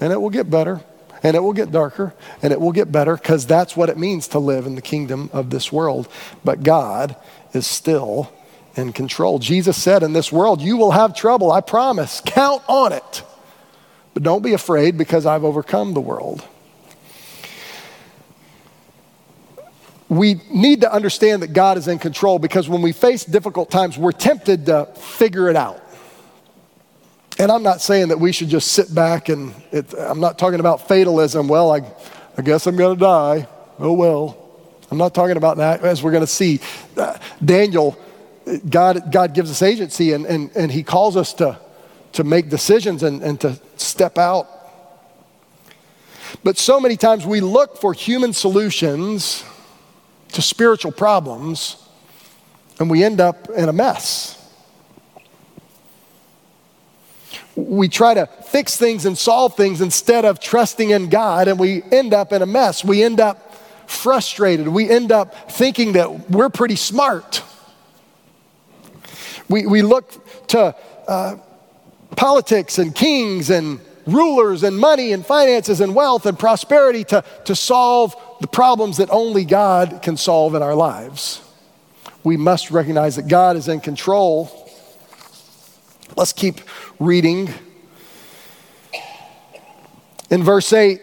And 0.01 0.13
it 0.13 0.21
will 0.21 0.31
get 0.31 0.51
better. 0.51 0.81
And 1.23 1.37
it 1.37 1.41
will 1.41 1.53
get 1.53 1.71
darker. 1.71 2.15
And 2.43 2.53
it 2.53 2.61
will 2.61 2.73
get 2.73 2.91
better 2.91 3.17
because 3.17 3.47
that's 3.47 3.77
what 3.77 3.89
it 3.89 3.97
means 3.97 4.29
to 4.29 4.39
live 4.39 4.67
in 4.67 4.75
the 4.75 4.83
kingdom 4.83 5.31
of 5.33 5.51
this 5.51 5.71
world. 5.71 6.09
But 6.45 6.63
God 6.63 7.17
is 7.53 7.67
still 7.67 8.33
in 8.75 8.93
control. 8.93 9.39
Jesus 9.39 9.81
said, 9.81 10.03
In 10.03 10.13
this 10.13 10.33
world, 10.33 10.61
you 10.61 10.77
will 10.77 10.93
have 10.93 11.15
trouble. 11.15 11.53
I 11.53 11.61
promise. 11.61 12.21
Count 12.25 12.63
on 12.69 12.93
it. 12.93 13.23
But 14.15 14.23
don't 14.23 14.43
be 14.43 14.53
afraid 14.53 14.99
because 14.99 15.27
I've 15.27 15.45
overcome 15.45 15.95
the 15.95 16.01
world. 16.01 16.45
We 20.09 20.43
need 20.51 20.83
to 20.83 20.93
understand 20.93 21.43
that 21.43 21.55
God 21.55 21.79
is 21.79 21.89
in 21.89 21.99
control 21.99 22.39
because 22.39 22.69
when 22.69 22.83
we 22.83 22.93
face 22.93 23.25
difficult 23.25 23.71
times, 23.71 23.97
we're 23.97 24.13
tempted 24.13 24.67
to 24.67 24.85
figure 24.97 25.49
it 25.49 25.57
out. 25.57 25.82
And 27.39 27.51
I'm 27.51 27.63
not 27.63 27.81
saying 27.81 28.09
that 28.09 28.21
we 28.21 28.33
should 28.33 28.49
just 28.49 28.73
sit 28.73 28.95
back 28.95 29.29
and 29.29 29.55
it, 29.71 29.93
I'm 29.99 30.21
not 30.21 30.39
talking 30.39 30.61
about 30.61 30.87
fatalism. 30.87 31.49
Well, 31.49 31.73
I, 31.73 31.81
I 32.37 32.43
guess 32.43 32.67
I'm 32.67 32.77
going 32.77 32.97
to 32.97 33.01
die. 33.01 33.49
Oh, 33.79 33.93
well. 33.93 34.39
I'm 34.91 34.99
not 34.99 35.15
talking 35.15 35.39
about 35.39 35.57
that, 35.57 35.83
as 35.83 36.03
we're 36.03 36.11
going 36.11 36.23
to 36.23 36.27
see. 36.27 36.61
Uh, 36.99 37.17
Daniel, 37.43 37.99
God, 38.69 39.11
God 39.11 39.33
gives 39.33 39.51
us 39.51 39.63
agency 39.63 40.13
and, 40.13 40.27
and, 40.27 40.51
and 40.55 40.71
he 40.71 40.83
calls 40.83 41.17
us 41.17 41.33
to 41.35 41.59
to 42.13 42.25
make 42.25 42.49
decisions 42.49 43.03
and, 43.03 43.23
and 43.23 43.41
to 43.41 43.59
step 43.77 44.19
out. 44.19 44.47
But 46.45 46.59
so 46.59 46.81
many 46.81 46.97
times 46.97 47.27
we 47.27 47.41
look 47.41 47.79
for 47.81 47.93
human 47.93 48.33
solutions 48.33 49.45
to 50.33 50.43
spiritual 50.43 50.93
problems 50.93 51.77
and 52.79 52.91
we 52.91 53.05
end 53.05 53.21
up 53.21 53.49
in 53.51 53.69
a 53.69 53.73
mess. 53.73 54.39
We 57.55 57.89
try 57.89 58.15
to 58.15 58.27
fix 58.27 58.77
things 58.77 59.05
and 59.05 59.17
solve 59.17 59.57
things 59.57 59.81
instead 59.81 60.25
of 60.25 60.41
trusting 60.41 60.91
in 60.91 61.09
God, 61.09 61.49
and 61.49 61.59
we 61.59 61.83
end 61.93 62.15
up 62.15 62.33
in 62.33 62.43
a 62.43 62.47
mess. 62.47 62.85
We 62.85 63.03
end 63.03 63.21
up 63.21 63.53
frustrated. 63.87 64.69
We 64.69 64.89
end 64.89 65.13
up 65.13 65.51
thinking 65.51 65.93
that 65.93 66.31
we're 66.31 66.49
pretty 66.49 66.77
smart. 66.77 67.43
We, 69.49 69.67
we 69.67 69.83
look 69.83 70.47
to 70.49 70.75
uh, 71.07 71.37
politics 72.17 72.79
and 72.79 72.95
kings 72.95 73.51
and 73.51 73.81
rulers 74.07 74.63
and 74.63 74.79
money 74.79 75.13
and 75.13 75.25
finances 75.25 75.81
and 75.81 75.95
wealth 75.95 76.27
and 76.27 76.39
prosperity 76.39 77.05
to, 77.05 77.25
to 77.45 77.55
solve 77.55 78.17
the 78.41 78.47
problems 78.47 78.97
that 78.97 79.11
only 79.11 79.45
God 79.45 80.01
can 80.03 80.17
solve 80.17 80.55
in 80.55 80.63
our 80.63 80.75
lives. 80.75 81.41
We 82.25 82.37
must 82.37 82.71
recognize 82.71 83.17
that 83.17 83.29
God 83.29 83.57
is 83.57 83.69
in 83.69 83.81
control. 83.81 84.71
Let's 86.17 86.33
keep 86.33 86.61
reading. 87.03 87.51
In 90.31 90.43
verse 90.43 90.73
8, 90.73 91.01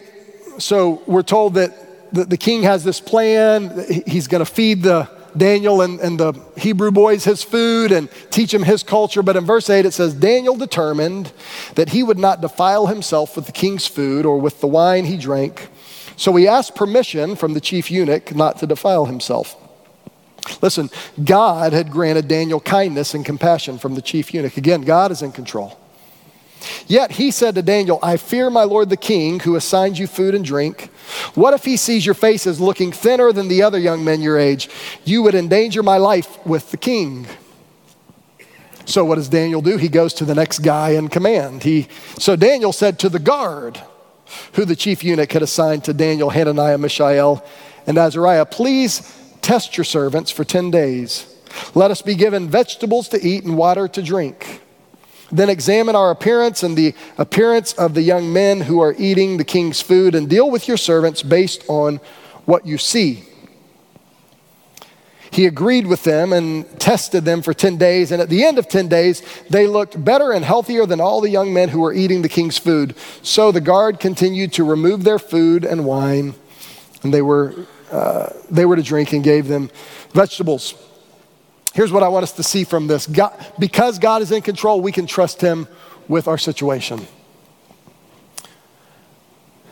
so 0.58 1.02
we're 1.06 1.22
told 1.22 1.54
that 1.54 2.12
the, 2.12 2.24
the 2.24 2.36
king 2.36 2.62
has 2.64 2.82
this 2.82 3.00
plan. 3.00 3.84
He's 4.06 4.26
going 4.26 4.44
to 4.44 4.50
feed 4.50 4.82
the 4.82 5.08
Daniel 5.36 5.82
and, 5.82 6.00
and 6.00 6.18
the 6.18 6.32
Hebrew 6.56 6.90
boys 6.90 7.24
his 7.24 7.42
food 7.42 7.92
and 7.92 8.08
teach 8.30 8.52
him 8.52 8.62
his 8.62 8.82
culture. 8.82 9.22
But 9.22 9.36
in 9.36 9.44
verse 9.44 9.70
8, 9.70 9.86
it 9.86 9.92
says, 9.92 10.14
Daniel 10.14 10.56
determined 10.56 11.32
that 11.76 11.90
he 11.90 12.02
would 12.02 12.18
not 12.18 12.40
defile 12.40 12.86
himself 12.86 13.36
with 13.36 13.46
the 13.46 13.52
king's 13.52 13.86
food 13.86 14.26
or 14.26 14.38
with 14.38 14.60
the 14.60 14.66
wine 14.66 15.04
he 15.04 15.16
drank. 15.16 15.68
So 16.16 16.34
he 16.34 16.48
asked 16.48 16.74
permission 16.74 17.36
from 17.36 17.54
the 17.54 17.60
chief 17.60 17.90
eunuch 17.90 18.34
not 18.34 18.58
to 18.58 18.66
defile 18.66 19.06
himself. 19.06 19.56
Listen, 20.62 20.90
God 21.22 21.72
had 21.72 21.90
granted 21.90 22.28
Daniel 22.28 22.60
kindness 22.60 23.14
and 23.14 23.24
compassion 23.24 23.78
from 23.78 23.94
the 23.94 24.02
chief 24.02 24.34
eunuch. 24.34 24.56
Again, 24.56 24.82
God 24.82 25.12
is 25.12 25.22
in 25.22 25.32
control. 25.32 25.79
Yet 26.86 27.12
he 27.12 27.30
said 27.30 27.54
to 27.54 27.62
Daniel, 27.62 27.98
I 28.02 28.16
fear 28.16 28.50
my 28.50 28.64
lord 28.64 28.90
the 28.90 28.96
king 28.96 29.40
who 29.40 29.56
assigns 29.56 29.98
you 29.98 30.06
food 30.06 30.34
and 30.34 30.44
drink. 30.44 30.90
What 31.34 31.54
if 31.54 31.64
he 31.64 31.76
sees 31.76 32.04
your 32.04 32.14
faces 32.14 32.60
looking 32.60 32.92
thinner 32.92 33.32
than 33.32 33.48
the 33.48 33.62
other 33.62 33.78
young 33.78 34.04
men 34.04 34.20
your 34.20 34.38
age? 34.38 34.68
You 35.04 35.22
would 35.22 35.34
endanger 35.34 35.82
my 35.82 35.96
life 35.96 36.44
with 36.46 36.70
the 36.70 36.76
king. 36.76 37.26
So 38.84 39.04
what 39.04 39.16
does 39.16 39.28
Daniel 39.28 39.62
do? 39.62 39.76
He 39.76 39.88
goes 39.88 40.14
to 40.14 40.24
the 40.24 40.34
next 40.34 40.60
guy 40.60 40.90
in 40.90 41.08
command. 41.08 41.62
He, 41.62 41.88
so 42.18 42.36
Daniel 42.36 42.72
said 42.72 42.98
to 43.00 43.08
the 43.08 43.18
guard, 43.18 43.80
who 44.54 44.64
the 44.64 44.76
chief 44.76 45.02
eunuch 45.04 45.32
had 45.32 45.42
assigned 45.42 45.84
to 45.84 45.94
Daniel, 45.94 46.30
Hananiah, 46.30 46.78
Mishael, 46.78 47.44
and 47.86 47.98
Azariah, 47.98 48.46
please 48.46 49.16
test 49.40 49.76
your 49.76 49.84
servants 49.84 50.30
for 50.30 50.44
10 50.44 50.70
days. 50.70 51.26
Let 51.74 51.90
us 51.90 52.02
be 52.02 52.14
given 52.14 52.48
vegetables 52.48 53.08
to 53.08 53.26
eat 53.26 53.44
and 53.44 53.56
water 53.56 53.88
to 53.88 54.02
drink. 54.02 54.60
Then 55.32 55.48
examine 55.48 55.94
our 55.94 56.10
appearance 56.10 56.62
and 56.62 56.76
the 56.76 56.94
appearance 57.18 57.72
of 57.74 57.94
the 57.94 58.02
young 58.02 58.32
men 58.32 58.62
who 58.62 58.80
are 58.80 58.94
eating 58.98 59.36
the 59.36 59.44
king's 59.44 59.80
food, 59.80 60.14
and 60.14 60.28
deal 60.28 60.50
with 60.50 60.68
your 60.68 60.76
servants 60.76 61.22
based 61.22 61.64
on 61.68 62.00
what 62.44 62.66
you 62.66 62.78
see. 62.78 63.24
He 65.32 65.46
agreed 65.46 65.86
with 65.86 66.02
them 66.02 66.32
and 66.32 66.66
tested 66.80 67.24
them 67.24 67.42
for 67.42 67.54
10 67.54 67.76
days, 67.76 68.10
and 68.10 68.20
at 68.20 68.28
the 68.28 68.44
end 68.44 68.58
of 68.58 68.68
10 68.68 68.88
days, 68.88 69.22
they 69.48 69.66
looked 69.66 70.04
better 70.04 70.32
and 70.32 70.44
healthier 70.44 70.86
than 70.86 71.00
all 71.00 71.20
the 71.20 71.30
young 71.30 71.52
men 71.52 71.68
who 71.68 71.80
were 71.80 71.92
eating 71.92 72.22
the 72.22 72.28
king's 72.28 72.58
food. 72.58 72.96
So 73.22 73.52
the 73.52 73.60
guard 73.60 74.00
continued 74.00 74.52
to 74.54 74.64
remove 74.64 75.04
their 75.04 75.20
food 75.20 75.64
and 75.64 75.84
wine, 75.84 76.34
and 77.04 77.14
they 77.14 77.22
were, 77.22 77.54
uh, 77.92 78.30
they 78.50 78.66
were 78.66 78.74
to 78.74 78.82
drink 78.82 79.12
and 79.12 79.22
gave 79.22 79.46
them 79.46 79.70
vegetables. 80.12 80.74
Here's 81.80 81.92
what 81.92 82.02
I 82.02 82.08
want 82.08 82.24
us 82.24 82.32
to 82.32 82.42
see 82.42 82.64
from 82.64 82.88
this 82.88 83.06
God, 83.06 83.32
because 83.58 83.98
God 83.98 84.20
is 84.20 84.32
in 84.32 84.42
control, 84.42 84.82
we 84.82 84.92
can 84.92 85.06
trust 85.06 85.40
Him 85.40 85.66
with 86.08 86.28
our 86.28 86.36
situation. 86.36 87.06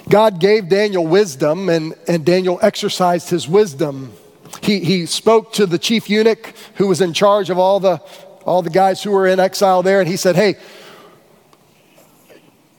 God 0.08 0.40
gave 0.40 0.70
Daniel 0.70 1.06
wisdom, 1.06 1.68
and, 1.68 1.94
and 2.08 2.24
Daniel 2.24 2.58
exercised 2.62 3.28
his 3.28 3.46
wisdom. 3.46 4.14
He, 4.62 4.80
he 4.80 5.04
spoke 5.04 5.52
to 5.52 5.66
the 5.66 5.78
chief 5.78 6.08
eunuch 6.08 6.54
who 6.76 6.86
was 6.86 7.02
in 7.02 7.12
charge 7.12 7.50
of 7.50 7.58
all 7.58 7.78
the, 7.78 8.00
all 8.46 8.62
the 8.62 8.70
guys 8.70 9.02
who 9.02 9.10
were 9.10 9.26
in 9.26 9.38
exile 9.38 9.82
there, 9.82 10.00
and 10.00 10.08
he 10.08 10.16
said, 10.16 10.34
Hey, 10.34 10.56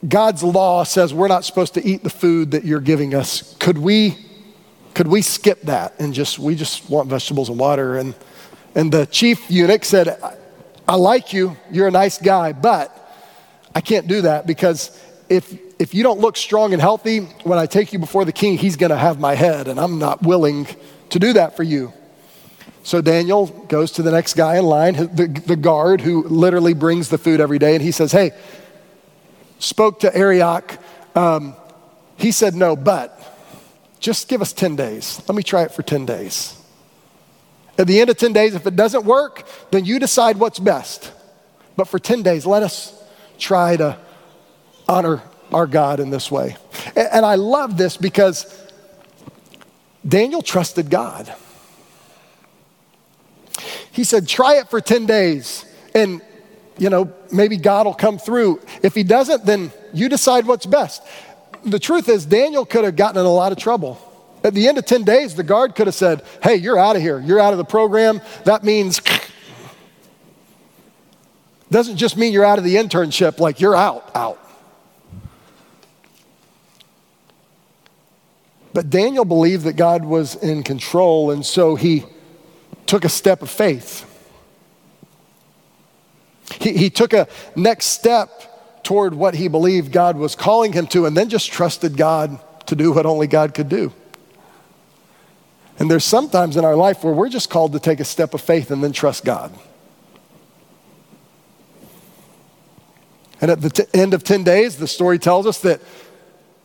God's 0.08 0.42
law 0.42 0.82
says 0.82 1.14
we're 1.14 1.28
not 1.28 1.44
supposed 1.44 1.74
to 1.74 1.86
eat 1.86 2.02
the 2.02 2.10
food 2.10 2.50
that 2.50 2.64
you're 2.64 2.80
giving 2.80 3.14
us. 3.14 3.54
Could 3.60 3.78
we, 3.78 4.18
could 4.94 5.06
we 5.06 5.22
skip 5.22 5.62
that 5.62 5.94
and 6.00 6.12
just, 6.12 6.40
we 6.40 6.56
just 6.56 6.90
want 6.90 7.08
vegetables 7.08 7.48
and 7.48 7.60
water? 7.60 7.96
And 7.96 8.16
and 8.74 8.92
the 8.92 9.06
chief 9.06 9.50
eunuch 9.50 9.84
said, 9.84 10.20
I 10.86 10.94
like 10.94 11.32
you, 11.32 11.56
you're 11.70 11.88
a 11.88 11.92
nice 11.92 12.18
guy, 12.18 12.52
but 12.52 12.96
I 13.74 13.80
can't 13.80 14.06
do 14.06 14.22
that 14.22 14.46
because 14.46 14.98
if, 15.28 15.56
if 15.78 15.94
you 15.94 16.02
don't 16.02 16.20
look 16.20 16.36
strong 16.36 16.72
and 16.72 16.82
healthy, 16.82 17.20
when 17.44 17.58
I 17.58 17.66
take 17.66 17.92
you 17.92 17.98
before 17.98 18.24
the 18.24 18.32
king, 18.32 18.58
he's 18.58 18.76
gonna 18.76 18.96
have 18.96 19.20
my 19.20 19.34
head, 19.34 19.68
and 19.68 19.78
I'm 19.78 19.98
not 19.98 20.22
willing 20.22 20.66
to 21.10 21.18
do 21.18 21.32
that 21.34 21.56
for 21.56 21.62
you. 21.62 21.92
So 22.82 23.00
Daniel 23.00 23.46
goes 23.46 23.92
to 23.92 24.02
the 24.02 24.10
next 24.10 24.34
guy 24.34 24.56
in 24.56 24.64
line, 24.64 24.94
the, 24.94 25.42
the 25.46 25.56
guard 25.56 26.00
who 26.00 26.24
literally 26.24 26.74
brings 26.74 27.08
the 27.08 27.18
food 27.18 27.40
every 27.40 27.58
day, 27.58 27.74
and 27.74 27.82
he 27.82 27.92
says, 27.92 28.10
Hey, 28.10 28.32
spoke 29.58 30.00
to 30.00 30.16
Arioch. 30.16 30.78
Um, 31.14 31.54
he 32.16 32.32
said, 32.32 32.54
No, 32.54 32.76
but 32.76 33.16
just 34.00 34.28
give 34.28 34.40
us 34.40 34.52
10 34.52 34.76
days. 34.76 35.20
Let 35.28 35.36
me 35.36 35.42
try 35.42 35.62
it 35.62 35.72
for 35.72 35.82
10 35.82 36.06
days. 36.06 36.59
At 37.78 37.86
the 37.86 38.00
end 38.00 38.10
of 38.10 38.16
10 38.16 38.32
days, 38.32 38.54
if 38.54 38.66
it 38.66 38.76
doesn't 38.76 39.04
work, 39.04 39.46
then 39.70 39.84
you 39.84 39.98
decide 39.98 40.36
what's 40.36 40.58
best. 40.58 41.12
But 41.76 41.88
for 41.88 41.98
10 41.98 42.22
days, 42.22 42.44
let 42.44 42.62
us 42.62 42.92
try 43.38 43.76
to 43.76 43.96
honor 44.88 45.22
our 45.52 45.66
God 45.66 46.00
in 46.00 46.10
this 46.10 46.30
way. 46.30 46.56
And 46.94 47.24
I 47.24 47.36
love 47.36 47.76
this 47.76 47.96
because 47.96 48.46
Daniel 50.06 50.42
trusted 50.42 50.90
God. 50.90 51.32
He 53.92 54.04
said, 54.04 54.28
try 54.28 54.56
it 54.56 54.68
for 54.68 54.80
10 54.80 55.06
days 55.06 55.64
and 55.94 56.22
you 56.80 56.88
know, 56.88 57.12
maybe 57.30 57.58
God 57.58 57.84
will 57.84 57.94
come 57.94 58.18
through. 58.18 58.60
If 58.82 58.94
he 58.94 59.02
doesn't, 59.02 59.44
then 59.44 59.70
you 59.92 60.08
decide 60.08 60.46
what's 60.46 60.64
best. 60.64 61.02
The 61.62 61.78
truth 61.78 62.08
is, 62.08 62.24
Daniel 62.24 62.64
could 62.64 62.84
have 62.84 62.96
gotten 62.96 63.20
in 63.20 63.26
a 63.26 63.32
lot 63.32 63.52
of 63.52 63.58
trouble. 63.58 64.00
At 64.42 64.54
the 64.54 64.68
end 64.68 64.78
of 64.78 64.86
10 64.86 65.04
days, 65.04 65.34
the 65.34 65.42
guard 65.42 65.74
could 65.74 65.86
have 65.86 65.94
said, 65.94 66.22
Hey, 66.42 66.56
you're 66.56 66.78
out 66.78 66.96
of 66.96 67.02
here. 67.02 67.20
You're 67.20 67.40
out 67.40 67.52
of 67.52 67.58
the 67.58 67.64
program. 67.64 68.20
That 68.44 68.64
means, 68.64 69.00
doesn't 71.70 71.96
just 71.96 72.16
mean 72.16 72.32
you're 72.32 72.44
out 72.44 72.58
of 72.58 72.64
the 72.64 72.76
internship, 72.76 73.38
like 73.38 73.60
you're 73.60 73.76
out, 73.76 74.10
out. 74.14 74.38
But 78.72 78.88
Daniel 78.88 79.24
believed 79.24 79.64
that 79.64 79.74
God 79.74 80.04
was 80.04 80.36
in 80.36 80.62
control, 80.62 81.32
and 81.32 81.44
so 81.44 81.74
he 81.74 82.04
took 82.86 83.04
a 83.04 83.08
step 83.08 83.42
of 83.42 83.50
faith. 83.50 84.06
He, 86.60 86.76
he 86.76 86.90
took 86.90 87.12
a 87.12 87.28
next 87.56 87.86
step 87.86 88.82
toward 88.84 89.14
what 89.14 89.34
he 89.34 89.48
believed 89.48 89.92
God 89.92 90.16
was 90.16 90.34
calling 90.34 90.72
him 90.72 90.86
to, 90.88 91.06
and 91.06 91.16
then 91.16 91.28
just 91.28 91.50
trusted 91.50 91.96
God 91.96 92.38
to 92.66 92.76
do 92.76 92.92
what 92.92 93.06
only 93.06 93.26
God 93.26 93.54
could 93.54 93.68
do. 93.68 93.92
And 95.80 95.90
there's 95.90 96.04
sometimes 96.04 96.58
in 96.58 96.64
our 96.64 96.76
life 96.76 97.02
where 97.02 97.12
we're 97.12 97.30
just 97.30 97.48
called 97.48 97.72
to 97.72 97.80
take 97.80 98.00
a 98.00 98.04
step 98.04 98.34
of 98.34 98.42
faith 98.42 98.70
and 98.70 98.84
then 98.84 98.92
trust 98.92 99.24
God. 99.24 99.52
And 103.40 103.50
at 103.50 103.62
the 103.62 103.70
t- 103.70 103.84
end 103.94 104.12
of 104.12 104.22
10 104.22 104.44
days, 104.44 104.76
the 104.76 104.86
story 104.86 105.18
tells 105.18 105.46
us 105.46 105.60
that 105.60 105.80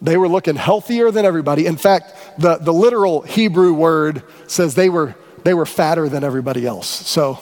they 0.02 0.18
were 0.18 0.28
looking 0.28 0.58
healthier 0.58 1.12
than 1.12 1.26
everybody. 1.26 1.66
In 1.66 1.78
fact, 1.78 2.14
the, 2.38 2.58
the 2.58 2.74
literal 2.74 3.22
Hebrew 3.22 3.74
word 3.74 4.22
says 4.48 4.76
they 4.76 4.90
were, 4.90 5.16
they 5.46 5.54
were 5.54 5.66
fatter 5.66 6.10
than 6.10 6.26
everybody 6.26 6.68
else. 6.68 6.88
So, 6.88 7.40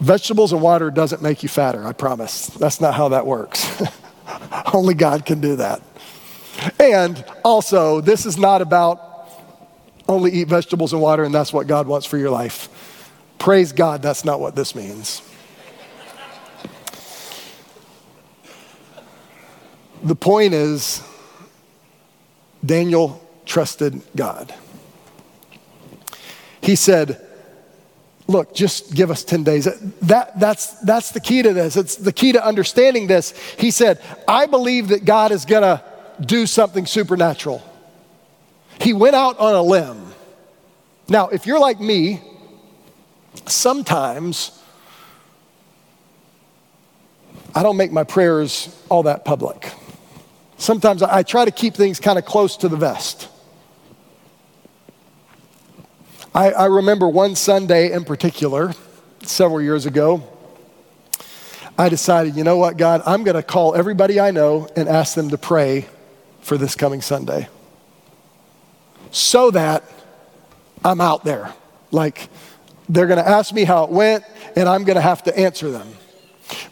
vegetables 0.00 0.52
and 0.52 0.60
water 0.60 0.90
doesn't 0.90 1.22
make 1.22 1.42
you 1.42 1.48
fatter, 1.48 1.82
I 1.86 1.94
promise. 1.94 2.48
That's 2.48 2.78
not 2.78 2.92
how 2.92 3.08
that 3.08 3.26
works. 3.26 3.82
Only 4.74 4.92
God 4.92 5.24
can 5.24 5.40
do 5.40 5.56
that. 5.56 5.80
And 6.78 7.24
also, 7.42 8.02
this 8.02 8.26
is 8.26 8.36
not 8.36 8.60
about 8.60 9.11
only 10.08 10.32
eat 10.32 10.48
vegetables 10.48 10.92
and 10.92 11.00
water 11.02 11.24
and 11.24 11.34
that's 11.34 11.52
what 11.52 11.66
God 11.66 11.86
wants 11.86 12.06
for 12.06 12.18
your 12.18 12.30
life. 12.30 12.68
Praise 13.38 13.72
God, 13.72 14.02
that's 14.02 14.24
not 14.24 14.40
what 14.40 14.54
this 14.54 14.74
means. 14.74 15.22
The 20.02 20.16
point 20.16 20.52
is, 20.52 21.02
Daniel 22.64 23.20
trusted 23.44 24.02
God. 24.16 24.52
He 26.60 26.76
said, 26.76 27.20
Look, 28.28 28.54
just 28.54 28.94
give 28.94 29.10
us 29.10 29.24
10 29.24 29.42
days. 29.42 29.64
That, 30.02 30.38
that's, 30.38 30.78
that's 30.80 31.10
the 31.10 31.20
key 31.20 31.42
to 31.42 31.52
this. 31.52 31.76
It's 31.76 31.96
the 31.96 32.12
key 32.12 32.32
to 32.32 32.44
understanding 32.44 33.08
this. 33.08 33.34
He 33.58 33.70
said, 33.70 34.00
I 34.28 34.46
believe 34.46 34.88
that 34.88 35.04
God 35.04 35.32
is 35.32 35.44
going 35.44 35.62
to 35.62 35.82
do 36.24 36.46
something 36.46 36.86
supernatural. 36.86 37.62
He 38.80 38.92
went 38.92 39.14
out 39.14 39.38
on 39.38 39.54
a 39.54 39.62
limb. 39.62 40.12
Now, 41.08 41.28
if 41.28 41.46
you're 41.46 41.60
like 41.60 41.80
me, 41.80 42.20
sometimes 43.46 44.58
I 47.54 47.62
don't 47.62 47.76
make 47.76 47.92
my 47.92 48.04
prayers 48.04 48.74
all 48.88 49.02
that 49.04 49.24
public. 49.24 49.72
Sometimes 50.56 51.02
I 51.02 51.22
try 51.22 51.44
to 51.44 51.50
keep 51.50 51.74
things 51.74 52.00
kind 52.00 52.18
of 52.18 52.24
close 52.24 52.56
to 52.58 52.68
the 52.68 52.76
vest. 52.76 53.28
I, 56.34 56.52
I 56.52 56.64
remember 56.66 57.08
one 57.08 57.34
Sunday 57.34 57.92
in 57.92 58.04
particular, 58.04 58.72
several 59.22 59.60
years 59.60 59.84
ago, 59.84 60.22
I 61.76 61.88
decided, 61.88 62.36
you 62.36 62.44
know 62.44 62.56
what, 62.56 62.76
God, 62.76 63.02
I'm 63.04 63.22
going 63.22 63.34
to 63.34 63.42
call 63.42 63.74
everybody 63.74 64.18
I 64.18 64.30
know 64.30 64.68
and 64.76 64.88
ask 64.88 65.14
them 65.14 65.30
to 65.30 65.38
pray 65.38 65.86
for 66.40 66.56
this 66.56 66.74
coming 66.74 67.02
Sunday 67.02 67.48
so 69.12 69.52
that 69.52 69.84
I'm 70.84 71.00
out 71.00 71.24
there. 71.24 71.52
Like, 71.92 72.28
they're 72.88 73.06
going 73.06 73.22
to 73.22 73.28
ask 73.28 73.54
me 73.54 73.64
how 73.64 73.84
it 73.84 73.90
went, 73.90 74.24
and 74.56 74.68
I'm 74.68 74.82
going 74.82 74.96
to 74.96 75.02
have 75.02 75.22
to 75.24 75.38
answer 75.38 75.70
them. 75.70 75.86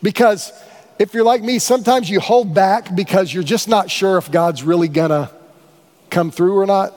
Because 0.03 0.53
if 0.99 1.15
you're 1.15 1.25
like 1.25 1.43
me, 1.43 1.59
sometimes 1.59 2.11
you 2.11 2.19
hold 2.19 2.53
back 2.53 2.95
because 2.95 3.33
you're 3.33 3.45
just 3.45 3.69
not 3.69 3.91
sure 3.91 4.19
if 4.19 4.31
God's 4.31 4.63
really 4.63 4.89
going 4.89 5.11
to 5.11 5.31
come 6.11 6.31
through 6.31 6.59
or 6.59 6.67
not. 6.67 6.95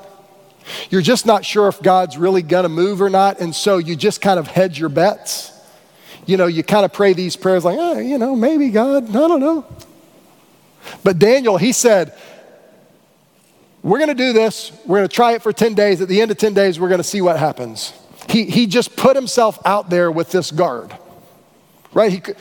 You're 0.90 1.02
just 1.02 1.26
not 1.26 1.46
sure 1.46 1.68
if 1.68 1.82
God's 1.82 2.18
really 2.18 2.42
going 2.42 2.64
to 2.64 2.70
move 2.70 3.02
or 3.02 3.10
not, 3.10 3.40
and 3.40 3.54
so 3.54 3.78
you 3.78 3.96
just 3.96 4.22
kind 4.22 4.40
of 4.40 4.48
hedge 4.48 4.80
your 4.80 4.90
bets. 4.90 5.52
You 6.26 6.38
know, 6.38 6.48
you 6.48 6.64
kind 6.64 6.86
of 6.86 6.94
pray 6.94 7.14
these 7.14 7.36
prayers 7.36 7.66
like, 7.66 7.78
oh, 7.78 8.00
you 8.00 8.18
know, 8.18 8.36
maybe 8.36 8.70
God, 8.70 9.10
I 9.10 9.12
don't 9.12 9.42
know. 9.42 9.66
But 11.04 11.20
Daniel, 11.20 11.58
he 11.58 11.74
said, 11.74 12.14
we're 13.84 14.00
going 14.00 14.10
to 14.10 14.16
do 14.16 14.32
this. 14.32 14.72
We're 14.86 15.00
going 15.00 15.10
to 15.10 15.16
try 15.16 15.34
it 15.34 15.42
for 15.42 15.52
10 15.52 15.74
days. 15.74 16.00
At 16.02 16.08
the 16.08 16.22
end 16.22 16.32
of 16.32 16.38
10 16.38 16.54
days, 16.54 16.80
we're 16.80 16.88
going 16.88 17.02
to 17.02 17.04
see 17.04 17.22
what 17.22 17.38
happens. 17.38 17.94
He, 18.30 18.46
he 18.46 18.66
just 18.66 18.96
put 18.96 19.16
himself 19.16 19.60
out 19.66 19.90
there 19.90 20.10
with 20.10 20.32
this 20.32 20.52
guard, 20.52 20.96
right? 21.94 22.12
He 22.12 22.22
could, 22.22 22.38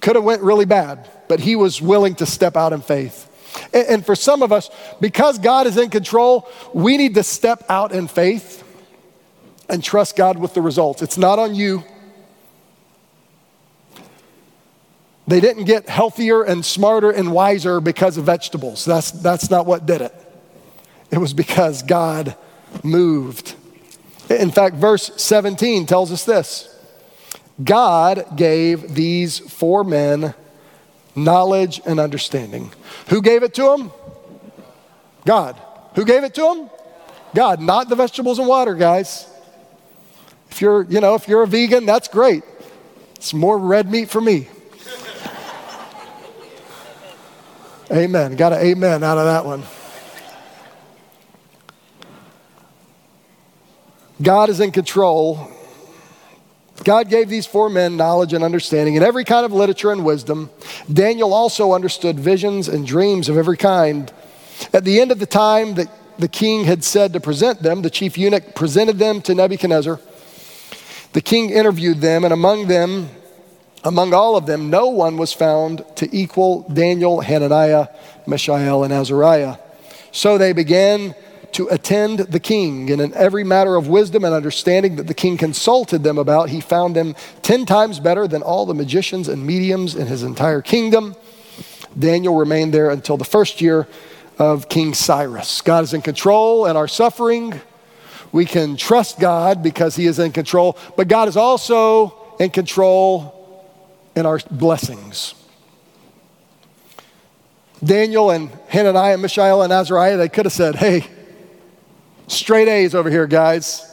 could 0.00 0.16
have 0.16 0.24
went 0.24 0.42
really 0.42 0.66
bad, 0.66 1.08
but 1.28 1.40
he 1.40 1.56
was 1.56 1.80
willing 1.80 2.14
to 2.16 2.26
step 2.26 2.56
out 2.56 2.74
in 2.74 2.82
faith. 2.82 3.26
And, 3.72 3.88
and 3.88 4.06
for 4.06 4.14
some 4.14 4.42
of 4.42 4.52
us, 4.52 4.70
because 5.00 5.38
God 5.38 5.66
is 5.66 5.78
in 5.78 5.88
control, 5.88 6.48
we 6.74 6.98
need 6.98 7.14
to 7.14 7.22
step 7.22 7.64
out 7.70 7.92
in 7.92 8.06
faith 8.06 8.62
and 9.70 9.82
trust 9.82 10.16
God 10.16 10.38
with 10.38 10.52
the 10.52 10.60
results. 10.60 11.00
It's 11.00 11.16
not 11.16 11.38
on 11.38 11.54
you. 11.54 11.82
They 15.26 15.40
didn't 15.40 15.64
get 15.64 15.88
healthier 15.88 16.42
and 16.42 16.64
smarter 16.64 17.10
and 17.10 17.32
wiser 17.32 17.80
because 17.80 18.16
of 18.16 18.24
vegetables. 18.24 18.84
That's, 18.84 19.10
that's 19.10 19.50
not 19.50 19.66
what 19.66 19.86
did 19.86 20.00
it. 20.00 20.14
It 21.10 21.18
was 21.18 21.34
because 21.34 21.82
God 21.82 22.36
moved. 22.82 23.54
In 24.28 24.50
fact, 24.50 24.76
verse 24.76 25.10
17 25.16 25.86
tells 25.86 26.12
us 26.12 26.24
this 26.24 26.68
God 27.62 28.36
gave 28.36 28.94
these 28.94 29.38
four 29.38 29.84
men 29.84 30.34
knowledge 31.14 31.80
and 31.84 32.00
understanding. 32.00 32.72
Who 33.08 33.22
gave 33.22 33.42
it 33.42 33.54
to 33.54 33.62
them? 33.62 33.92
God. 35.24 35.60
Who 35.94 36.04
gave 36.04 36.24
it 36.24 36.34
to 36.34 36.42
them? 36.42 36.70
God, 37.34 37.60
not 37.60 37.88
the 37.88 37.96
vegetables 37.96 38.38
and 38.38 38.48
water, 38.48 38.74
guys. 38.74 39.26
If 40.50 40.60
you're, 40.60 40.82
you 40.84 41.00
know, 41.00 41.14
if 41.14 41.28
you're 41.28 41.42
a 41.42 41.46
vegan, 41.46 41.86
that's 41.86 42.08
great. 42.08 42.42
It's 43.16 43.34
more 43.34 43.58
red 43.58 43.90
meat 43.90 44.10
for 44.10 44.20
me. 44.20 44.48
Amen. 47.92 48.36
Got 48.36 48.52
an 48.52 48.60
amen 48.60 49.02
out 49.02 49.18
of 49.18 49.24
that 49.24 49.44
one. 49.44 49.64
God 54.22 54.48
is 54.48 54.60
in 54.60 54.70
control. 54.70 55.50
God 56.84 57.08
gave 57.08 57.28
these 57.28 57.46
four 57.46 57.68
men 57.68 57.96
knowledge 57.96 58.32
and 58.32 58.44
understanding 58.44 58.94
in 58.94 59.02
every 59.02 59.24
kind 59.24 59.44
of 59.44 59.52
literature 59.52 59.90
and 59.90 60.04
wisdom. 60.04 60.50
Daniel 60.92 61.34
also 61.34 61.72
understood 61.72 62.20
visions 62.20 62.68
and 62.68 62.86
dreams 62.86 63.28
of 63.28 63.36
every 63.36 63.56
kind. 63.56 64.12
At 64.72 64.84
the 64.84 65.00
end 65.00 65.10
of 65.10 65.18
the 65.18 65.26
time 65.26 65.74
that 65.74 65.88
the 66.16 66.28
king 66.28 66.66
had 66.66 66.84
said 66.84 67.12
to 67.14 67.20
present 67.20 67.60
them, 67.60 67.82
the 67.82 67.90
chief 67.90 68.16
eunuch 68.16 68.54
presented 68.54 68.98
them 68.98 69.20
to 69.22 69.34
Nebuchadnezzar. 69.34 69.98
The 71.12 71.20
king 71.20 71.50
interviewed 71.50 72.00
them, 72.00 72.22
and 72.22 72.32
among 72.32 72.68
them 72.68 73.08
among 73.84 74.12
all 74.12 74.36
of 74.36 74.46
them, 74.46 74.70
no 74.70 74.88
one 74.88 75.16
was 75.16 75.32
found 75.32 75.84
to 75.96 76.08
equal 76.14 76.62
Daniel, 76.62 77.20
Hananiah, 77.20 77.88
Mishael, 78.26 78.84
and 78.84 78.92
Azariah. 78.92 79.56
So 80.12 80.38
they 80.38 80.52
began 80.52 81.14
to 81.52 81.66
attend 81.68 82.20
the 82.20 82.38
king, 82.38 82.90
and 82.90 83.00
in 83.00 83.12
every 83.14 83.42
matter 83.42 83.74
of 83.74 83.88
wisdom 83.88 84.24
and 84.24 84.32
understanding 84.32 84.96
that 84.96 85.08
the 85.08 85.14
king 85.14 85.36
consulted 85.36 86.04
them 86.04 86.16
about, 86.16 86.48
he 86.48 86.60
found 86.60 86.94
them 86.94 87.16
ten 87.42 87.66
times 87.66 87.98
better 87.98 88.28
than 88.28 88.42
all 88.42 88.66
the 88.66 88.74
magicians 88.74 89.26
and 89.26 89.44
mediums 89.44 89.96
in 89.96 90.06
his 90.06 90.22
entire 90.22 90.62
kingdom. 90.62 91.16
Daniel 91.98 92.36
remained 92.36 92.72
there 92.72 92.90
until 92.90 93.16
the 93.16 93.24
first 93.24 93.60
year 93.60 93.88
of 94.38 94.68
King 94.68 94.94
Cyrus. 94.94 95.60
God 95.60 95.82
is 95.82 95.92
in 95.92 96.02
control 96.02 96.66
and 96.66 96.78
our 96.78 96.86
suffering. 96.86 97.60
We 98.30 98.46
can 98.46 98.76
trust 98.76 99.18
God 99.18 99.60
because 99.60 99.96
he 99.96 100.06
is 100.06 100.20
in 100.20 100.30
control, 100.30 100.78
but 100.96 101.08
God 101.08 101.26
is 101.26 101.36
also 101.36 102.36
in 102.38 102.50
control 102.50 103.39
and 104.16 104.26
our 104.26 104.40
blessings. 104.50 105.34
Daniel 107.82 108.30
and 108.30 108.50
Hananiah, 108.68 109.14
and 109.14 109.22
Mishael, 109.22 109.62
and 109.62 109.72
Azariah, 109.72 110.16
they 110.16 110.28
could 110.28 110.44
have 110.44 110.52
said, 110.52 110.76
hey, 110.76 111.06
straight 112.26 112.68
A's 112.68 112.94
over 112.94 113.08
here, 113.10 113.26
guys. 113.26 113.86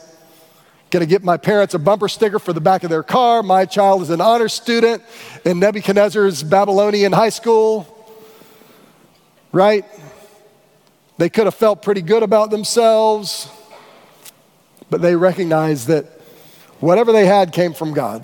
Gonna 0.89 1.05
get 1.05 1.23
my 1.23 1.37
parents 1.37 1.73
a 1.73 1.79
bumper 1.79 2.07
sticker 2.07 2.39
for 2.39 2.53
the 2.53 2.61
back 2.61 2.83
of 2.83 2.89
their 2.89 3.03
car. 3.03 3.43
My 3.43 3.65
child 3.65 4.01
is 4.01 4.09
an 4.09 4.21
honor 4.21 4.47
student 4.47 5.03
in 5.43 5.59
Nebuchadnezzar's 5.59 6.43
Babylonian 6.43 7.11
high 7.11 7.29
school. 7.29 7.93
Right? 9.51 9.85
They 11.17 11.29
could 11.29 11.45
have 11.45 11.55
felt 11.55 11.81
pretty 11.81 12.01
good 12.01 12.23
about 12.23 12.51
themselves, 12.51 13.49
but 14.89 15.01
they 15.01 15.15
recognized 15.15 15.87
that 15.87 16.05
whatever 16.79 17.11
they 17.11 17.25
had 17.25 17.51
came 17.51 17.73
from 17.73 17.93
God. 17.93 18.23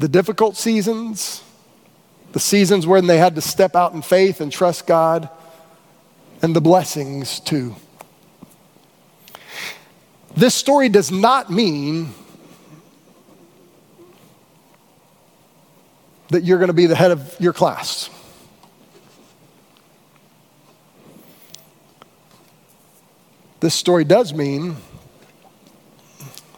The 0.00 0.08
difficult 0.08 0.56
seasons, 0.56 1.44
the 2.32 2.40
seasons 2.40 2.86
when 2.86 3.06
they 3.06 3.18
had 3.18 3.34
to 3.34 3.42
step 3.42 3.76
out 3.76 3.92
in 3.92 4.00
faith 4.00 4.40
and 4.40 4.50
trust 4.50 4.86
God, 4.86 5.28
and 6.40 6.56
the 6.56 6.60
blessings 6.62 7.38
too. 7.38 7.76
This 10.34 10.54
story 10.54 10.88
does 10.88 11.12
not 11.12 11.50
mean 11.50 12.14
that 16.30 16.44
you're 16.44 16.58
going 16.58 16.68
to 16.68 16.72
be 16.72 16.86
the 16.86 16.96
head 16.96 17.10
of 17.10 17.36
your 17.38 17.52
class. 17.52 18.08
This 23.58 23.74
story 23.74 24.04
does 24.04 24.32
mean 24.32 24.76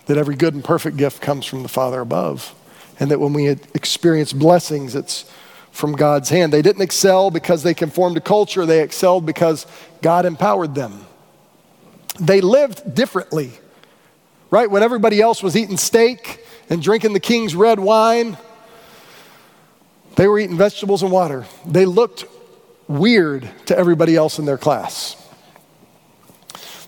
that 0.07 0.17
every 0.17 0.37
good 0.37 0.55
and 0.55 0.63
perfect 0.63 0.97
gift 0.97 1.21
comes 1.21 1.45
from 1.45 1.65
the 1.65 1.69
Father 1.69 2.01
above 2.01 2.55
and 3.01 3.11
that 3.11 3.21
when 3.21 3.33
we 3.33 3.49
experience 3.49 4.33
blessings, 4.33 4.95
it's 4.95 5.31
from 5.71 5.93
God's 5.93 6.29
hand. 6.29 6.53
They 6.53 6.63
didn't 6.63 6.83
excel 6.83 7.31
because 7.31 7.63
they 7.63 7.75
conformed 7.75 8.17
to 8.17 8.21
culture, 8.21 8.67
they 8.67 8.83
excelled 8.83 9.27
because 9.27 9.67
God 10.03 10.27
empowered 10.27 10.75
them. 10.75 11.07
They 12.21 12.41
lived 12.41 12.95
differently, 12.95 13.53
right? 14.51 14.71
When 14.71 14.83
everybody 14.83 15.21
else 15.21 15.43
was 15.43 15.57
eating 15.57 15.79
steak 15.79 16.45
and 16.69 16.83
drinking 16.83 17.15
the 17.15 17.21
king's 17.21 17.55
red 17.55 17.81
wine, 17.81 18.37
they 20.17 20.29
were 20.29 20.39
eating 20.39 20.59
vegetables 20.59 21.03
and 21.03 21.11
water. 21.11 21.47
They 21.67 21.87
looked 21.87 22.27
weird 22.87 23.49
to 23.67 23.77
everybody 23.77 24.15
else 24.15 24.39
in 24.39 24.45
their 24.45 24.59
class. 24.59 25.17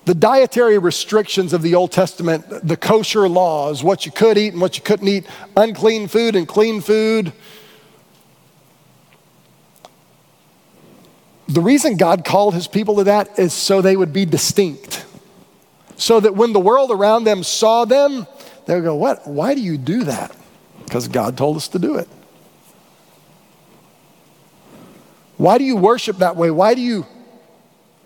The 0.04 0.14
dietary 0.14 0.76
restrictions 0.76 1.52
of 1.52 1.62
the 1.62 1.74
Old 1.74 1.90
Testament, 1.90 2.44
the 2.66 2.76
kosher 2.76 3.28
laws, 3.28 3.82
what 3.82 4.04
you 4.04 4.12
could 4.12 4.36
eat 4.36 4.52
and 4.52 4.60
what 4.60 4.76
you 4.76 4.82
couldn't 4.82 5.08
eat, 5.08 5.26
unclean 5.56 6.08
food 6.08 6.36
and 6.36 6.46
clean 6.46 6.82
food. 6.82 7.32
The 11.48 11.60
reason 11.60 11.96
God 11.96 12.24
called 12.24 12.54
his 12.54 12.68
people 12.68 12.96
to 12.96 13.04
that 13.04 13.38
is 13.38 13.52
so 13.52 13.80
they 13.80 13.96
would 13.96 14.12
be 14.12 14.26
distinct. 14.26 15.06
So 15.96 16.20
that 16.20 16.34
when 16.34 16.52
the 16.52 16.60
world 16.60 16.90
around 16.90 17.24
them 17.24 17.42
saw 17.42 17.84
them, 17.84 18.26
they 18.66 18.74
would 18.74 18.84
go, 18.84 18.94
What? 18.94 19.26
Why 19.26 19.54
do 19.54 19.60
you 19.60 19.78
do 19.78 20.04
that? 20.04 20.34
Because 20.84 21.08
God 21.08 21.36
told 21.36 21.56
us 21.56 21.68
to 21.68 21.78
do 21.78 21.96
it. 21.96 22.08
Why 25.36 25.58
do 25.58 25.64
you 25.64 25.76
worship 25.76 26.18
that 26.18 26.36
way? 26.36 26.50
Why 26.50 26.74
do 26.74 26.80
you 26.80 27.06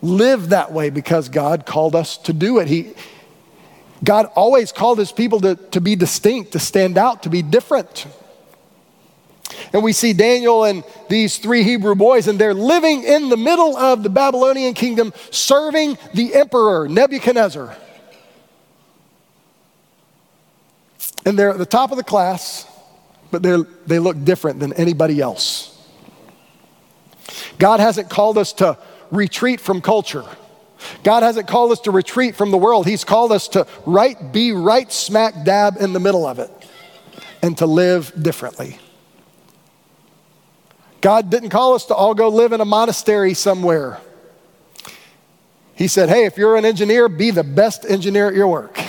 live 0.02 0.50
that 0.50 0.72
way 0.72 0.90
because 0.90 1.28
God 1.28 1.66
called 1.66 1.94
us 1.94 2.16
to 2.18 2.32
do 2.32 2.58
it. 2.58 2.68
He, 2.68 2.94
God 4.04 4.26
always 4.34 4.72
called 4.72 4.98
his 4.98 5.12
people 5.12 5.40
to, 5.40 5.56
to 5.56 5.80
be 5.80 5.96
distinct, 5.96 6.52
to 6.52 6.58
stand 6.58 6.96
out, 6.96 7.24
to 7.24 7.30
be 7.30 7.42
different. 7.42 8.06
And 9.72 9.82
we 9.82 9.92
see 9.92 10.12
Daniel 10.12 10.64
and 10.64 10.84
these 11.08 11.38
three 11.38 11.62
Hebrew 11.62 11.94
boys, 11.94 12.28
and 12.28 12.38
they're 12.38 12.54
living 12.54 13.02
in 13.02 13.28
the 13.28 13.36
middle 13.36 13.76
of 13.76 14.02
the 14.02 14.10
Babylonian 14.10 14.74
kingdom, 14.74 15.12
serving 15.30 15.98
the 16.14 16.34
emperor, 16.34 16.88
Nebuchadnezzar. 16.88 17.76
And 21.26 21.38
they're 21.38 21.50
at 21.50 21.58
the 21.58 21.66
top 21.66 21.90
of 21.90 21.96
the 21.96 22.04
class, 22.04 22.66
but 23.30 23.42
they 23.42 23.98
look 23.98 24.24
different 24.24 24.60
than 24.60 24.72
anybody 24.74 25.20
else. 25.20 25.74
God 27.58 27.80
hasn't 27.80 28.08
called 28.08 28.38
us 28.38 28.52
to 28.54 28.78
retreat 29.10 29.60
from 29.60 29.80
culture. 29.80 30.24
God 31.02 31.22
hasn't 31.22 31.48
called 31.48 31.72
us 31.72 31.80
to 31.80 31.90
retreat 31.90 32.36
from 32.36 32.50
the 32.50 32.58
world. 32.58 32.86
He's 32.86 33.04
called 33.04 33.32
us 33.32 33.48
to 33.48 33.66
right, 33.84 34.32
be 34.32 34.52
right 34.52 34.90
smack 34.92 35.44
dab 35.44 35.76
in 35.80 35.92
the 35.92 36.00
middle 36.00 36.26
of 36.26 36.38
it. 36.38 36.50
and 37.42 37.56
to 37.58 37.66
live 37.66 38.12
differently. 38.20 38.78
God 41.00 41.30
didn't 41.30 41.50
call 41.50 41.74
us 41.74 41.86
to 41.86 41.94
all 41.94 42.14
go 42.14 42.28
live 42.28 42.52
in 42.52 42.60
a 42.60 42.64
monastery 42.64 43.34
somewhere. 43.34 44.00
He 45.76 45.86
said, 45.86 46.08
hey, 46.08 46.24
if 46.24 46.36
you're 46.36 46.56
an 46.56 46.64
engineer, 46.64 47.08
be 47.08 47.30
the 47.30 47.44
best 47.44 47.84
engineer 47.88 48.26
at 48.26 48.34
your 48.34 48.48
work 48.48 48.80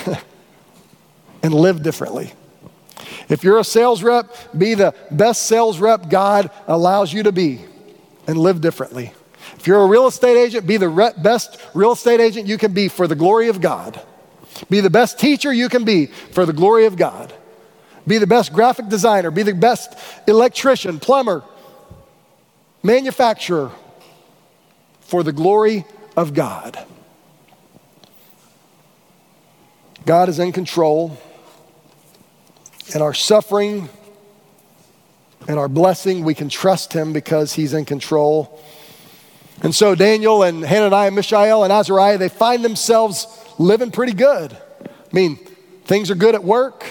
and 1.43 1.53
live 1.53 1.83
differently. 1.83 2.33
If 3.27 3.43
you're 3.43 3.59
a 3.59 3.63
sales 3.63 4.01
rep, 4.01 4.35
be 4.57 4.73
the 4.73 4.95
best 5.11 5.43
sales 5.43 5.79
rep 5.79 6.09
God 6.09 6.49
allows 6.67 7.13
you 7.13 7.23
to 7.23 7.31
be 7.31 7.61
and 8.25 8.37
live 8.37 8.61
differently. 8.61 9.13
If 9.59 9.67
you're 9.67 9.81
a 9.81 9.87
real 9.87 10.07
estate 10.07 10.37
agent, 10.37 10.65
be 10.65 10.77
the 10.77 10.87
re- 10.87 11.11
best 11.21 11.59
real 11.73 11.91
estate 11.91 12.21
agent 12.21 12.47
you 12.47 12.57
can 12.57 12.71
be 12.71 12.87
for 12.87 13.07
the 13.07 13.15
glory 13.15 13.49
of 13.49 13.59
God. 13.59 14.01
Be 14.69 14.79
the 14.79 14.89
best 14.89 15.19
teacher 15.19 15.51
you 15.51 15.67
can 15.67 15.83
be 15.83 16.05
for 16.05 16.45
the 16.45 16.53
glory 16.53 16.85
of 16.85 16.95
God. 16.95 17.33
Be 18.07 18.17
the 18.19 18.27
best 18.27 18.53
graphic 18.53 18.87
designer, 18.87 19.31
be 19.31 19.43
the 19.43 19.53
best 19.53 19.93
electrician, 20.27 20.99
plumber, 20.99 21.43
manufacturer 22.83 23.71
for 25.01 25.21
the 25.21 25.33
glory 25.33 25.85
of 26.15 26.33
God. 26.33 26.79
God 30.05 30.29
is 30.29 30.39
in 30.39 30.53
control, 30.53 31.17
and 32.93 33.03
our 33.03 33.13
suffering 33.13 33.89
and 35.49 35.59
our 35.59 35.67
blessing, 35.67 36.23
we 36.23 36.33
can 36.33 36.47
trust 36.47 36.93
Him 36.93 37.11
because 37.11 37.53
He's 37.53 37.73
in 37.73 37.83
control. 37.83 38.61
And 39.61 39.75
so 39.75 39.93
Daniel 39.93 40.43
and 40.43 40.63
Hananiah, 40.63 41.11
Mishael, 41.11 41.63
and 41.63 41.73
Azariah, 41.73 42.17
they 42.17 42.29
find 42.29 42.63
themselves 42.63 43.27
living 43.57 43.91
pretty 43.91 44.13
good. 44.13 44.55
I 44.81 44.89
mean, 45.11 45.37
things 45.85 46.09
are 46.09 46.15
good 46.15 46.35
at 46.35 46.43
work. 46.43 46.85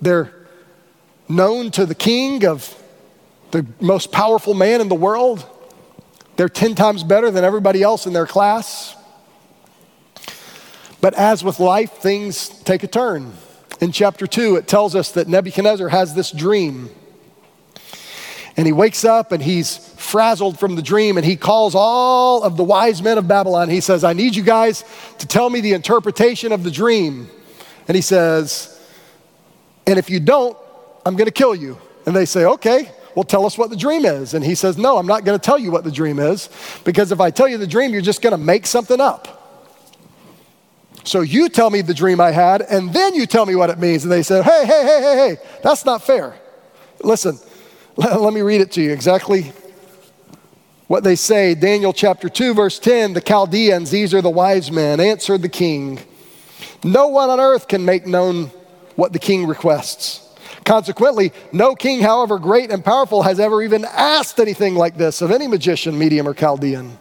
They're 0.00 0.32
known 1.28 1.70
to 1.72 1.84
the 1.84 1.94
king 1.94 2.46
of 2.46 2.74
the 3.50 3.66
most 3.80 4.10
powerful 4.10 4.54
man 4.54 4.80
in 4.80 4.88
the 4.88 4.94
world. 4.94 5.44
They're 6.36 6.48
10 6.48 6.74
times 6.74 7.02
better 7.02 7.30
than 7.30 7.44
everybody 7.44 7.82
else 7.82 8.06
in 8.06 8.12
their 8.12 8.26
class. 8.26 8.96
But 11.00 11.14
as 11.14 11.44
with 11.44 11.60
life, 11.60 11.92
things 11.92 12.48
take 12.48 12.82
a 12.82 12.86
turn. 12.86 13.32
In 13.80 13.92
chapter 13.92 14.26
2, 14.26 14.56
it 14.56 14.66
tells 14.66 14.94
us 14.94 15.12
that 15.12 15.28
Nebuchadnezzar 15.28 15.88
has 15.88 16.14
this 16.14 16.30
dream. 16.30 16.90
And 18.56 18.66
he 18.66 18.72
wakes 18.72 19.04
up 19.04 19.30
and 19.30 19.42
he's 19.42 19.87
frazzled 20.08 20.58
from 20.58 20.74
the 20.74 20.82
dream 20.82 21.16
and 21.16 21.26
he 21.26 21.36
calls 21.36 21.74
all 21.74 22.42
of 22.42 22.56
the 22.56 22.64
wise 22.64 23.02
men 23.02 23.18
of 23.18 23.28
Babylon. 23.28 23.68
He 23.68 23.80
says, 23.80 24.04
I 24.04 24.14
need 24.14 24.34
you 24.34 24.42
guys 24.42 24.84
to 25.18 25.26
tell 25.26 25.50
me 25.50 25.60
the 25.60 25.74
interpretation 25.74 26.50
of 26.50 26.64
the 26.64 26.70
dream. 26.70 27.28
And 27.86 27.94
he 27.94 28.00
says, 28.00 28.80
And 29.86 29.98
if 29.98 30.08
you 30.10 30.18
don't, 30.18 30.56
I'm 31.04 31.14
going 31.14 31.26
to 31.26 31.32
kill 31.32 31.54
you. 31.54 31.78
And 32.06 32.16
they 32.16 32.24
say, 32.24 32.44
Okay, 32.44 32.90
well, 33.14 33.24
tell 33.24 33.44
us 33.46 33.58
what 33.58 33.70
the 33.70 33.76
dream 33.76 34.04
is. 34.04 34.34
And 34.34 34.44
he 34.44 34.54
says, 34.54 34.78
No, 34.78 34.96
I'm 34.96 35.06
not 35.06 35.24
going 35.24 35.38
to 35.38 35.44
tell 35.44 35.58
you 35.58 35.70
what 35.70 35.84
the 35.84 35.90
dream 35.90 36.18
is 36.18 36.48
because 36.84 37.12
if 37.12 37.20
I 37.20 37.30
tell 37.30 37.48
you 37.48 37.58
the 37.58 37.66
dream, 37.66 37.92
you're 37.92 38.00
just 38.00 38.22
going 38.22 38.32
to 38.32 38.38
make 38.38 38.66
something 38.66 39.00
up. 39.00 39.34
So 41.04 41.20
you 41.20 41.48
tell 41.48 41.70
me 41.70 41.80
the 41.80 41.94
dream 41.94 42.20
I 42.20 42.32
had, 42.32 42.60
and 42.62 42.92
then 42.92 43.14
you 43.14 43.26
tell 43.26 43.46
me 43.46 43.54
what 43.54 43.70
it 43.70 43.78
means. 43.78 44.04
And 44.04 44.12
they 44.12 44.22
said, 44.22 44.44
Hey, 44.44 44.64
hey, 44.64 44.82
hey, 44.82 45.00
hey, 45.02 45.16
hey, 45.16 45.58
that's 45.62 45.84
not 45.84 46.02
fair. 46.02 46.34
Listen, 47.02 47.38
let 47.96 48.32
me 48.32 48.40
read 48.40 48.62
it 48.62 48.72
to 48.72 48.82
you 48.82 48.90
exactly 48.90 49.52
what 50.88 51.04
they 51.04 51.14
say. 51.14 51.54
Daniel 51.54 51.92
chapter 51.92 52.28
2, 52.28 52.54
verse 52.54 52.80
10 52.80 53.12
The 53.12 53.20
Chaldeans, 53.20 53.90
these 53.90 54.12
are 54.12 54.22
the 54.22 54.28
wise 54.28 54.72
men, 54.72 54.98
answered 54.98 55.42
the 55.42 55.48
king. 55.48 56.00
No 56.82 57.08
one 57.08 57.30
on 57.30 57.38
earth 57.38 57.68
can 57.68 57.84
make 57.84 58.06
known 58.06 58.46
what 58.96 59.12
the 59.12 59.18
king 59.20 59.46
requests. 59.46 60.24
Consequently, 60.64 61.32
no 61.52 61.74
king, 61.74 62.00
however 62.00 62.38
great 62.38 62.70
and 62.70 62.84
powerful, 62.84 63.22
has 63.22 63.38
ever 63.38 63.62
even 63.62 63.84
asked 63.84 64.40
anything 64.40 64.74
like 64.74 64.96
this 64.96 65.22
of 65.22 65.30
any 65.30 65.46
magician, 65.46 65.98
medium, 65.98 66.26
or 66.26 66.34
Chaldean. 66.34 66.98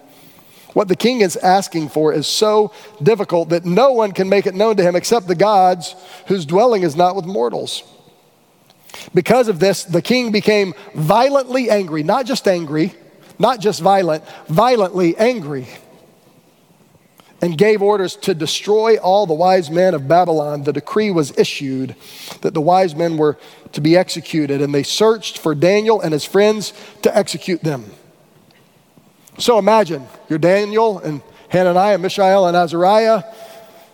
What 0.74 0.88
the 0.88 0.96
king 0.96 1.22
is 1.22 1.36
asking 1.38 1.90
for 1.90 2.14
is 2.14 2.28
so 2.28 2.72
difficult 3.02 3.50
that 3.50 3.66
no 3.66 3.94
one 3.94 4.12
can 4.12 4.30
make 4.30 4.46
it 4.46 4.54
known 4.54 4.78
to 4.78 4.84
him 4.84 4.96
except 4.96 5.28
the 5.28 5.36
gods 5.36 5.96
whose 6.28 6.46
dwelling 6.46 6.84
is 6.84 6.96
not 6.96 7.16
with 7.16 7.26
mortals. 7.26 7.84
Because 9.14 9.48
of 9.48 9.60
this, 9.60 9.84
the 9.84 10.02
king 10.02 10.32
became 10.32 10.74
violently 10.94 11.70
angry, 11.70 12.04
not 12.04 12.26
just 12.26 12.48
angry, 12.48 12.94
not 13.40 13.60
just 13.60 13.82
violent, 13.82 14.24
violently 14.48 15.16
angry, 15.18 15.68
and 17.42 17.58
gave 17.58 17.82
orders 17.82 18.16
to 18.16 18.34
destroy 18.34 18.98
all 18.98 19.28
the 19.28 19.34
wise 19.34 19.70
men 19.70 19.94
of 19.94 20.08
Babylon. 20.08 20.64
The 20.64 20.74
decree 20.74 21.12
was 21.12 21.38
issued 21.38 21.96
that 22.42 22.54
the 22.54 22.62
wise 22.62 22.96
men 22.96 23.18
were 23.18 23.38
to 23.74 23.82
be 23.82 23.96
executed, 23.96 24.62
and 24.62 24.74
they 24.74 24.84
searched 24.84 25.38
for 25.38 25.54
Daniel 25.54 26.02
and 26.02 26.14
his 26.14 26.26
friends 26.26 26.74
to 27.04 27.16
execute 27.16 27.64
them. 27.64 27.92
So 29.38 29.60
imagine 29.60 30.08
you're 30.30 30.40
Daniel 30.40 30.98
and 31.00 31.22
Hananiah, 31.50 32.00
Mishael, 32.00 32.48
and 32.48 32.58
Azariah 32.58 33.24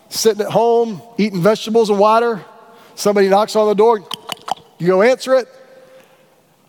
sitting 0.10 0.46
at 0.46 0.52
home 0.52 1.02
eating 1.18 1.42
vegetables 1.42 1.90
and 1.90 2.00
water. 2.00 2.44
Somebody 2.96 3.28
knocks 3.28 3.56
on 3.56 3.68
the 3.68 3.74
door, 3.74 4.08
you 4.78 4.88
go 4.88 5.02
answer 5.02 5.36
it, 5.36 5.48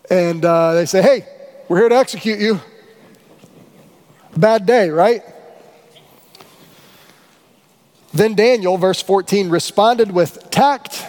and 0.09 0.43
uh, 0.43 0.73
they 0.73 0.85
say, 0.85 1.01
Hey, 1.01 1.25
we're 1.67 1.77
here 1.79 1.89
to 1.89 1.95
execute 1.95 2.39
you. 2.39 2.59
Bad 4.37 4.65
day, 4.65 4.89
right? 4.89 5.23
Then 8.13 8.35
Daniel, 8.35 8.77
verse 8.77 9.01
14, 9.01 9.49
responded 9.49 10.11
with 10.11 10.49
tact 10.51 11.03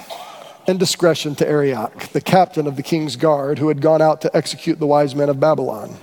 and 0.66 0.78
discretion 0.78 1.34
to 1.36 1.48
Arioch, 1.48 2.08
the 2.08 2.20
captain 2.20 2.66
of 2.66 2.76
the 2.76 2.82
king's 2.82 3.16
guard, 3.16 3.58
who 3.58 3.68
had 3.68 3.80
gone 3.80 4.02
out 4.02 4.22
to 4.22 4.36
execute 4.36 4.78
the 4.78 4.86
wise 4.86 5.14
men 5.14 5.28
of 5.28 5.38
Babylon. 5.38 5.96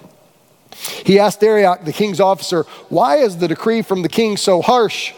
He 1.06 1.20
asked 1.20 1.44
Arioch, 1.44 1.84
the 1.84 1.94
king's 1.94 2.20
officer, 2.20 2.64
Why 2.90 3.18
is 3.18 3.38
the 3.38 3.48
decree 3.48 3.82
from 3.82 4.02
the 4.02 4.10
king 4.10 4.38
so 4.38 4.62
harsh? 4.62 5.14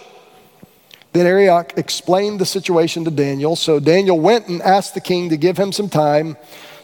Then 1.14 1.26
Arioch 1.26 1.78
explained 1.78 2.40
the 2.40 2.46
situation 2.46 3.06
to 3.06 3.12
Daniel. 3.12 3.56
So 3.56 3.80
Daniel 3.80 4.20
went 4.20 4.48
and 4.48 4.62
asked 4.62 4.96
the 4.96 5.02
king 5.02 5.30
to 5.30 5.38
give 5.38 5.58
him 5.58 5.72
some 5.72 5.90
time 5.90 6.36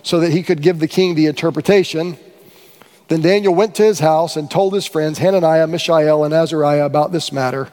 so 0.04 0.20
that 0.20 0.32
he 0.32 0.43
could 0.43 0.62
give 0.62 0.80
the 0.80 0.88
king 0.88 1.16
the 1.16 1.26
interpretation. 1.26 2.18
Then 3.12 3.22
Daniel 3.22 3.53
went 3.53 3.76
to 3.76 3.84
his 3.84 3.99
house 3.99 4.38
and 4.38 4.49
told 4.49 4.74
his 4.74 4.86
friends 4.86 5.18
Hananiah, 5.18 5.68
Mishael, 5.68 6.24
and 6.24 6.34
Azariah 6.34 6.86
about 6.86 7.12
this 7.12 7.34
matter, 7.34 7.68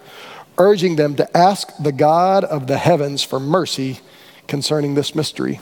urging 0.58 0.96
them 0.96 1.14
to 1.14 1.36
ask 1.36 1.70
the 1.80 1.92
God 1.92 2.42
of 2.42 2.66
the 2.66 2.76
heavens 2.76 3.22
for 3.22 3.38
mercy 3.38 4.00
concerning 4.48 4.96
this 4.96 5.14
mystery. 5.14 5.60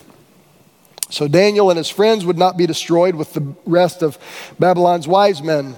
So 1.11 1.29
Daniel 1.29 1.69
and 1.69 1.77
his 1.77 1.91
friends 1.91 2.25
would 2.25 2.39
not 2.39 2.57
be 2.57 2.67
destroyed 2.67 3.17
with 3.17 3.35
the 3.35 3.55
rest 3.67 4.03
of 4.03 4.17
Babylon's 4.59 5.07
wise 5.07 5.43
men. 5.43 5.77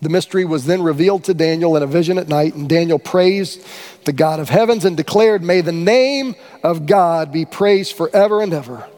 The 0.00 0.08
mystery 0.08 0.44
was 0.44 0.64
then 0.64 0.80
revealed 0.80 1.24
to 1.24 1.34
Daniel 1.34 1.76
in 1.76 1.82
a 1.82 1.88
vision 1.88 2.18
at 2.18 2.28
night, 2.28 2.54
and 2.54 2.68
Daniel 2.68 3.00
praised 3.00 3.66
the 4.04 4.12
God 4.12 4.38
of 4.38 4.48
heavens 4.48 4.84
and 4.84 4.96
declared, 4.96 5.42
May 5.42 5.60
the 5.60 5.72
name 5.72 6.36
of 6.62 6.86
God 6.86 7.32
be 7.32 7.44
praised 7.44 7.96
forever 7.96 8.40
and 8.40 8.54
ever. 8.54 8.88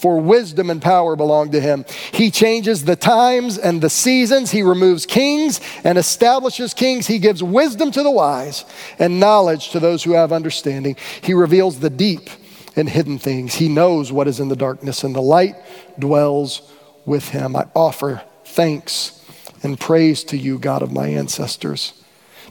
For 0.00 0.18
wisdom 0.18 0.70
and 0.70 0.80
power 0.80 1.14
belong 1.14 1.50
to 1.50 1.60
him. 1.60 1.84
He 2.12 2.30
changes 2.30 2.84
the 2.84 2.96
times 2.96 3.58
and 3.58 3.82
the 3.82 3.90
seasons. 3.90 4.50
He 4.50 4.62
removes 4.62 5.04
kings 5.04 5.60
and 5.84 5.98
establishes 5.98 6.72
kings. 6.72 7.06
He 7.06 7.18
gives 7.18 7.42
wisdom 7.42 7.90
to 7.90 8.02
the 8.02 8.10
wise 8.10 8.64
and 8.98 9.20
knowledge 9.20 9.70
to 9.70 9.80
those 9.80 10.02
who 10.02 10.12
have 10.12 10.32
understanding. 10.32 10.96
He 11.22 11.34
reveals 11.34 11.80
the 11.80 11.90
deep 11.90 12.30
and 12.76 12.88
hidden 12.88 13.18
things. 13.18 13.54
He 13.54 13.68
knows 13.68 14.10
what 14.10 14.26
is 14.26 14.40
in 14.40 14.48
the 14.48 14.56
darkness, 14.56 15.04
and 15.04 15.14
the 15.14 15.20
light 15.20 15.56
dwells 15.98 16.62
with 17.04 17.28
him. 17.28 17.54
I 17.54 17.66
offer 17.74 18.22
thanks 18.44 19.22
and 19.62 19.78
praise 19.78 20.24
to 20.24 20.36
you, 20.38 20.58
God 20.58 20.80
of 20.80 20.92
my 20.92 21.08
ancestors, 21.08 21.92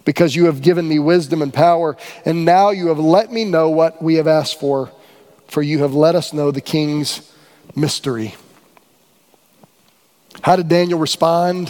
because 0.06 0.36
you 0.36 0.46
have 0.46 0.62
given 0.62 0.88
me 0.88 1.00
wisdom 1.00 1.42
and 1.42 1.54
power, 1.54 1.98
and 2.26 2.46
now 2.46 2.70
you 2.70 2.88
have 2.88 3.00
let 3.00 3.32
me 3.32 3.44
know 3.44 3.72
what 3.72 4.04
we 4.04 4.16
have 4.16 4.28
asked 4.28 4.60
for, 4.60 4.92
for 5.48 5.64
you 5.64 5.80
have 5.80 5.96
let 5.96 6.14
us 6.14 6.32
know 6.32 6.52
the 6.52 6.62
king's 6.62 7.34
mystery. 7.76 8.36
How 10.42 10.56
did 10.56 10.68
Daniel 10.68 11.00
respond 11.00 11.70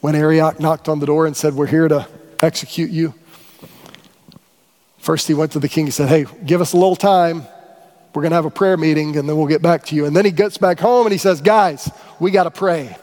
when 0.00 0.14
Arioch 0.14 0.60
knocked 0.60 0.88
on 0.88 1.00
the 1.00 1.06
door 1.06 1.26
and 1.26 1.36
said, 1.36 1.54
We're 1.54 1.66
here 1.66 1.88
to 1.88 2.08
execute 2.40 2.90
you? 2.90 3.14
First, 4.98 5.26
he 5.28 5.34
went 5.34 5.52
to 5.52 5.58
the 5.58 5.68
king 5.68 5.86
and 5.86 5.94
said, 5.94 6.08
Hey, 6.08 6.26
give 6.44 6.60
us 6.60 6.72
a 6.72 6.76
little 6.76 6.96
time. 6.96 7.42
We're 8.14 8.22
going 8.22 8.30
to 8.30 8.36
have 8.36 8.44
a 8.44 8.50
prayer 8.50 8.76
meeting 8.76 9.16
and 9.16 9.28
then 9.28 9.36
we'll 9.36 9.48
get 9.48 9.60
back 9.60 9.86
to 9.86 9.96
you. 9.96 10.04
And 10.04 10.14
then 10.14 10.24
he 10.24 10.30
gets 10.30 10.56
back 10.56 10.78
home 10.78 11.06
and 11.06 11.12
he 11.12 11.18
says, 11.18 11.40
Guys, 11.40 11.90
we 12.20 12.30
got 12.30 12.44
to 12.44 12.50
pray. 12.50 12.96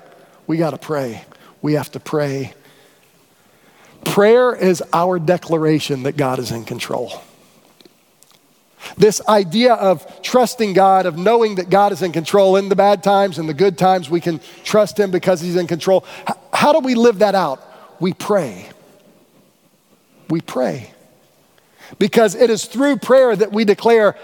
We 0.48 0.58
got 0.58 0.72
to 0.72 0.78
pray 0.78 1.26
we 1.62 1.74
have 1.74 1.92
to 1.92 2.00
pray. 2.00 2.54
Prayer 4.04 4.56
is 4.56 4.84
our 4.94 5.20
declaration 5.20 6.04
that 6.04 6.18
God 6.18 6.40
is 6.40 6.52
in 6.52 6.66
control. 6.66 7.22
This 8.98 9.22
idea 9.28 9.74
of 9.74 10.22
trusting 10.22 10.74
God, 10.74 11.06
of 11.06 11.18
knowing 11.18 11.56
that 11.56 11.70
God 11.70 11.92
is 11.92 12.02
in 12.02 12.12
control 12.12 12.56
in 12.56 12.70
the 12.70 12.76
bad 12.76 13.04
times 13.04 13.38
and 13.38 13.48
the 13.48 13.54
good 13.54 13.78
times, 13.78 14.10
we 14.10 14.22
can 14.22 14.40
trust 14.64 15.00
Him 15.00 15.12
because 15.12 15.42
He's 15.42 15.56
in 15.56 15.68
control. 15.68 16.06
How 16.54 16.74
do 16.74 16.80
we 16.80 16.96
live 16.96 17.20
that 17.20 17.36
out? 17.36 17.62
We 18.00 18.14
pray. 18.14 18.70
We 20.30 20.42
pray. 20.42 20.94
Because 22.00 22.36
it 22.36 22.50
is 22.50 22.66
through 22.66 22.98
prayer 22.98 23.36
that 23.36 23.52
we 23.52 23.66
declare, 23.66 24.18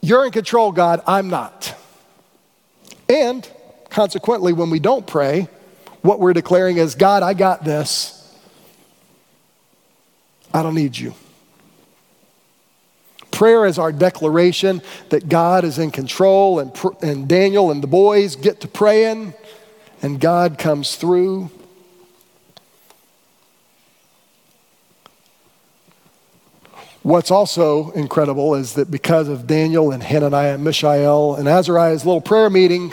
You're 0.00 0.24
in 0.24 0.32
control, 0.32 0.72
God, 0.72 1.02
I'm 1.06 1.28
not. 1.28 1.74
And 3.08 3.48
consequently, 3.90 4.52
when 4.52 4.70
we 4.70 4.78
don't 4.78 5.06
pray, 5.06 5.48
what 6.02 6.20
we're 6.20 6.32
declaring 6.32 6.78
is 6.78 6.94
God, 6.94 7.22
I 7.22 7.34
got 7.34 7.64
this. 7.64 8.16
I 10.52 10.62
don't 10.62 10.74
need 10.74 10.96
you. 10.96 11.14
Prayer 13.30 13.66
is 13.66 13.78
our 13.78 13.92
declaration 13.92 14.82
that 15.08 15.28
God 15.28 15.64
is 15.64 15.78
in 15.78 15.90
control, 15.90 16.58
and, 16.58 16.72
and 17.02 17.28
Daniel 17.28 17.70
and 17.70 17.82
the 17.82 17.86
boys 17.86 18.36
get 18.36 18.60
to 18.60 18.68
praying, 18.68 19.34
and 20.02 20.20
God 20.20 20.58
comes 20.58 20.96
through. 20.96 21.50
What's 27.02 27.30
also 27.30 27.90
incredible 27.92 28.54
is 28.56 28.74
that 28.74 28.90
because 28.90 29.28
of 29.28 29.46
Daniel 29.46 29.90
and 29.90 30.02
Hananiah 30.02 30.54
and 30.54 30.64
Mishael 30.64 31.34
and 31.34 31.48
Azariah's 31.48 32.04
little 32.04 32.20
prayer 32.20 32.50
meeting, 32.50 32.92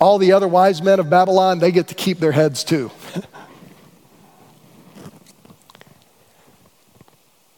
all 0.00 0.18
the 0.18 0.32
other 0.32 0.48
wise 0.48 0.82
men 0.82 0.98
of 0.98 1.08
Babylon, 1.08 1.60
they 1.60 1.70
get 1.70 1.88
to 1.88 1.94
keep 1.94 2.18
their 2.18 2.32
heads 2.32 2.64
too. 2.64 2.90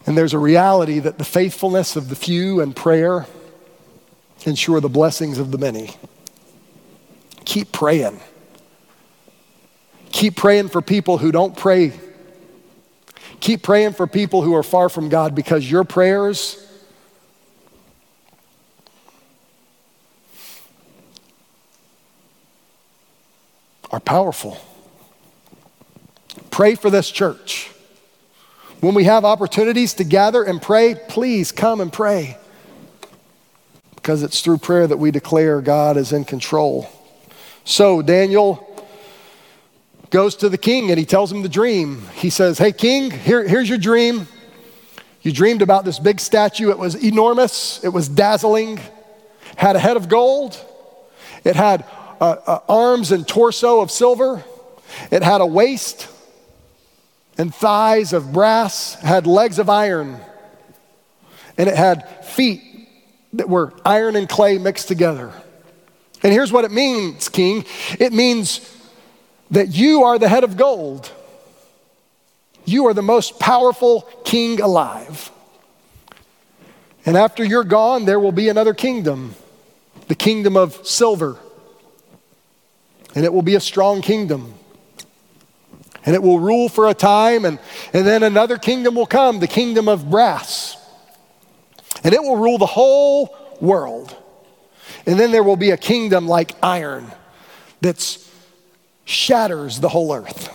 And 0.07 0.17
there's 0.17 0.35
a 0.35 0.39
reality 0.39 0.99
that 1.01 1.19
the 1.19 1.25
faithfulness 1.25 1.97
of 1.97 2.09
the 2.09 2.17
few 2.17 2.61
and 2.61 2.75
prayer 2.75 3.27
ensure 4.45 4.81
the 4.81 4.89
blessings 4.89 5.39
of 5.39 5.51
the 5.51 5.59
many. 5.59 5.91
Keep 7.45 7.73
praying. 7.73 8.21
Keep 10.11 10.37
praying 10.37 10.69
for 10.69 10.81
people 10.81 11.19
who 11.19 11.33
don't 11.33 11.57
pray 11.57 11.93
Keep 13.41 13.63
praying 13.63 13.93
for 13.93 14.07
people 14.07 14.43
who 14.43 14.55
are 14.55 14.63
far 14.63 14.89
from 14.89 15.09
God 15.09 15.35
because 15.35 15.71
your 15.71 15.85
prayers 15.85 16.63
are 23.91 24.01
powerful. 24.01 24.59
Pray 26.51 26.75
for 26.75 26.91
this 26.91 27.11
church. 27.11 27.71
When 28.81 28.95
we 28.95 29.05
have 29.05 29.25
opportunities 29.25 29.95
to 29.95 30.05
gather 30.05 30.43
and 30.43 30.61
pray, 30.61 30.97
please 31.09 31.51
come 31.51 31.81
and 31.81 31.93
pray. 31.93 32.37
Because 33.95 34.23
it's 34.23 34.43
through 34.43 34.59
prayer 34.59 34.87
that 34.87 34.99
we 34.99 35.11
declare 35.11 35.61
God 35.63 35.97
is 35.97 36.13
in 36.13 36.25
control. 36.25 36.89
So, 37.65 38.03
Daniel 38.03 38.63
goes 40.11 40.37
to 40.37 40.49
the 40.49 40.59
king 40.59 40.91
and 40.91 40.99
he 40.99 41.07
tells 41.07 41.33
him 41.33 41.43
the 41.43 41.49
dream. 41.49 42.03
He 42.15 42.31
says, 42.31 42.59
Hey, 42.59 42.73
king, 42.73 43.11
here, 43.11 43.47
here's 43.49 43.69
your 43.69 43.79
dream. 43.79 44.29
You 45.23 45.33
dreamed 45.33 45.63
about 45.63 45.85
this 45.85 45.99
big 45.99 46.21
statue. 46.21 46.71
It 46.71 46.79
was 46.79 46.95
enormous, 46.95 47.83
it 47.83 47.89
was 47.89 48.09
dazzling, 48.09 48.79
had 49.57 49.75
a 49.75 49.79
head 49.81 49.97
of 49.97 50.09
gold, 50.09 50.63
it 51.43 51.57
had 51.57 51.85
uh, 52.21 52.37
uh, 52.47 52.59
arms 52.69 53.11
and 53.11 53.27
torso 53.27 53.81
of 53.81 53.91
silver, 53.91 54.45
it 55.11 55.23
had 55.23 55.41
a 55.41 55.47
waist 55.47 56.09
and 57.39 57.55
thighs 57.55 58.13
of 58.13 58.33
brass, 58.33 58.95
had 58.95 59.27
legs 59.27 59.59
of 59.59 59.69
iron, 59.69 60.19
and 61.59 61.69
it 61.69 61.77
had 61.77 62.25
feet 62.25 62.63
that 63.35 63.49
were 63.49 63.73
iron 63.85 64.17
and 64.17 64.29
clay 64.29 64.59
mixed 64.59 64.89
together. 64.89 65.33
And 66.23 66.33
here's 66.33 66.53
what 66.53 66.65
it 66.65 66.71
means, 66.71 67.29
king 67.29 67.65
it 67.99 68.13
means 68.13 68.73
that 69.51 69.69
you 69.69 70.05
are 70.05 70.19
the 70.19 70.29
head 70.29 70.45
of 70.45 70.57
gold. 70.57 71.11
You 72.65 72.87
are 72.89 72.95
the 72.95 73.03
most 73.03 73.39
powerful 73.39 74.03
king 74.25 74.61
alive. 74.61 75.31
And 77.05 77.17
after 77.17 77.45
you're 77.45 77.65
gone, 77.65 78.05
there 78.05 78.19
will 78.19 78.33
be 78.33 78.49
another 78.49 78.75
kingdom, 78.75 79.37
the 80.09 80.17
kingdom 80.17 80.57
of 80.57 80.85
silver. 80.85 81.39
And 83.15 83.25
it 83.25 83.33
will 83.33 83.43
be 83.43 83.55
a 83.55 83.61
strong 83.61 84.03
kingdom. 84.03 84.55
And 86.07 86.15
it 86.15 86.23
will 86.23 86.39
rule 86.39 86.69
for 86.69 86.89
a 86.89 86.95
time, 86.95 87.45
and, 87.45 87.59
and 87.93 88.07
then 88.07 88.23
another 88.23 88.59
kingdom 88.59 88.95
will 88.95 89.07
come, 89.07 89.41
the 89.41 89.49
kingdom 89.49 89.89
of 89.89 90.09
brass. 90.09 90.77
And 92.05 92.15
it 92.15 92.23
will 92.23 92.37
rule 92.37 92.59
the 92.59 92.67
whole 92.67 93.37
world. 93.61 94.17
And 95.05 95.19
then 95.19 95.33
there 95.33 95.43
will 95.43 95.57
be 95.57 95.71
a 95.71 95.77
kingdom 95.77 96.29
like 96.29 96.55
iron 96.63 97.11
that's 97.81 98.31
shatters 99.05 99.81
the 99.81 99.89
whole 99.89 100.15
earth. 100.15 100.53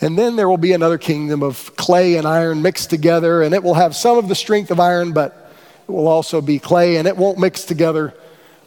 And 0.00 0.18
then 0.18 0.36
there 0.36 0.48
will 0.48 0.58
be 0.58 0.72
another 0.72 0.98
kingdom 0.98 1.42
of 1.42 1.74
clay 1.76 2.16
and 2.16 2.26
iron 2.26 2.62
mixed 2.62 2.90
together, 2.90 3.42
and 3.42 3.54
it 3.54 3.62
will 3.62 3.74
have 3.74 3.96
some 3.96 4.18
of 4.18 4.28
the 4.28 4.34
strength 4.34 4.70
of 4.70 4.78
iron, 4.78 5.12
but 5.12 5.52
it 5.88 5.90
will 5.90 6.08
also 6.08 6.40
be 6.40 6.58
clay, 6.58 6.96
and 6.96 7.08
it 7.08 7.16
won't 7.16 7.38
mix 7.38 7.64
together 7.64 8.14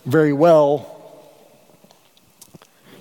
very 0.06 0.34
well. 0.34 0.97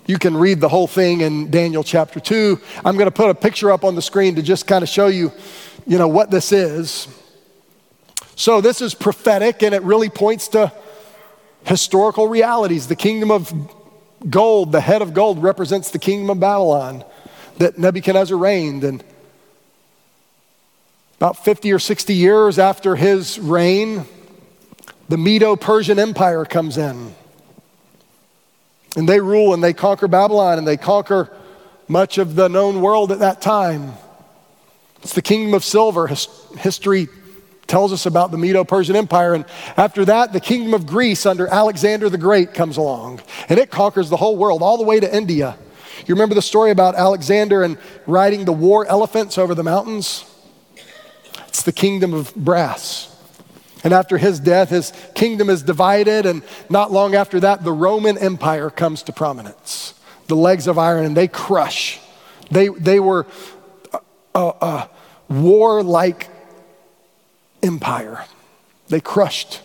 You 0.06 0.18
can 0.18 0.36
read 0.36 0.60
the 0.60 0.68
whole 0.68 0.86
thing 0.86 1.22
in 1.22 1.50
Daniel 1.50 1.82
chapter 1.82 2.20
2. 2.20 2.60
I'm 2.84 2.94
going 2.94 3.06
to 3.06 3.10
put 3.10 3.28
a 3.28 3.34
picture 3.34 3.72
up 3.72 3.82
on 3.82 3.96
the 3.96 4.02
screen 4.02 4.36
to 4.36 4.42
just 4.42 4.66
kind 4.66 4.84
of 4.84 4.88
show 4.88 5.08
you, 5.08 5.32
you 5.84 5.98
know, 5.98 6.06
what 6.06 6.30
this 6.30 6.52
is. 6.52 7.08
So 8.36 8.60
this 8.60 8.80
is 8.80 8.94
prophetic 8.94 9.62
and 9.64 9.74
it 9.74 9.82
really 9.82 10.08
points 10.08 10.48
to 10.48 10.72
historical 11.64 12.28
realities. 12.28 12.86
The 12.86 12.94
kingdom 12.94 13.32
of 13.32 13.52
gold, 14.30 14.70
the 14.70 14.80
head 14.80 15.02
of 15.02 15.12
gold, 15.12 15.42
represents 15.42 15.90
the 15.90 15.98
kingdom 15.98 16.30
of 16.30 16.38
Babylon 16.38 17.04
that 17.58 17.76
Nebuchadnezzar 17.76 18.38
reigned. 18.38 18.84
And 18.84 19.02
about 21.16 21.44
50 21.44 21.72
or 21.72 21.80
60 21.80 22.14
years 22.14 22.60
after 22.60 22.94
his 22.94 23.40
reign, 23.40 24.04
the 25.08 25.18
Medo 25.18 25.56
Persian 25.56 25.98
Empire 25.98 26.44
comes 26.44 26.78
in. 26.78 27.14
And 28.96 29.08
they 29.08 29.20
rule 29.20 29.54
and 29.54 29.62
they 29.62 29.72
conquer 29.72 30.08
Babylon 30.08 30.58
and 30.58 30.66
they 30.66 30.76
conquer 30.76 31.30
much 31.86 32.18
of 32.18 32.34
the 32.34 32.48
known 32.48 32.80
world 32.80 33.12
at 33.12 33.20
that 33.20 33.40
time. 33.40 33.92
It's 35.02 35.12
the 35.12 35.22
kingdom 35.22 35.54
of 35.54 35.62
silver. 35.62 36.08
His, 36.08 36.26
history 36.58 37.08
tells 37.66 37.92
us 37.92 38.06
about 38.06 38.30
the 38.30 38.38
Medo 38.38 38.64
Persian 38.64 38.96
Empire. 38.96 39.34
And 39.34 39.44
after 39.76 40.04
that, 40.06 40.32
the 40.32 40.40
kingdom 40.40 40.74
of 40.74 40.86
Greece 40.86 41.26
under 41.26 41.46
Alexander 41.46 42.08
the 42.08 42.18
Great 42.18 42.54
comes 42.54 42.76
along, 42.76 43.20
and 43.48 43.58
it 43.58 43.70
conquers 43.70 44.08
the 44.08 44.16
whole 44.16 44.36
world, 44.36 44.62
all 44.62 44.76
the 44.76 44.84
way 44.84 45.00
to 45.00 45.16
India. 45.16 45.56
You 46.06 46.14
remember 46.14 46.34
the 46.34 46.42
story 46.42 46.70
about 46.70 46.94
Alexander 46.94 47.62
and 47.62 47.78
riding 48.06 48.44
the 48.44 48.52
war 48.52 48.86
elephants 48.86 49.38
over 49.38 49.54
the 49.54 49.64
mountains? 49.64 50.24
It's 51.48 51.62
the 51.62 51.72
kingdom 51.72 52.12
of 52.12 52.34
brass. 52.34 53.15
And 53.86 53.94
after 53.94 54.18
his 54.18 54.40
death, 54.40 54.70
his 54.70 54.92
kingdom 55.14 55.48
is 55.48 55.62
divided, 55.62 56.26
and 56.26 56.42
not 56.68 56.90
long 56.90 57.14
after 57.14 57.38
that, 57.38 57.62
the 57.62 57.70
Roman 57.70 58.18
Empire 58.18 58.68
comes 58.68 59.04
to 59.04 59.12
prominence. 59.12 59.94
The 60.26 60.34
legs 60.34 60.66
of 60.66 60.76
iron, 60.76 61.04
and 61.04 61.16
they 61.16 61.28
crush. 61.28 62.00
They, 62.50 62.66
they 62.66 62.98
were 62.98 63.28
a, 64.34 64.40
a, 64.60 64.90
warlike 65.28 66.28
empire. 67.62 68.24
They 68.88 69.00
crushed 69.00 69.60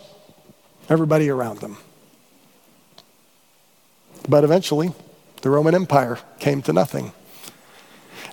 everybody 0.88 1.28
around 1.28 1.58
them. 1.58 1.78
But 4.28 4.44
eventually, 4.44 4.92
the 5.40 5.50
Roman 5.50 5.74
Empire 5.74 6.20
came 6.38 6.62
to 6.62 6.72
nothing. 6.72 7.10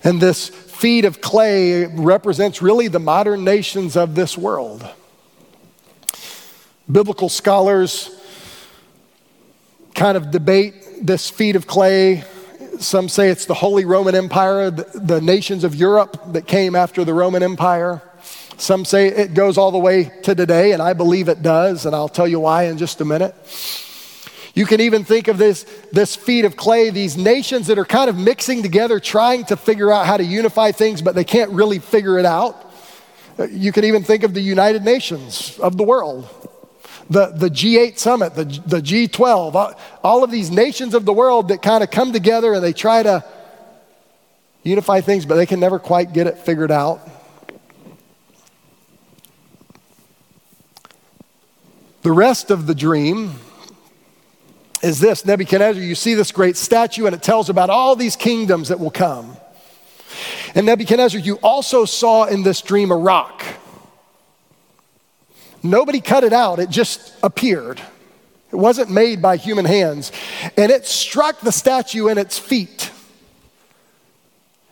And 0.03 0.21
this 0.21 0.49
feet 0.49 1.05
of 1.05 1.19
clay 1.19 1.87
represents 1.87 2.61
really 2.61 2.89
the 2.89 2.99
modern 2.99 3.43
nations 3.43 3.97
of 3.97 4.13
this 4.13 4.37
world. 4.37 4.87
Biblical 6.91 7.29
scholars 7.29 8.09
kind 9.93 10.17
of 10.17 10.31
debate 10.31 10.73
this 11.05 11.29
feet 11.29 11.55
of 11.55 11.67
clay. 11.67 12.23
Some 12.79 13.09
say 13.09 13.29
it's 13.29 13.45
the 13.45 13.53
Holy 13.53 13.85
Roman 13.85 14.15
Empire, 14.15 14.71
the, 14.71 14.89
the 14.95 15.21
nations 15.21 15.63
of 15.63 15.75
Europe 15.75 16.19
that 16.33 16.47
came 16.47 16.75
after 16.75 17.05
the 17.05 17.13
Roman 17.13 17.43
Empire. 17.43 18.01
Some 18.57 18.85
say 18.85 19.07
it 19.07 19.33
goes 19.35 19.57
all 19.57 19.71
the 19.71 19.77
way 19.77 20.11
to 20.23 20.33
today, 20.33 20.71
and 20.71 20.81
I 20.81 20.93
believe 20.93 21.29
it 21.29 21.43
does, 21.43 21.85
and 21.85 21.95
I'll 21.95 22.09
tell 22.09 22.27
you 22.27 22.39
why 22.39 22.63
in 22.63 22.77
just 22.77 22.99
a 23.01 23.05
minute. 23.05 23.35
You 24.55 24.65
can 24.65 24.81
even 24.81 25.03
think 25.03 25.27
of 25.27 25.37
this, 25.37 25.65
this 25.91 26.15
feet 26.15 26.43
of 26.43 26.57
clay, 26.57 26.89
these 26.89 27.15
nations 27.15 27.67
that 27.67 27.77
are 27.77 27.85
kind 27.85 28.09
of 28.09 28.17
mixing 28.17 28.63
together, 28.63 28.99
trying 28.99 29.45
to 29.45 29.55
figure 29.55 29.91
out 29.91 30.07
how 30.07 30.17
to 30.17 30.23
unify 30.23 30.71
things, 30.71 31.01
but 31.03 31.13
they 31.13 31.23
can't 31.23 31.51
really 31.51 31.79
figure 31.79 32.17
it 32.17 32.25
out. 32.25 32.65
You 33.49 33.71
can 33.71 33.85
even 33.85 34.03
think 34.03 34.23
of 34.23 34.33
the 34.33 34.41
United 34.41 34.83
Nations 34.83 35.57
of 35.59 35.77
the 35.77 35.83
world, 35.83 36.27
the, 37.09 37.27
the 37.27 37.49
G8 37.49 37.97
summit, 37.97 38.35
the, 38.35 38.45
the 38.45 38.81
G12, 38.81 39.79
all 40.03 40.23
of 40.23 40.29
these 40.29 40.51
nations 40.51 40.93
of 40.93 41.05
the 41.05 41.13
world 41.13 41.47
that 41.47 41.61
kind 41.61 41.83
of 41.83 41.89
come 41.89 42.13
together 42.13 42.53
and 42.53 42.63
they 42.63 42.73
try 42.73 43.01
to 43.01 43.25
unify 44.63 45.01
things, 45.01 45.25
but 45.25 45.35
they 45.35 45.45
can 45.45 45.59
never 45.59 45.79
quite 45.79 46.13
get 46.13 46.27
it 46.27 46.37
figured 46.37 46.71
out. 46.71 47.01
The 52.01 52.11
rest 52.11 52.51
of 52.51 52.67
the 52.67 52.75
dream 52.75 53.33
is 54.81 54.99
this 54.99 55.25
Nebuchadnezzar, 55.25 55.81
you 55.81 55.95
see 55.95 56.13
this 56.13 56.31
great 56.31 56.55
statue, 56.55 57.05
and 57.05 57.15
it 57.15 57.21
tells 57.21 57.49
about 57.49 57.69
all 57.69 57.95
these 57.95 58.15
kingdoms 58.15 58.69
that 58.69 58.79
will 58.79 58.91
come. 58.91 59.35
And 60.55 60.65
Nebuchadnezzar, 60.65 61.19
you 61.19 61.35
also 61.43 61.85
saw 61.85 62.25
in 62.25 62.43
this 62.43 62.61
dream 62.61 62.91
a 62.91 62.95
rock. 62.95 63.43
Nobody 65.63 65.99
cut 66.01 66.23
it 66.23 66.33
out, 66.33 66.59
it 66.59 66.69
just 66.69 67.13
appeared. 67.23 67.81
It 68.51 68.55
wasn't 68.55 68.89
made 68.89 69.21
by 69.21 69.37
human 69.37 69.65
hands. 69.65 70.11
And 70.57 70.71
it 70.71 70.85
struck 70.85 71.39
the 71.41 71.51
statue 71.51 72.07
in 72.07 72.17
its 72.17 72.39
feet, 72.39 72.91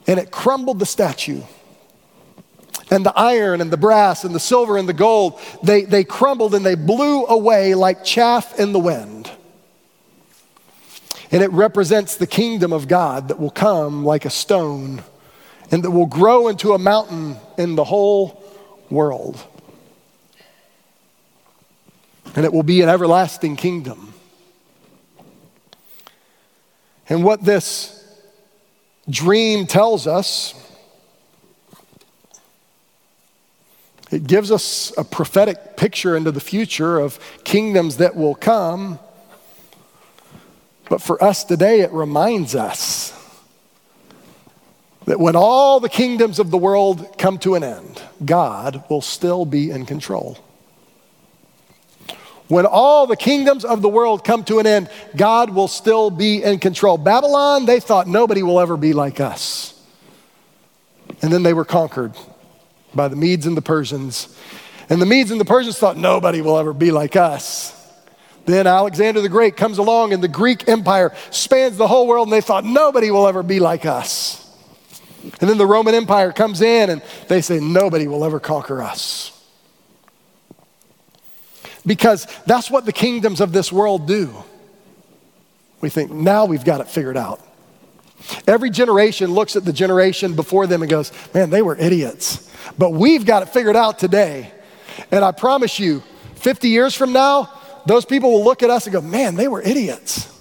and 0.07 0.19
it 0.19 0.31
crumbled 0.31 0.79
the 0.79 0.85
statue. 0.85 1.41
And 2.89 3.05
the 3.05 3.13
iron 3.17 3.59
and 3.59 3.69
the 3.69 3.77
brass 3.77 4.23
and 4.23 4.33
the 4.33 4.39
silver 4.39 4.77
and 4.77 4.87
the 4.87 4.93
gold, 4.93 5.39
they, 5.61 5.83
they 5.83 6.05
crumbled 6.05 6.55
and 6.55 6.65
they 6.65 6.75
blew 6.75 7.25
away 7.25 7.75
like 7.75 8.05
chaff 8.05 8.57
in 8.57 8.71
the 8.71 8.79
wind. 8.79 9.29
And 11.29 11.43
it 11.43 11.51
represents 11.51 12.15
the 12.15 12.27
kingdom 12.27 12.71
of 12.71 12.87
God 12.87 13.27
that 13.27 13.39
will 13.39 13.51
come 13.51 14.05
like 14.05 14.23
a 14.23 14.29
stone 14.29 15.03
and 15.69 15.83
that 15.83 15.91
will 15.91 16.05
grow 16.05 16.47
into 16.47 16.71
a 16.71 16.77
mountain 16.77 17.35
in 17.57 17.75
the 17.75 17.83
whole 17.83 18.41
world. 18.89 19.43
And 22.37 22.45
it 22.45 22.53
will 22.53 22.61
be 22.61 22.81
an 22.81 22.87
everlasting 22.87 23.55
kingdom. 23.55 24.13
And 27.09 27.23
what 27.23 27.43
this 27.43 27.93
dream 29.09 29.65
tells 29.65 30.05
us, 30.05 30.53
it 34.11 34.27
gives 34.27 34.51
us 34.51 34.93
a 34.99 35.03
prophetic 35.03 35.77
picture 35.77 36.15
into 36.15 36.31
the 36.31 36.39
future 36.39 36.99
of 36.99 37.19
kingdoms 37.43 37.97
that 37.97 38.15
will 38.15 38.35
come. 38.35 38.99
But 40.89 41.01
for 41.01 41.21
us 41.23 41.43
today, 41.43 41.81
it 41.81 41.91
reminds 41.91 42.53
us 42.53 43.13
that 45.05 45.19
when 45.19 45.35
all 45.35 45.79
the 45.79 45.89
kingdoms 45.89 46.37
of 46.37 46.51
the 46.51 46.57
world 46.59 47.17
come 47.17 47.39
to 47.39 47.55
an 47.55 47.63
end, 47.63 47.99
God 48.23 48.83
will 48.91 49.01
still 49.01 49.43
be 49.43 49.71
in 49.71 49.87
control. 49.87 50.37
When 52.47 52.65
all 52.65 53.07
the 53.07 53.17
kingdoms 53.17 53.65
of 53.65 53.81
the 53.81 53.89
world 53.89 54.23
come 54.23 54.43
to 54.45 54.59
an 54.59 54.67
end, 54.67 54.89
God 55.15 55.49
will 55.49 55.67
still 55.67 56.09
be 56.09 56.41
in 56.43 56.59
control. 56.59 56.97
Babylon, 56.97 57.65
they 57.65 57.79
thought 57.79 58.07
nobody 58.07 58.41
will 58.41 58.59
ever 58.59 58.77
be 58.77 58.93
like 58.93 59.19
us. 59.19 59.73
And 61.21 61.31
then 61.31 61.43
they 61.43 61.53
were 61.53 61.65
conquered 61.65 62.13
by 62.93 63.07
the 63.07 63.15
Medes 63.15 63.45
and 63.45 63.57
the 63.57 63.61
Persians. 63.61 64.35
And 64.89 65.01
the 65.01 65.05
Medes 65.05 65.31
and 65.31 65.41
the 65.41 65.45
Persians 65.45 65.77
thought 65.77 65.97
nobody 65.97 66.41
will 66.41 66.57
ever 66.57 66.73
be 66.73 66.91
like 66.91 67.15
us. 67.15 67.73
Then 68.45 68.65
Alexander 68.65 69.19
the 69.19 69.27
Great 69.27 69.57
comes 69.57 69.77
along 69.77 70.13
and 70.13 70.23
the 70.23 70.29
Greek 70.29 70.69
Empire 70.69 71.13
spans 71.31 71.75
the 71.75 71.87
whole 71.87 72.07
world 72.07 72.27
and 72.27 72.33
they 72.33 72.39
thought 72.39 72.63
nobody 72.63 73.11
will 73.11 73.27
ever 73.27 73.43
be 73.43 73.59
like 73.59 73.85
us. 73.85 74.43
And 75.41 75.49
then 75.49 75.57
the 75.57 75.65
Roman 75.65 75.93
Empire 75.93 76.31
comes 76.31 76.61
in 76.61 76.89
and 76.89 77.01
they 77.27 77.41
say 77.41 77.59
nobody 77.59 78.07
will 78.07 78.23
ever 78.23 78.39
conquer 78.39 78.81
us. 78.81 79.36
Because 81.87 82.27
that's 82.45 82.69
what 82.69 82.85
the 82.85 82.93
kingdoms 82.93 83.41
of 83.41 83.51
this 83.51 83.71
world 83.71 84.07
do. 84.07 84.31
We 85.81 85.89
think 85.89 86.11
now 86.11 86.45
we've 86.45 86.65
got 86.65 86.81
it 86.81 86.87
figured 86.87 87.17
out. 87.17 87.41
Every 88.45 88.69
generation 88.69 89.31
looks 89.31 89.55
at 89.55 89.63
the 89.63 89.73
generation 89.73 90.35
before 90.35 90.67
them 90.67 90.81
and 90.81 90.91
goes, 90.91 91.11
man, 91.33 91.49
they 91.49 91.61
were 91.61 91.75
idiots. 91.77 92.51
But 92.77 92.91
we've 92.91 93.25
got 93.25 93.43
it 93.43 93.49
figured 93.49 93.75
out 93.75 93.99
today. 93.99 94.51
And 95.11 95.23
I 95.23 95.31
promise 95.31 95.79
you, 95.79 96.03
50 96.35 96.69
years 96.69 96.93
from 96.93 97.13
now, 97.13 97.51
those 97.85 98.05
people 98.05 98.31
will 98.31 98.43
look 98.43 98.63
at 98.63 98.69
us 98.69 98.85
and 98.85 98.93
go, 98.93 99.01
man, 99.01 99.35
they 99.35 99.47
were 99.47 99.61
idiots. 99.61 100.33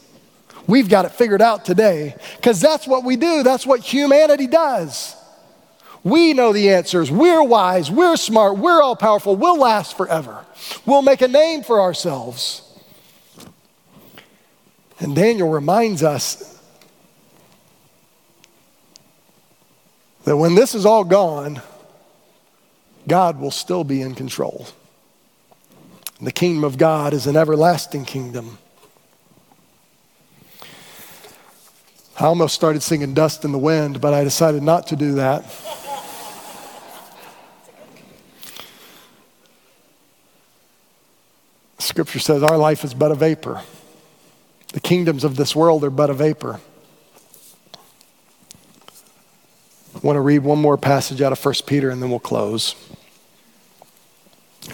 We've 0.67 0.89
got 0.89 1.05
it 1.05 1.13
figured 1.13 1.43
out 1.43 1.65
today 1.65 2.17
because 2.37 2.61
that's 2.61 2.87
what 2.87 3.05
we 3.05 3.17
do. 3.17 3.43
That's 3.43 3.65
what 3.65 3.81
humanity 3.81 4.47
does. 4.47 5.16
We 6.07 6.35
know 6.35 6.53
the 6.53 6.71
answers. 6.71 7.11
We're 7.11 7.43
wise. 7.43 7.91
We're 7.91 8.15
smart. 8.15 8.59
We're 8.59 8.81
all 8.81 8.95
powerful. 8.95 9.35
We'll 9.35 9.59
last 9.59 9.97
forever. 9.97 10.47
We'll 10.87 11.03
make 11.03 11.21
a 11.21 11.27
name 11.27 11.65
for 11.65 11.81
ourselves. 11.81 12.63
And 15.01 15.17
Daniel 15.17 15.51
reminds 15.51 16.05
us 16.05 16.63
that 20.23 20.37
when 20.37 20.55
this 20.55 20.77
is 20.77 20.87
all 20.87 21.03
gone, 21.03 21.61
God 23.09 23.41
will 23.41 23.51
still 23.51 23.83
be 23.83 24.01
in 24.01 24.15
control. 24.15 24.69
The 26.21 26.31
kingdom 26.31 26.63
of 26.63 26.79
God 26.79 27.15
is 27.15 27.27
an 27.27 27.37
everlasting 27.37 28.05
kingdom. 28.05 28.59
I 32.21 32.27
almost 32.27 32.55
started 32.55 32.85
singing 32.85 33.13
Dust 33.13 33.45
in 33.45 33.51
the 33.51 33.59
Wind, 33.59 34.01
but 34.01 34.15
I 34.15 34.23
decided 34.23 34.63
not 34.63 34.87
to 34.87 34.95
do 34.95 35.17
that. 35.17 35.45
Scripture 41.97 42.19
says 42.19 42.43
our 42.43 42.59
life 42.59 42.85
is 42.85 42.93
but 42.93 43.11
a 43.11 43.15
vapor. 43.15 43.63
The 44.75 44.81
kingdoms 44.81 45.25
of 45.25 45.37
this 45.37 45.57
world 45.57 45.83
are 45.83 45.89
but 45.89 46.11
a 46.11 46.13
vapor. 46.13 46.61
I 49.95 49.99
want 50.01 50.17
to 50.17 50.21
read 50.21 50.41
one 50.41 50.59
more 50.59 50.77
passage 50.77 51.23
out 51.23 51.33
of 51.33 51.43
1 51.43 51.55
Peter 51.65 51.89
and 51.89 52.03
then 52.03 52.11
we'll 52.11 52.19
close. 52.19 52.75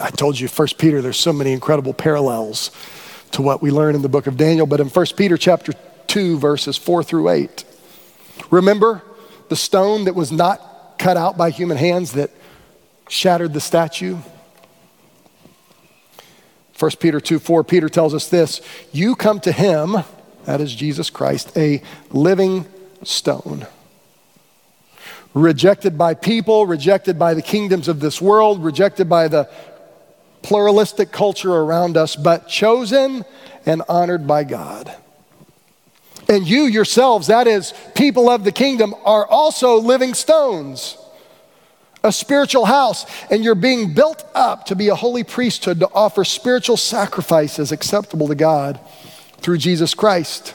I 0.00 0.10
told 0.10 0.40
you, 0.40 0.48
1 0.48 0.68
Peter, 0.78 1.00
there's 1.00 1.16
so 1.16 1.32
many 1.32 1.52
incredible 1.52 1.94
parallels 1.94 2.72
to 3.30 3.40
what 3.40 3.62
we 3.62 3.70
learn 3.70 3.94
in 3.94 4.02
the 4.02 4.08
book 4.08 4.26
of 4.26 4.36
Daniel, 4.36 4.66
but 4.66 4.80
in 4.80 4.88
1 4.88 5.06
Peter 5.16 5.36
chapter 5.36 5.74
2, 6.08 6.40
verses 6.40 6.76
4 6.76 7.04
through 7.04 7.28
8, 7.28 7.64
remember 8.50 9.00
the 9.48 9.54
stone 9.54 10.06
that 10.06 10.16
was 10.16 10.32
not 10.32 10.98
cut 10.98 11.16
out 11.16 11.38
by 11.38 11.50
human 11.50 11.76
hands 11.76 12.14
that 12.14 12.32
shattered 13.08 13.52
the 13.52 13.60
statue? 13.60 14.16
1 16.82 16.90
Peter 16.98 17.20
2 17.20 17.38
4, 17.38 17.62
Peter 17.62 17.88
tells 17.88 18.12
us 18.12 18.28
this 18.28 18.60
You 18.90 19.14
come 19.14 19.38
to 19.40 19.52
him, 19.52 19.98
that 20.46 20.60
is 20.60 20.74
Jesus 20.74 21.10
Christ, 21.10 21.56
a 21.56 21.80
living 22.10 22.66
stone 23.04 23.68
rejected 25.32 25.96
by 25.96 26.14
people, 26.14 26.66
rejected 26.66 27.20
by 27.20 27.34
the 27.34 27.40
kingdoms 27.40 27.86
of 27.86 28.00
this 28.00 28.20
world, 28.20 28.64
rejected 28.64 29.08
by 29.08 29.28
the 29.28 29.48
pluralistic 30.42 31.12
culture 31.12 31.54
around 31.54 31.96
us, 31.96 32.16
but 32.16 32.48
chosen 32.48 33.24
and 33.64 33.82
honored 33.88 34.26
by 34.26 34.42
God. 34.42 34.92
And 36.28 36.48
you 36.48 36.62
yourselves, 36.62 37.28
that 37.28 37.46
is, 37.46 37.72
people 37.94 38.28
of 38.28 38.42
the 38.42 38.50
kingdom, 38.50 38.92
are 39.04 39.24
also 39.24 39.76
living 39.76 40.14
stones, 40.14 40.98
a 42.04 42.12
spiritual 42.12 42.64
house, 42.64 43.06
and 43.30 43.44
you're 43.44 43.54
being 43.54 43.94
built 43.94 44.24
up 44.34 44.66
to 44.66 44.76
be 44.76 44.88
a 44.88 44.94
holy 44.94 45.24
priesthood 45.24 45.80
to 45.80 45.88
offer 45.94 46.24
spiritual 46.24 46.76
sacrifices 46.76 47.72
acceptable 47.72 48.28
to 48.28 48.34
God 48.34 48.80
through 49.38 49.58
Jesus 49.58 49.94
Christ. 49.94 50.54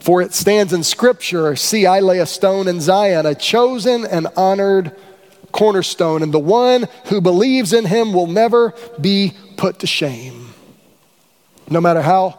For 0.00 0.22
it 0.22 0.32
stands 0.32 0.72
in 0.72 0.84
Scripture 0.84 1.56
See, 1.56 1.86
I 1.86 2.00
lay 2.00 2.20
a 2.20 2.26
stone 2.26 2.68
in 2.68 2.80
Zion, 2.80 3.26
a 3.26 3.34
chosen 3.34 4.04
and 4.04 4.28
honored 4.36 4.96
cornerstone, 5.52 6.22
and 6.22 6.32
the 6.32 6.38
one 6.38 6.88
who 7.06 7.20
believes 7.20 7.72
in 7.72 7.86
him 7.86 8.12
will 8.12 8.26
never 8.26 8.74
be 9.00 9.34
put 9.56 9.80
to 9.80 9.86
shame. 9.86 10.54
No 11.68 11.80
matter 11.80 12.02
how 12.02 12.38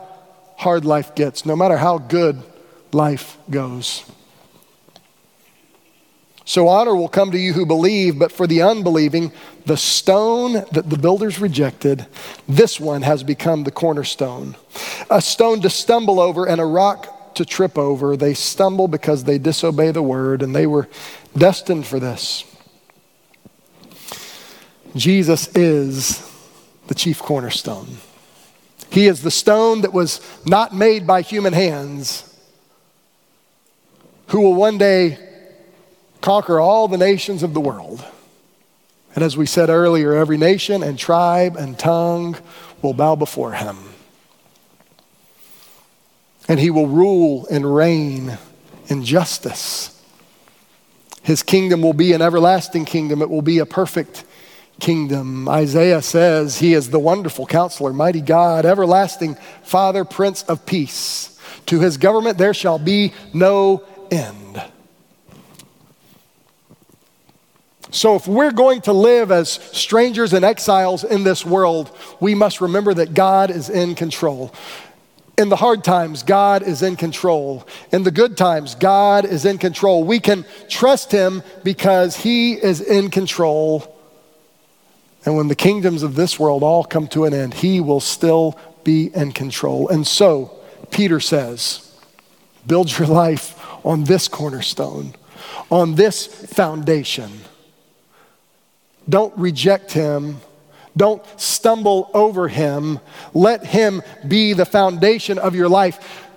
hard 0.58 0.86
life 0.86 1.16
gets, 1.16 1.46
no 1.46 1.56
matter 1.56 1.78
how 1.78 1.98
good 1.98 2.42
life 2.92 3.38
goes. 3.50 4.04
So 6.50 6.68
honor 6.68 6.96
will 6.96 7.10
come 7.10 7.30
to 7.30 7.38
you 7.38 7.54
who 7.54 7.64
believe, 7.64 8.18
but 8.18 8.32
for 8.32 8.48
the 8.48 8.64
unbelieving, 8.64 9.32
the 9.68 9.78
stone 9.78 10.54
that 10.72 10.90
the 10.90 10.98
builders 10.98 11.38
rejected, 11.38 12.08
this 12.48 12.80
one 12.80 13.04
has 13.04 13.22
become 13.22 13.66
the 13.66 13.72
cornerstone. 13.72 14.56
A 15.12 15.22
stone 15.22 15.62
to 15.62 15.70
stumble 15.70 16.20
over 16.20 16.48
and 16.48 16.60
a 16.60 16.66
rock 16.66 17.36
to 17.36 17.46
trip 17.46 17.78
over. 17.78 18.18
They 18.18 18.34
stumble 18.34 18.88
because 18.88 19.26
they 19.26 19.38
disobey 19.38 19.92
the 19.92 20.02
word, 20.02 20.42
and 20.42 20.56
they 20.56 20.66
were 20.66 20.90
destined 21.38 21.86
for 21.86 22.00
this. 22.00 22.44
Jesus 24.96 25.56
is 25.56 26.28
the 26.88 26.96
chief 26.96 27.20
cornerstone. 27.20 27.98
He 28.90 29.06
is 29.06 29.22
the 29.22 29.30
stone 29.30 29.82
that 29.82 29.94
was 29.94 30.20
not 30.48 30.74
made 30.74 31.06
by 31.06 31.22
human 31.22 31.54
hands, 31.54 32.36
who 34.30 34.42
will 34.42 34.56
one 34.56 34.80
day 34.80 35.29
conquer 36.22 36.60
all 36.60 36.88
the 36.88 36.98
nations 36.98 37.44
of 37.44 37.54
the 37.54 37.60
world. 37.60 38.06
And 39.16 39.24
as 39.24 39.36
we 39.36 39.46
said 39.46 39.70
earlier, 39.70 40.14
every 40.14 40.38
nation 40.38 40.84
and 40.84 40.98
tribe 40.98 41.56
and 41.56 41.78
tongue 41.78 42.38
will 42.82 42.94
bow 42.94 43.16
before 43.16 43.54
him. 43.54 43.78
And 46.48 46.60
he 46.60 46.70
will 46.70 46.88
rule 46.88 47.48
and 47.50 47.76
reign 47.76 48.38
in 48.88 49.04
justice. 49.04 49.96
His 51.22 51.44
kingdom 51.44 51.82
will 51.82 51.94
be 51.94 52.14
an 52.14 52.22
everlasting 52.22 52.86
kingdom, 52.86 53.22
it 53.22 53.30
will 53.30 53.42
be 53.42 53.60
a 53.60 53.66
perfect 53.66 54.24
kingdom. 54.80 55.48
Isaiah 55.48 56.02
says 56.02 56.60
he 56.60 56.74
is 56.74 56.90
the 56.90 57.00
wonderful 57.00 57.46
counselor, 57.46 57.94
mighty 57.94 58.22
God, 58.22 58.66
everlasting 58.66 59.36
Father, 59.64 60.06
Prince 60.06 60.44
of 60.44 60.66
Peace. 60.66 61.38
To 61.68 61.80
his 61.80 61.98
government 61.98 62.38
there 62.38 62.54
shall 62.54 62.80
be 62.80 63.14
no 63.34 63.84
end. 64.10 64.49
So, 67.92 68.16
if 68.16 68.28
we're 68.28 68.52
going 68.52 68.82
to 68.82 68.94
live 68.94 69.32
as 69.32 69.52
strangers 69.52 70.34
and 70.34 70.46
exiles 70.46 71.04
in 71.04 71.24
this 71.24 71.44
world, 71.44 71.96
we 72.20 72.36
must 72.36 72.62
remember 72.62 72.94
that 72.94 73.16
God 73.16 73.50
is 73.50 73.70
in 73.70 73.96
control. 73.96 74.54
In 75.40 75.50
the 75.50 75.56
hard 75.56 75.84
times, 75.84 76.22
God 76.22 76.62
is 76.62 76.84
in 76.84 76.98
control. 76.98 77.66
In 77.92 78.04
the 78.04 78.12
good 78.12 78.38
times, 78.38 78.76
God 78.76 79.26
is 79.26 79.46
in 79.46 79.58
control. 79.58 80.04
We 80.04 80.20
can 80.20 80.46
trust 80.68 81.12
Him 81.12 81.42
because 81.64 82.16
He 82.16 82.54
is 82.54 82.80
in 82.80 83.10
control. 83.10 83.98
And 85.26 85.36
when 85.36 85.48
the 85.48 85.56
kingdoms 85.56 86.04
of 86.04 86.16
this 86.16 86.40
world 86.40 86.62
all 86.62 86.84
come 86.84 87.08
to 87.10 87.26
an 87.26 87.34
end, 87.34 87.56
He 87.56 87.80
will 87.80 88.02
still 88.02 88.60
be 88.84 89.10
in 89.16 89.32
control. 89.32 89.90
And 89.90 90.06
so, 90.06 90.60
Peter 90.92 91.20
says, 91.20 91.92
build 92.68 92.96
your 93.00 93.08
life 93.26 93.56
on 93.84 94.04
this 94.04 94.28
cornerstone, 94.28 95.16
on 95.72 95.96
this 95.96 96.28
foundation. 96.28 97.32
Don't 99.10 99.36
reject 99.38 99.92
him. 99.92 100.40
Don't 100.96 101.24
stumble 101.40 102.12
over 102.14 102.48
him. 102.48 103.00
Let 103.34 103.66
him 103.66 104.04
be 104.28 104.54
the 104.54 104.66
foundation 104.66 105.38
of 105.40 105.56
your 105.56 105.68
life. 105.68 106.28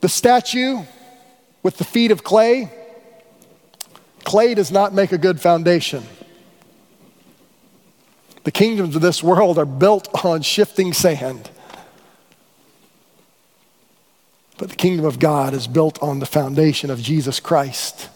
The 0.00 0.08
statue 0.08 0.82
with 1.62 1.76
the 1.76 1.84
feet 1.84 2.10
of 2.10 2.24
clay, 2.24 2.72
clay 4.24 4.54
does 4.54 4.72
not 4.72 4.94
make 4.94 5.12
a 5.12 5.18
good 5.18 5.40
foundation. 5.40 6.02
The 8.44 8.50
kingdoms 8.50 8.96
of 8.96 9.02
this 9.02 9.22
world 9.22 9.58
are 9.58 9.66
built 9.66 10.24
on 10.24 10.42
shifting 10.42 10.92
sand. 10.92 11.50
But 14.56 14.70
the 14.70 14.76
kingdom 14.76 15.04
of 15.04 15.18
God 15.18 15.52
is 15.54 15.66
built 15.66 16.02
on 16.02 16.18
the 16.18 16.26
foundation 16.26 16.90
of 16.90 17.00
Jesus 17.00 17.40
Christ. 17.40 18.08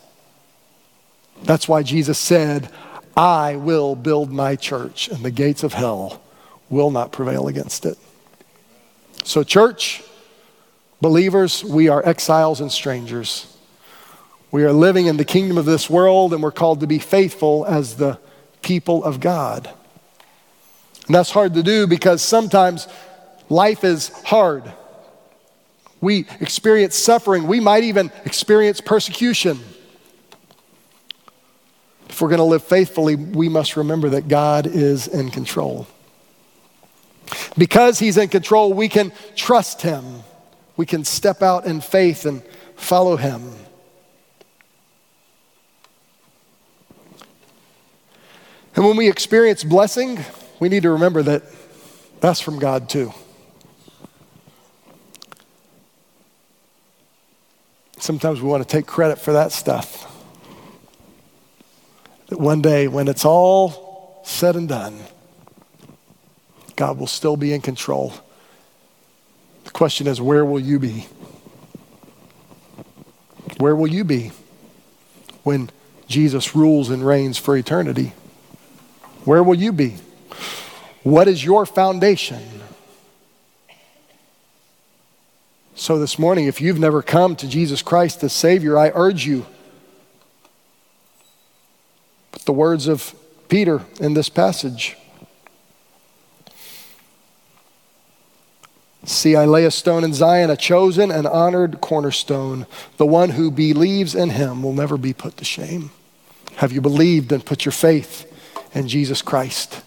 That's 1.42 1.68
why 1.68 1.82
Jesus 1.82 2.18
said, 2.18 2.70
I 3.16 3.56
will 3.56 3.94
build 3.94 4.32
my 4.32 4.56
church, 4.56 5.08
and 5.08 5.24
the 5.24 5.30
gates 5.30 5.62
of 5.62 5.72
hell 5.72 6.20
will 6.68 6.90
not 6.90 7.12
prevail 7.12 7.46
against 7.46 7.86
it. 7.86 7.96
So, 9.22 9.42
church, 9.44 10.02
believers, 11.00 11.62
we 11.62 11.88
are 11.88 12.04
exiles 12.04 12.60
and 12.60 12.70
strangers. 12.72 13.56
We 14.50 14.64
are 14.64 14.72
living 14.72 15.06
in 15.06 15.16
the 15.16 15.24
kingdom 15.24 15.58
of 15.58 15.64
this 15.64 15.88
world, 15.88 16.32
and 16.32 16.42
we're 16.42 16.52
called 16.52 16.80
to 16.80 16.86
be 16.86 16.98
faithful 16.98 17.64
as 17.64 17.96
the 17.96 18.18
people 18.62 19.04
of 19.04 19.20
God. 19.20 19.68
And 21.06 21.14
that's 21.14 21.30
hard 21.30 21.54
to 21.54 21.62
do 21.62 21.86
because 21.86 22.22
sometimes 22.22 22.88
life 23.48 23.84
is 23.84 24.08
hard. 24.24 24.72
We 26.00 26.26
experience 26.40 26.96
suffering. 26.96 27.46
We 27.46 27.60
might 27.60 27.84
even 27.84 28.10
experience 28.24 28.80
persecution. 28.80 29.58
If 32.14 32.20
we're 32.20 32.28
going 32.28 32.38
to 32.38 32.44
live 32.44 32.62
faithfully, 32.62 33.16
we 33.16 33.48
must 33.48 33.76
remember 33.76 34.10
that 34.10 34.28
God 34.28 34.68
is 34.68 35.08
in 35.08 35.32
control. 35.32 35.88
Because 37.58 37.98
He's 37.98 38.16
in 38.16 38.28
control, 38.28 38.72
we 38.72 38.88
can 38.88 39.10
trust 39.34 39.82
Him. 39.82 40.22
We 40.76 40.86
can 40.86 41.02
step 41.02 41.42
out 41.42 41.66
in 41.66 41.80
faith 41.80 42.24
and 42.24 42.44
follow 42.76 43.16
Him. 43.16 43.50
And 48.76 48.84
when 48.84 48.96
we 48.96 49.08
experience 49.08 49.64
blessing, 49.64 50.20
we 50.60 50.68
need 50.68 50.84
to 50.84 50.90
remember 50.92 51.20
that 51.24 51.42
that's 52.20 52.38
from 52.38 52.60
God 52.60 52.88
too. 52.88 53.12
Sometimes 57.98 58.40
we 58.40 58.48
want 58.48 58.62
to 58.62 58.68
take 58.68 58.86
credit 58.86 59.18
for 59.18 59.32
that 59.32 59.50
stuff. 59.50 60.13
That 62.34 62.40
one 62.40 62.62
day, 62.62 62.88
when 62.88 63.06
it's 63.06 63.24
all 63.24 64.20
said 64.24 64.56
and 64.56 64.68
done, 64.68 64.98
God 66.74 66.98
will 66.98 67.06
still 67.06 67.36
be 67.36 67.52
in 67.52 67.60
control. 67.60 68.12
The 69.62 69.70
question 69.70 70.08
is, 70.08 70.20
where 70.20 70.44
will 70.44 70.58
you 70.58 70.80
be? 70.80 71.06
Where 73.58 73.76
will 73.76 73.86
you 73.86 74.02
be 74.02 74.32
when 75.44 75.70
Jesus 76.08 76.56
rules 76.56 76.90
and 76.90 77.06
reigns 77.06 77.38
for 77.38 77.56
eternity? 77.56 78.14
Where 79.24 79.44
will 79.44 79.54
you 79.54 79.70
be? 79.70 79.94
What 81.04 81.28
is 81.28 81.44
your 81.44 81.64
foundation? 81.64 82.42
So, 85.76 86.00
this 86.00 86.18
morning, 86.18 86.46
if 86.46 86.60
you've 86.60 86.80
never 86.80 87.00
come 87.00 87.36
to 87.36 87.46
Jesus 87.46 87.80
Christ 87.80 88.24
as 88.24 88.32
Savior, 88.32 88.76
I 88.76 88.90
urge 88.92 89.24
you 89.24 89.46
the 92.44 92.52
words 92.52 92.86
of 92.86 93.14
Peter 93.48 93.82
in 94.00 94.14
this 94.14 94.28
passage. 94.28 94.96
See, 99.04 99.36
I 99.36 99.44
lay 99.44 99.66
a 99.66 99.70
stone 99.70 100.02
in 100.02 100.14
Zion, 100.14 100.50
a 100.50 100.56
chosen 100.56 101.10
and 101.10 101.26
honored 101.26 101.80
cornerstone. 101.80 102.66
The 102.96 103.06
one 103.06 103.30
who 103.30 103.50
believes 103.50 104.14
in 104.14 104.30
him 104.30 104.62
will 104.62 104.72
never 104.72 104.96
be 104.96 105.12
put 105.12 105.36
to 105.36 105.44
shame. 105.44 105.90
Have 106.56 106.72
you 106.72 106.80
believed 106.80 107.30
and 107.30 107.44
put 107.44 107.64
your 107.64 107.72
faith 107.72 108.30
in 108.74 108.88
Jesus 108.88 109.20
Christ, 109.20 109.82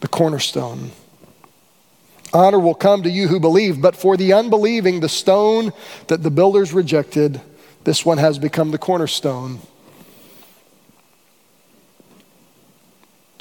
the 0.00 0.08
cornerstone? 0.08 0.92
Honor 2.32 2.58
will 2.58 2.74
come 2.74 3.02
to 3.02 3.10
you 3.10 3.28
who 3.28 3.38
believe, 3.38 3.80
but 3.80 3.94
for 3.94 4.16
the 4.16 4.32
unbelieving, 4.32 5.00
the 5.00 5.08
stone 5.08 5.72
that 6.08 6.22
the 6.22 6.30
builders 6.30 6.72
rejected, 6.72 7.40
this 7.84 8.06
one 8.06 8.18
has 8.18 8.38
become 8.38 8.70
the 8.70 8.78
cornerstone 8.78 9.60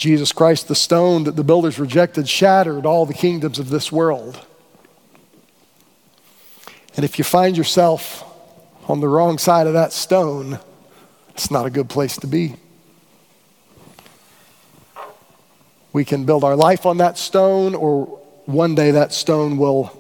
Jesus 0.04 0.34
Christ, 0.34 0.68
the 0.68 0.76
stone 0.76 1.24
that 1.24 1.38
the 1.38 1.45
builders 1.45 1.80
rejected, 1.80 2.28
shattered 2.28 2.86
all 2.86 3.06
the 3.06 3.14
kingdoms 3.14 3.58
of 3.58 3.70
this 3.70 3.89
world. 3.89 4.38
And 6.97 7.06
if 7.06 7.18
you 7.18 7.24
find 7.24 7.56
yourself 7.56 8.22
on 8.89 8.99
the 8.99 9.08
wrong 9.08 9.38
side 9.38 9.66
of 9.66 9.72
that 9.72 9.93
stone, 9.93 10.60
it's 11.30 11.49
not 11.49 11.66
a 11.66 11.70
good 11.70 11.88
place 11.88 12.18
to 12.18 12.28
be. 12.28 12.58
We 15.93 16.04
can 16.04 16.26
build 16.26 16.43
our 16.43 16.58
life 16.58 16.86
on 16.86 16.97
that 16.97 17.18
stone, 17.18 17.74
or 17.74 18.04
one 18.45 18.76
day 18.76 18.91
that 18.91 19.14
stone 19.14 19.58
will 19.58 19.97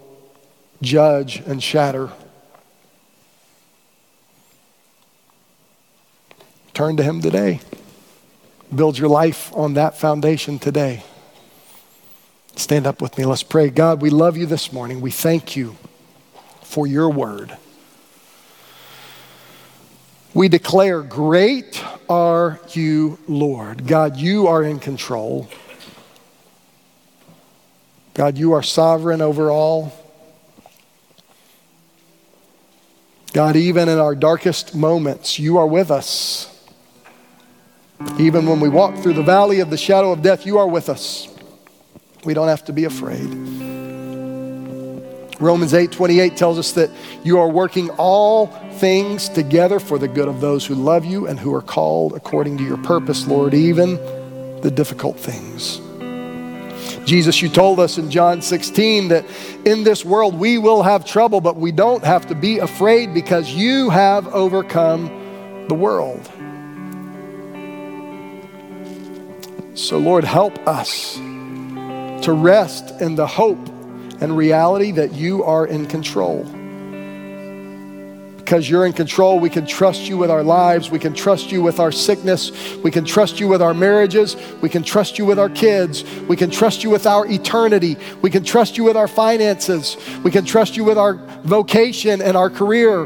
judge 0.81 1.37
and 1.45 1.63
shatter. 1.63 2.11
Turn 6.73 6.97
to 6.97 7.03
Him 7.03 7.21
today. 7.21 7.61
Build 8.75 8.97
your 8.97 9.09
life 9.09 9.51
on 9.55 9.75
that 9.75 9.97
foundation 9.97 10.57
today. 10.57 11.03
Stand 12.55 12.87
up 12.87 13.01
with 13.01 13.17
me. 13.17 13.25
Let's 13.25 13.43
pray. 13.43 13.69
God, 13.69 14.01
we 14.01 14.09
love 14.09 14.37
you 14.37 14.45
this 14.45 14.71
morning. 14.71 15.01
We 15.01 15.11
thank 15.11 15.55
you 15.55 15.75
for 16.61 16.87
your 16.87 17.09
word. 17.09 17.55
We 20.33 20.47
declare, 20.47 21.01
Great 21.03 21.83
are 22.09 22.59
you, 22.69 23.19
Lord. 23.27 23.85
God, 23.85 24.17
you 24.17 24.47
are 24.47 24.63
in 24.63 24.79
control. 24.79 25.49
God, 28.13 28.37
you 28.37 28.53
are 28.53 28.63
sovereign 28.63 29.21
over 29.21 29.51
all. 29.51 29.91
God, 33.33 33.55
even 33.55 33.89
in 33.89 33.97
our 33.97 34.13
darkest 34.13 34.75
moments, 34.75 35.39
you 35.39 35.57
are 35.57 35.65
with 35.65 35.89
us. 35.89 36.52
Even 38.19 38.45
when 38.45 38.59
we 38.59 38.69
walk 38.69 38.95
through 38.97 39.13
the 39.13 39.23
valley 39.23 39.59
of 39.59 39.69
the 39.69 39.77
shadow 39.77 40.11
of 40.11 40.21
death, 40.21 40.45
you 40.45 40.57
are 40.57 40.67
with 40.67 40.89
us. 40.89 41.27
We 42.23 42.33
don't 42.33 42.47
have 42.47 42.63
to 42.65 42.73
be 42.73 42.85
afraid. 42.85 43.27
Romans 45.39 45.73
8 45.73 45.91
28 45.91 46.37
tells 46.37 46.57
us 46.57 46.71
that 46.73 46.89
you 47.23 47.39
are 47.39 47.49
working 47.49 47.89
all 47.91 48.47
things 48.77 49.27
together 49.29 49.79
for 49.79 49.97
the 49.97 50.07
good 50.07 50.27
of 50.27 50.41
those 50.41 50.65
who 50.65 50.75
love 50.75 51.05
you 51.05 51.27
and 51.27 51.39
who 51.39 51.53
are 51.53 51.61
called 51.61 52.13
according 52.13 52.57
to 52.59 52.63
your 52.63 52.77
purpose, 52.77 53.27
Lord, 53.27 53.53
even 53.53 53.95
the 54.61 54.71
difficult 54.71 55.19
things. 55.19 55.81
Jesus, 57.05 57.41
you 57.41 57.49
told 57.49 57.79
us 57.79 57.97
in 57.97 58.09
John 58.09 58.41
16 58.41 59.09
that 59.09 59.25
in 59.65 59.83
this 59.83 60.05
world 60.05 60.39
we 60.39 60.57
will 60.57 60.83
have 60.83 61.03
trouble, 61.03 61.41
but 61.41 61.57
we 61.57 61.71
don't 61.71 62.03
have 62.03 62.27
to 62.27 62.35
be 62.35 62.59
afraid 62.59 63.13
because 63.13 63.49
you 63.49 63.89
have 63.89 64.27
overcome 64.27 65.07
the 65.67 65.75
world. 65.75 66.31
So, 69.75 69.97
Lord, 69.97 70.23
help 70.23 70.67
us 70.67 71.15
to 71.15 72.31
rest 72.31 73.01
in 73.01 73.15
the 73.15 73.25
hope 73.25 73.67
and 74.21 74.37
reality 74.37 74.91
that 74.91 75.13
you 75.13 75.43
are 75.43 75.65
in 75.65 75.87
control. 75.87 76.43
Because 78.37 78.69
you're 78.69 78.85
in 78.85 78.93
control, 78.93 79.39
we 79.39 79.49
can 79.49 79.65
trust 79.65 80.01
you 80.01 80.15
with 80.17 80.29
our 80.29 80.43
lives. 80.43 80.91
We 80.91 80.99
can 80.99 81.15
trust 81.15 81.51
you 81.51 81.63
with 81.63 81.79
our 81.79 81.91
sickness. 81.91 82.51
We 82.83 82.91
can 82.91 83.03
trust 83.03 83.39
you 83.39 83.47
with 83.47 83.63
our 83.63 83.73
marriages. 83.73 84.35
We 84.61 84.69
can 84.69 84.83
trust 84.83 85.17
you 85.17 85.25
with 85.25 85.39
our 85.39 85.49
kids. 85.49 86.03
We 86.27 86.35
can 86.35 86.51
trust 86.51 86.83
you 86.83 86.91
with 86.91 87.07
our 87.07 87.25
eternity. 87.25 87.97
We 88.21 88.29
can 88.29 88.43
trust 88.43 88.77
you 88.77 88.83
with 88.83 88.95
our 88.95 89.07
finances. 89.07 89.97
We 90.23 90.29
can 90.29 90.45
trust 90.45 90.77
you 90.77 90.83
with 90.83 90.99
our 90.99 91.15
vocation 91.45 92.21
and 92.21 92.37
our 92.37 92.51
career. 92.51 93.05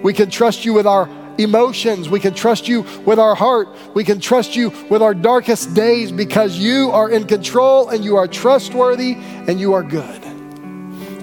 We 0.00 0.12
can 0.12 0.30
trust 0.30 0.64
you 0.64 0.74
with 0.74 0.86
our 0.86 1.08
emotions. 1.38 2.08
We 2.08 2.20
can 2.20 2.34
trust 2.34 2.68
you 2.68 2.82
with 3.04 3.18
our 3.18 3.34
heart. 3.34 3.68
We 3.94 4.04
can 4.04 4.20
trust 4.20 4.56
you 4.56 4.70
with 4.90 5.02
our 5.02 5.14
darkest 5.14 5.74
days 5.74 6.12
because 6.12 6.58
you 6.58 6.90
are 6.90 7.10
in 7.10 7.26
control 7.26 7.88
and 7.88 8.04
you 8.04 8.16
are 8.16 8.28
trustworthy 8.28 9.14
and 9.14 9.60
you 9.60 9.72
are 9.74 9.82
good. 9.82 10.22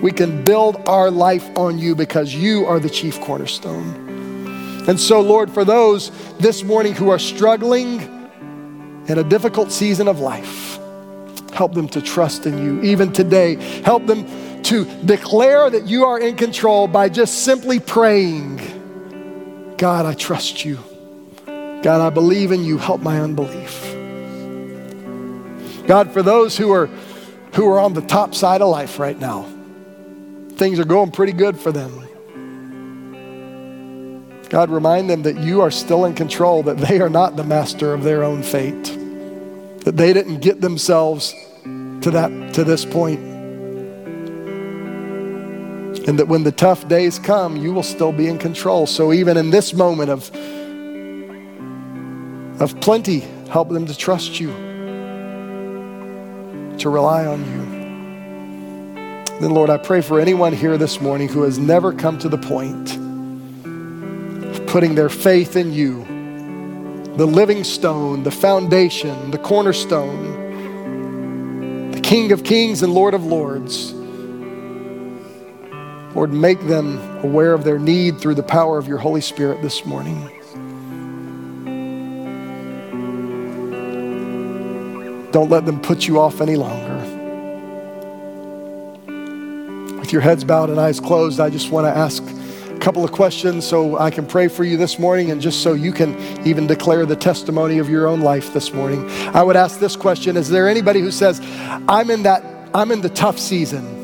We 0.01 0.11
can 0.11 0.43
build 0.43 0.87
our 0.87 1.11
life 1.11 1.45
on 1.57 1.77
you 1.77 1.95
because 1.95 2.33
you 2.33 2.65
are 2.65 2.79
the 2.79 2.89
chief 2.89 3.19
cornerstone. 3.21 4.07
And 4.87 4.99
so, 4.99 5.21
Lord, 5.21 5.51
for 5.51 5.65
those 5.65 6.09
this 6.37 6.63
morning 6.63 6.93
who 6.93 7.09
are 7.09 7.19
struggling 7.19 7.99
in 9.07 9.17
a 9.17 9.23
difficult 9.23 9.71
season 9.71 10.07
of 10.07 10.19
life, 10.19 10.79
help 11.53 11.73
them 11.73 11.89
to 11.89 12.01
trust 12.01 12.45
in 12.45 12.57
you. 12.57 12.81
Even 12.81 13.11
today, 13.11 13.55
help 13.83 14.05
them 14.05 14.25
to 14.63 14.85
declare 15.05 15.69
that 15.69 15.87
you 15.87 16.05
are 16.05 16.19
in 16.19 16.35
control 16.35 16.87
by 16.87 17.09
just 17.09 17.43
simply 17.43 17.79
praying, 17.79 18.57
God, 19.79 20.05
I 20.05 20.13
trust 20.13 20.65
you. 20.65 20.77
God, 21.45 22.01
I 22.01 22.09
believe 22.09 22.51
in 22.51 22.65
you. 22.65 22.77
Help 22.77 23.01
my 23.01 23.21
unbelief. 23.21 23.81
God, 25.87 26.11
for 26.11 26.21
those 26.21 26.57
who 26.57 26.71
are 26.71 26.87
who 27.53 27.65
are 27.65 27.79
on 27.79 27.93
the 27.93 28.01
top 28.01 28.35
side 28.35 28.61
of 28.61 28.69
life 28.69 28.99
right 28.99 29.17
now, 29.17 29.47
things 30.51 30.79
are 30.79 30.85
going 30.85 31.11
pretty 31.11 31.31
good 31.31 31.57
for 31.57 31.71
them. 31.71 32.05
God, 34.49 34.69
remind 34.69 35.09
them 35.09 35.23
that 35.23 35.37
you 35.37 35.61
are 35.61 35.71
still 35.71 36.03
in 36.03 36.13
control, 36.13 36.61
that 36.63 36.77
they 36.77 36.99
are 36.99 37.09
not 37.09 37.37
the 37.37 37.45
master 37.45 37.93
of 37.93 38.03
their 38.03 38.23
own 38.23 38.43
fate, 38.43 38.83
that 39.85 39.95
they 39.95 40.11
didn't 40.11 40.39
get 40.39 40.59
themselves 40.59 41.33
to, 41.63 42.11
that, 42.11 42.53
to 42.55 42.65
this 42.65 42.83
point. 42.83 43.28
And 46.07 46.17
that 46.19 46.27
when 46.27 46.43
the 46.43 46.51
tough 46.51 46.87
days 46.87 47.19
come, 47.19 47.57
you 47.57 47.73
will 47.73 47.83
still 47.83 48.11
be 48.11 48.27
in 48.27 48.37
control. 48.37 48.87
So 48.87 49.13
even 49.13 49.37
in 49.37 49.49
this 49.49 49.73
moment 49.73 50.09
of, 50.09 50.31
of 52.61 52.79
plenty, 52.81 53.19
help 53.49 53.69
them 53.69 53.85
to 53.85 53.95
trust 53.95 54.39
you, 54.39 54.49
to 56.77 56.89
rely 56.89 57.25
on 57.25 57.39
you. 57.39 57.69
Then, 59.39 59.51
Lord, 59.51 59.69
I 59.69 59.77
pray 59.77 60.01
for 60.01 60.19
anyone 60.19 60.53
here 60.53 60.77
this 60.77 60.99
morning 60.99 61.27
who 61.27 61.43
has 61.43 61.57
never 61.57 61.93
come 61.93 62.17
to 62.19 62.29
the 62.29 62.37
point 62.37 62.95
of 64.55 64.65
putting 64.67 64.95
their 64.95 65.09
faith 65.09 65.55
in 65.55 65.71
you, 65.71 66.03
the 67.15 67.25
living 67.25 67.63
stone, 67.63 68.23
the 68.23 68.31
foundation, 68.31 69.31
the 69.31 69.37
cornerstone 69.37 70.39
the 71.99 72.07
King 72.07 72.31
of 72.31 72.43
kings 72.43 72.81
and 72.81 72.93
Lord 72.93 73.13
of 73.13 73.25
lords. 73.25 73.93
Lord, 76.15 76.33
make 76.33 76.59
them 76.67 76.99
aware 77.23 77.53
of 77.53 77.63
their 77.63 77.77
need 77.77 78.19
through 78.19 78.35
the 78.35 78.43
power 78.43 78.77
of 78.77 78.87
your 78.87 78.97
Holy 78.97 79.21
Spirit 79.21 79.61
this 79.61 79.85
morning. 79.85 80.29
Don't 85.31 85.49
let 85.49 85.65
them 85.65 85.79
put 85.79 86.07
you 86.07 86.19
off 86.19 86.41
any 86.41 86.55
longer. 86.55 86.95
With 89.99 90.11
your 90.11 90.21
heads 90.21 90.43
bowed 90.43 90.71
and 90.71 90.79
eyes 90.79 90.99
closed, 90.99 91.39
I 91.39 91.51
just 91.51 91.69
want 91.69 91.85
to 91.85 91.95
ask 91.95 92.23
a 92.23 92.79
couple 92.79 93.03
of 93.03 93.11
questions 93.11 93.63
so 93.63 93.99
I 93.99 94.09
can 94.09 94.25
pray 94.25 94.47
for 94.47 94.63
you 94.63 94.75
this 94.77 94.97
morning 94.97 95.29
and 95.29 95.39
just 95.39 95.61
so 95.61 95.73
you 95.73 95.91
can 95.91 96.17
even 96.47 96.65
declare 96.65 97.05
the 97.05 97.15
testimony 97.15 97.77
of 97.77 97.87
your 97.87 98.07
own 98.07 98.21
life 98.21 98.51
this 98.51 98.73
morning. 98.73 99.07
I 99.35 99.43
would 99.43 99.55
ask 99.55 99.79
this 99.79 99.95
question 99.95 100.35
Is 100.35 100.49
there 100.49 100.67
anybody 100.67 101.01
who 101.01 101.11
says, 101.11 101.39
I'm 101.87 102.09
in 102.09 102.23
that, 102.23 102.43
I'm 102.73 102.91
in 102.91 103.01
the 103.01 103.09
tough 103.09 103.37
season? 103.37 103.98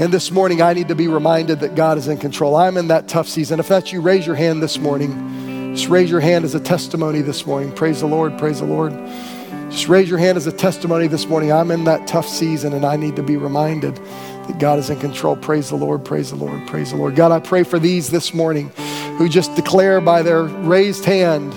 And 0.00 0.12
this 0.12 0.30
morning, 0.30 0.62
I 0.62 0.74
need 0.74 0.88
to 0.88 0.94
be 0.94 1.08
reminded 1.08 1.60
that 1.60 1.74
God 1.74 1.98
is 1.98 2.06
in 2.06 2.18
control. 2.18 2.54
I'm 2.54 2.76
in 2.76 2.88
that 2.88 3.08
tough 3.08 3.28
season. 3.28 3.58
If 3.58 3.66
that's 3.66 3.92
you, 3.92 4.00
raise 4.00 4.26
your 4.26 4.36
hand 4.36 4.62
this 4.62 4.78
morning. 4.78 5.74
Just 5.74 5.88
raise 5.88 6.08
your 6.10 6.20
hand 6.20 6.44
as 6.44 6.54
a 6.54 6.60
testimony 6.60 7.20
this 7.20 7.44
morning. 7.46 7.72
Praise 7.72 8.00
the 8.00 8.06
Lord. 8.06 8.38
Praise 8.38 8.60
the 8.60 8.66
Lord. 8.66 8.92
Just 9.70 9.88
raise 9.88 10.08
your 10.08 10.18
hand 10.18 10.38
as 10.38 10.46
a 10.46 10.52
testimony 10.52 11.08
this 11.08 11.26
morning. 11.26 11.52
I'm 11.52 11.70
in 11.70 11.84
that 11.84 12.06
tough 12.06 12.26
season 12.26 12.72
and 12.72 12.86
I 12.86 12.96
need 12.96 13.16
to 13.16 13.22
be 13.22 13.36
reminded 13.36 13.96
that 13.96 14.58
God 14.58 14.78
is 14.78 14.88
in 14.88 14.98
control. 14.98 15.36
Praise 15.36 15.68
the 15.68 15.76
Lord, 15.76 16.04
praise 16.06 16.30
the 16.30 16.36
Lord, 16.36 16.66
praise 16.66 16.90
the 16.90 16.96
Lord. 16.96 17.14
God, 17.14 17.32
I 17.32 17.38
pray 17.38 17.64
for 17.64 17.78
these 17.78 18.08
this 18.08 18.32
morning 18.32 18.70
who 19.18 19.28
just 19.28 19.54
declare 19.56 20.00
by 20.00 20.22
their 20.22 20.44
raised 20.44 21.04
hand, 21.04 21.52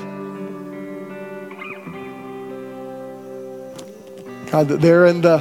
God, 4.51 4.67
that 4.67 4.81
they're 4.81 5.05
in 5.05 5.21
the, 5.21 5.37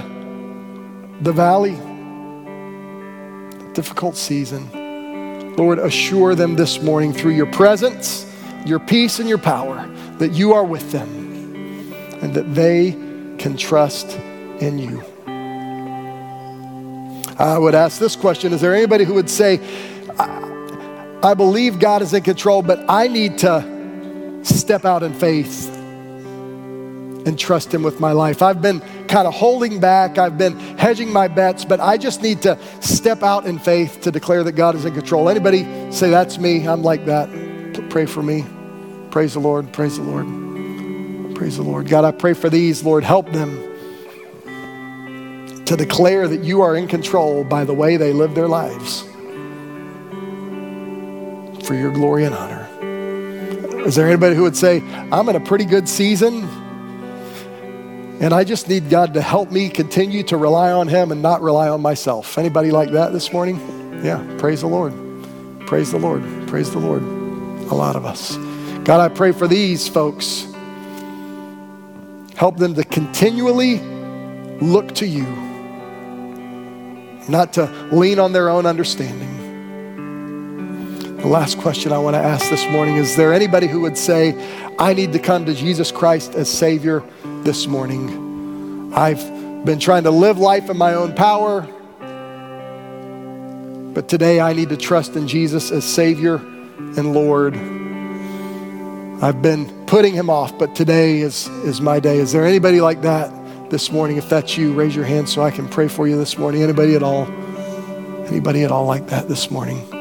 the 1.22 1.32
valley, 1.32 1.76
difficult 3.74 4.16
season. 4.16 5.56
Lord, 5.56 5.78
assure 5.78 6.34
them 6.34 6.56
this 6.56 6.80
morning 6.82 7.12
through 7.12 7.32
your 7.32 7.50
presence, 7.52 8.26
your 8.64 8.78
peace, 8.78 9.18
and 9.18 9.28
your 9.28 9.38
power 9.38 9.86
that 10.18 10.32
you 10.32 10.52
are 10.52 10.64
with 10.64 10.92
them 10.92 11.92
and 12.22 12.34
that 12.34 12.54
they 12.54 12.92
can 13.38 13.56
trust 13.56 14.16
in 14.60 14.78
you. 14.78 15.02
I 17.38 17.56
would 17.56 17.74
ask 17.74 17.98
this 17.98 18.16
question 18.16 18.52
Is 18.52 18.60
there 18.60 18.74
anybody 18.74 19.04
who 19.04 19.14
would 19.14 19.30
say, 19.30 19.58
I, 21.22 21.34
believe 21.34 21.78
God 21.78 22.02
is 22.02 22.12
in 22.12 22.22
control, 22.22 22.62
but 22.62 22.84
I 22.88 23.08
need 23.08 23.38
to 23.38 24.40
step 24.42 24.84
out 24.84 25.02
in 25.02 25.14
faith 25.14 25.74
and 27.26 27.38
trust 27.38 27.72
Him 27.72 27.82
with 27.82 27.98
my 27.98 28.12
life? 28.12 28.42
I've 28.42 28.60
been 28.60 28.82
kind 29.10 29.26
of 29.26 29.34
holding 29.34 29.80
back, 29.80 30.16
I've 30.18 30.38
been 30.38 30.58
hedging 30.78 31.12
my 31.12 31.28
bets, 31.28 31.64
but 31.64 31.80
I 31.80 31.98
just 31.98 32.22
need 32.22 32.42
to 32.42 32.56
step 32.80 33.22
out 33.22 33.44
in 33.44 33.58
faith 33.58 34.00
to 34.02 34.10
declare 34.10 34.44
that 34.44 34.52
God 34.52 34.76
is 34.76 34.84
in 34.84 34.94
control. 34.94 35.28
Anybody 35.28 35.64
say, 35.92 36.10
That's 36.10 36.38
me? 36.38 36.66
I'm 36.66 36.82
like 36.82 37.04
that. 37.06 37.28
Pray 37.90 38.06
for 38.06 38.22
me. 38.22 38.44
Praise 39.10 39.34
the 39.34 39.40
Lord. 39.40 39.72
Praise 39.72 39.96
the 39.96 40.04
Lord. 40.04 41.34
Praise 41.34 41.56
the 41.56 41.62
Lord. 41.62 41.88
God, 41.88 42.04
I 42.04 42.12
pray 42.12 42.34
for 42.34 42.48
these, 42.48 42.84
Lord. 42.84 43.02
Help 43.02 43.30
them 43.32 43.66
to 45.64 45.76
declare 45.76 46.28
that 46.28 46.44
you 46.44 46.62
are 46.62 46.76
in 46.76 46.86
control 46.86 47.42
by 47.42 47.64
the 47.64 47.74
way 47.74 47.96
they 47.96 48.12
live 48.12 48.34
their 48.34 48.48
lives 48.48 49.02
for 51.66 51.74
your 51.74 51.90
glory 51.92 52.24
and 52.24 52.34
honor. 52.34 52.68
Is 53.86 53.96
there 53.96 54.06
anybody 54.06 54.36
who 54.36 54.42
would 54.42 54.56
say, 54.56 54.82
I'm 55.10 55.28
in 55.28 55.36
a 55.36 55.40
pretty 55.40 55.64
good 55.64 55.88
season 55.88 56.59
and 58.20 58.32
I 58.32 58.44
just 58.44 58.68
need 58.68 58.90
God 58.90 59.14
to 59.14 59.22
help 59.22 59.50
me 59.50 59.68
continue 59.68 60.22
to 60.24 60.36
rely 60.36 60.72
on 60.72 60.88
Him 60.88 61.10
and 61.10 61.22
not 61.22 61.42
rely 61.42 61.68
on 61.68 61.80
myself? 61.80 62.38
Anybody 62.38 62.70
like 62.70 62.90
that 62.90 63.12
this 63.12 63.32
morning? 63.32 63.58
Yeah, 64.04 64.24
praise 64.38 64.60
the 64.60 64.66
Lord. 64.66 64.92
Praise 65.66 65.90
the 65.90 65.98
Lord. 65.98 66.22
Praise 66.46 66.70
the 66.70 66.78
Lord. 66.78 67.02
A 67.02 67.74
lot 67.74 67.96
of 67.96 68.04
us. 68.04 68.36
God, 68.84 69.00
I 69.00 69.08
pray 69.08 69.32
for 69.32 69.48
these 69.48 69.88
folks. 69.88 70.46
Help 72.36 72.56
them 72.56 72.74
to 72.74 72.84
continually 72.84 73.78
look 74.60 74.94
to 74.96 75.06
you 75.06 75.26
not 77.28 77.52
to 77.54 77.66
lean 77.92 78.18
on 78.18 78.32
their 78.32 78.50
own 78.50 78.66
understanding. 78.66 79.36
The 81.18 81.28
last 81.28 81.58
question 81.58 81.92
I 81.92 81.98
want 81.98 82.14
to 82.14 82.20
ask 82.20 82.48
this 82.50 82.66
morning 82.68 82.96
is 82.96 83.14
there 83.16 83.32
anybody 83.32 83.66
who 83.66 83.80
would 83.80 83.96
say, 83.96 84.34
I 84.78 84.94
need 84.94 85.12
to 85.12 85.18
come 85.18 85.44
to 85.46 85.54
Jesus 85.54 85.92
Christ 85.92 86.34
as 86.34 86.48
Savior 86.48 87.04
this 87.44 87.66
morning? 87.66 88.92
I've 88.94 89.22
been 89.64 89.78
trying 89.78 90.04
to 90.04 90.10
live 90.10 90.38
life 90.38 90.70
in 90.70 90.76
my 90.76 90.94
own 90.94 91.14
power, 91.14 91.62
but 93.92 94.08
today 94.08 94.40
I 94.40 94.52
need 94.52 94.68
to 94.70 94.76
trust 94.76 95.16
in 95.16 95.28
Jesus 95.28 95.70
as 95.70 95.84
Savior 95.84 96.36
and 96.36 97.12
Lord. 97.12 97.54
I've 99.22 99.42
been 99.42 99.86
putting 99.86 100.14
Him 100.14 100.30
off, 100.30 100.58
but 100.58 100.74
today 100.74 101.20
is, 101.20 101.46
is 101.64 101.80
my 101.80 102.00
day. 102.00 102.18
Is 102.18 102.32
there 102.32 102.46
anybody 102.46 102.80
like 102.80 103.02
that? 103.02 103.40
this 103.70 103.92
morning. 103.92 104.16
If 104.16 104.28
that's 104.28 104.58
you, 104.58 104.72
raise 104.72 104.94
your 104.94 105.04
hand 105.04 105.28
so 105.28 105.42
I 105.42 105.50
can 105.50 105.68
pray 105.68 105.88
for 105.88 106.06
you 106.06 106.16
this 106.16 106.36
morning. 106.36 106.62
Anybody 106.62 106.96
at 106.96 107.02
all? 107.02 107.26
Anybody 108.26 108.64
at 108.64 108.72
all 108.72 108.84
like 108.84 109.06
that 109.08 109.28
this 109.28 109.50
morning? 109.50 109.99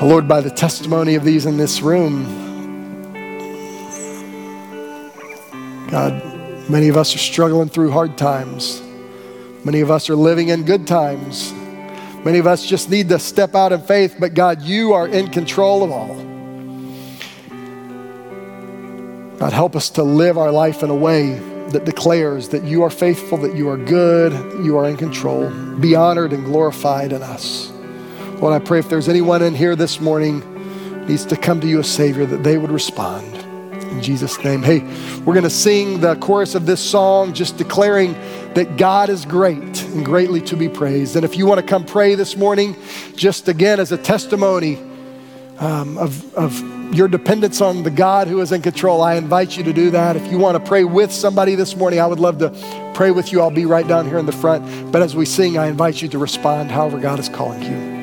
Lord, 0.00 0.28
by 0.28 0.40
the 0.40 0.50
testimony 0.50 1.16
of 1.16 1.24
these 1.24 1.44
in 1.44 1.56
this 1.56 1.82
room, 1.82 2.24
God, 5.90 6.22
many 6.70 6.88
of 6.88 6.96
us 6.96 7.14
are 7.14 7.18
struggling 7.18 7.68
through 7.68 7.90
hard 7.90 8.16
times. 8.16 8.80
Many 9.64 9.80
of 9.80 9.90
us 9.90 10.08
are 10.08 10.14
living 10.14 10.48
in 10.48 10.64
good 10.64 10.86
times. 10.86 11.52
Many 12.24 12.38
of 12.38 12.46
us 12.46 12.64
just 12.64 12.90
need 12.90 13.08
to 13.08 13.18
step 13.18 13.54
out 13.54 13.72
in 13.72 13.80
faith, 13.82 14.16
but 14.20 14.34
God, 14.34 14.62
you 14.62 14.92
are 14.92 15.08
in 15.08 15.28
control 15.28 15.82
of 15.82 15.90
all. 15.90 16.14
God, 19.38 19.52
help 19.52 19.76
us 19.76 19.90
to 19.90 20.02
live 20.02 20.38
our 20.38 20.52
life 20.52 20.82
in 20.82 20.90
a 20.90 20.94
way 20.94 21.34
that 21.70 21.84
declares 21.84 22.48
that 22.50 22.62
you 22.64 22.82
are 22.82 22.90
faithful, 22.90 23.36
that 23.38 23.56
you 23.56 23.68
are 23.68 23.76
good, 23.76 24.32
you 24.64 24.76
are 24.78 24.88
in 24.88 24.96
control. 24.96 25.50
Be 25.80 25.94
honored 25.94 26.32
and 26.32 26.44
glorified 26.44 27.12
in 27.12 27.22
us. 27.22 27.72
Lord, 28.40 28.54
I 28.54 28.64
pray 28.64 28.78
if 28.78 28.88
there's 28.88 29.08
anyone 29.08 29.42
in 29.42 29.52
here 29.52 29.74
this 29.74 30.00
morning 30.00 31.06
needs 31.08 31.24
to 31.26 31.36
come 31.36 31.60
to 31.60 31.66
you 31.66 31.80
as 31.80 31.90
Savior, 31.90 32.24
that 32.24 32.44
they 32.44 32.56
would 32.56 32.70
respond. 32.70 33.34
In 33.90 34.00
Jesus' 34.00 34.38
name. 34.44 34.62
Hey, 34.62 34.78
we're 35.24 35.34
going 35.34 35.42
to 35.42 35.50
sing 35.50 36.00
the 36.00 36.14
chorus 36.16 36.54
of 36.54 36.64
this 36.64 36.80
song, 36.80 37.32
just 37.32 37.56
declaring 37.56 38.12
that 38.54 38.76
God 38.76 39.08
is 39.08 39.24
great 39.24 39.82
and 39.82 40.04
greatly 40.04 40.40
to 40.42 40.56
be 40.56 40.68
praised. 40.68 41.16
And 41.16 41.24
if 41.24 41.36
you 41.36 41.46
want 41.46 41.60
to 41.60 41.66
come 41.66 41.84
pray 41.84 42.14
this 42.14 42.36
morning, 42.36 42.76
just 43.16 43.48
again 43.48 43.80
as 43.80 43.90
a 43.90 43.98
testimony 43.98 44.76
um, 45.58 45.98
of, 45.98 46.32
of 46.34 46.94
your 46.94 47.08
dependence 47.08 47.60
on 47.60 47.82
the 47.82 47.90
God 47.90 48.28
who 48.28 48.40
is 48.40 48.52
in 48.52 48.62
control, 48.62 49.02
I 49.02 49.14
invite 49.14 49.56
you 49.56 49.64
to 49.64 49.72
do 49.72 49.90
that. 49.90 50.14
If 50.14 50.30
you 50.30 50.38
want 50.38 50.62
to 50.62 50.68
pray 50.68 50.84
with 50.84 51.10
somebody 51.10 51.56
this 51.56 51.74
morning, 51.74 51.98
I 51.98 52.06
would 52.06 52.20
love 52.20 52.38
to 52.38 52.92
pray 52.94 53.10
with 53.10 53.32
you. 53.32 53.40
I'll 53.40 53.50
be 53.50 53.66
right 53.66 53.88
down 53.88 54.06
here 54.06 54.18
in 54.18 54.26
the 54.26 54.32
front. 54.32 54.92
But 54.92 55.02
as 55.02 55.16
we 55.16 55.24
sing, 55.24 55.58
I 55.58 55.66
invite 55.66 56.00
you 56.02 56.08
to 56.10 56.18
respond 56.18 56.70
however 56.70 57.00
God 57.00 57.18
is 57.18 57.28
calling 57.28 57.62
you. 57.62 57.97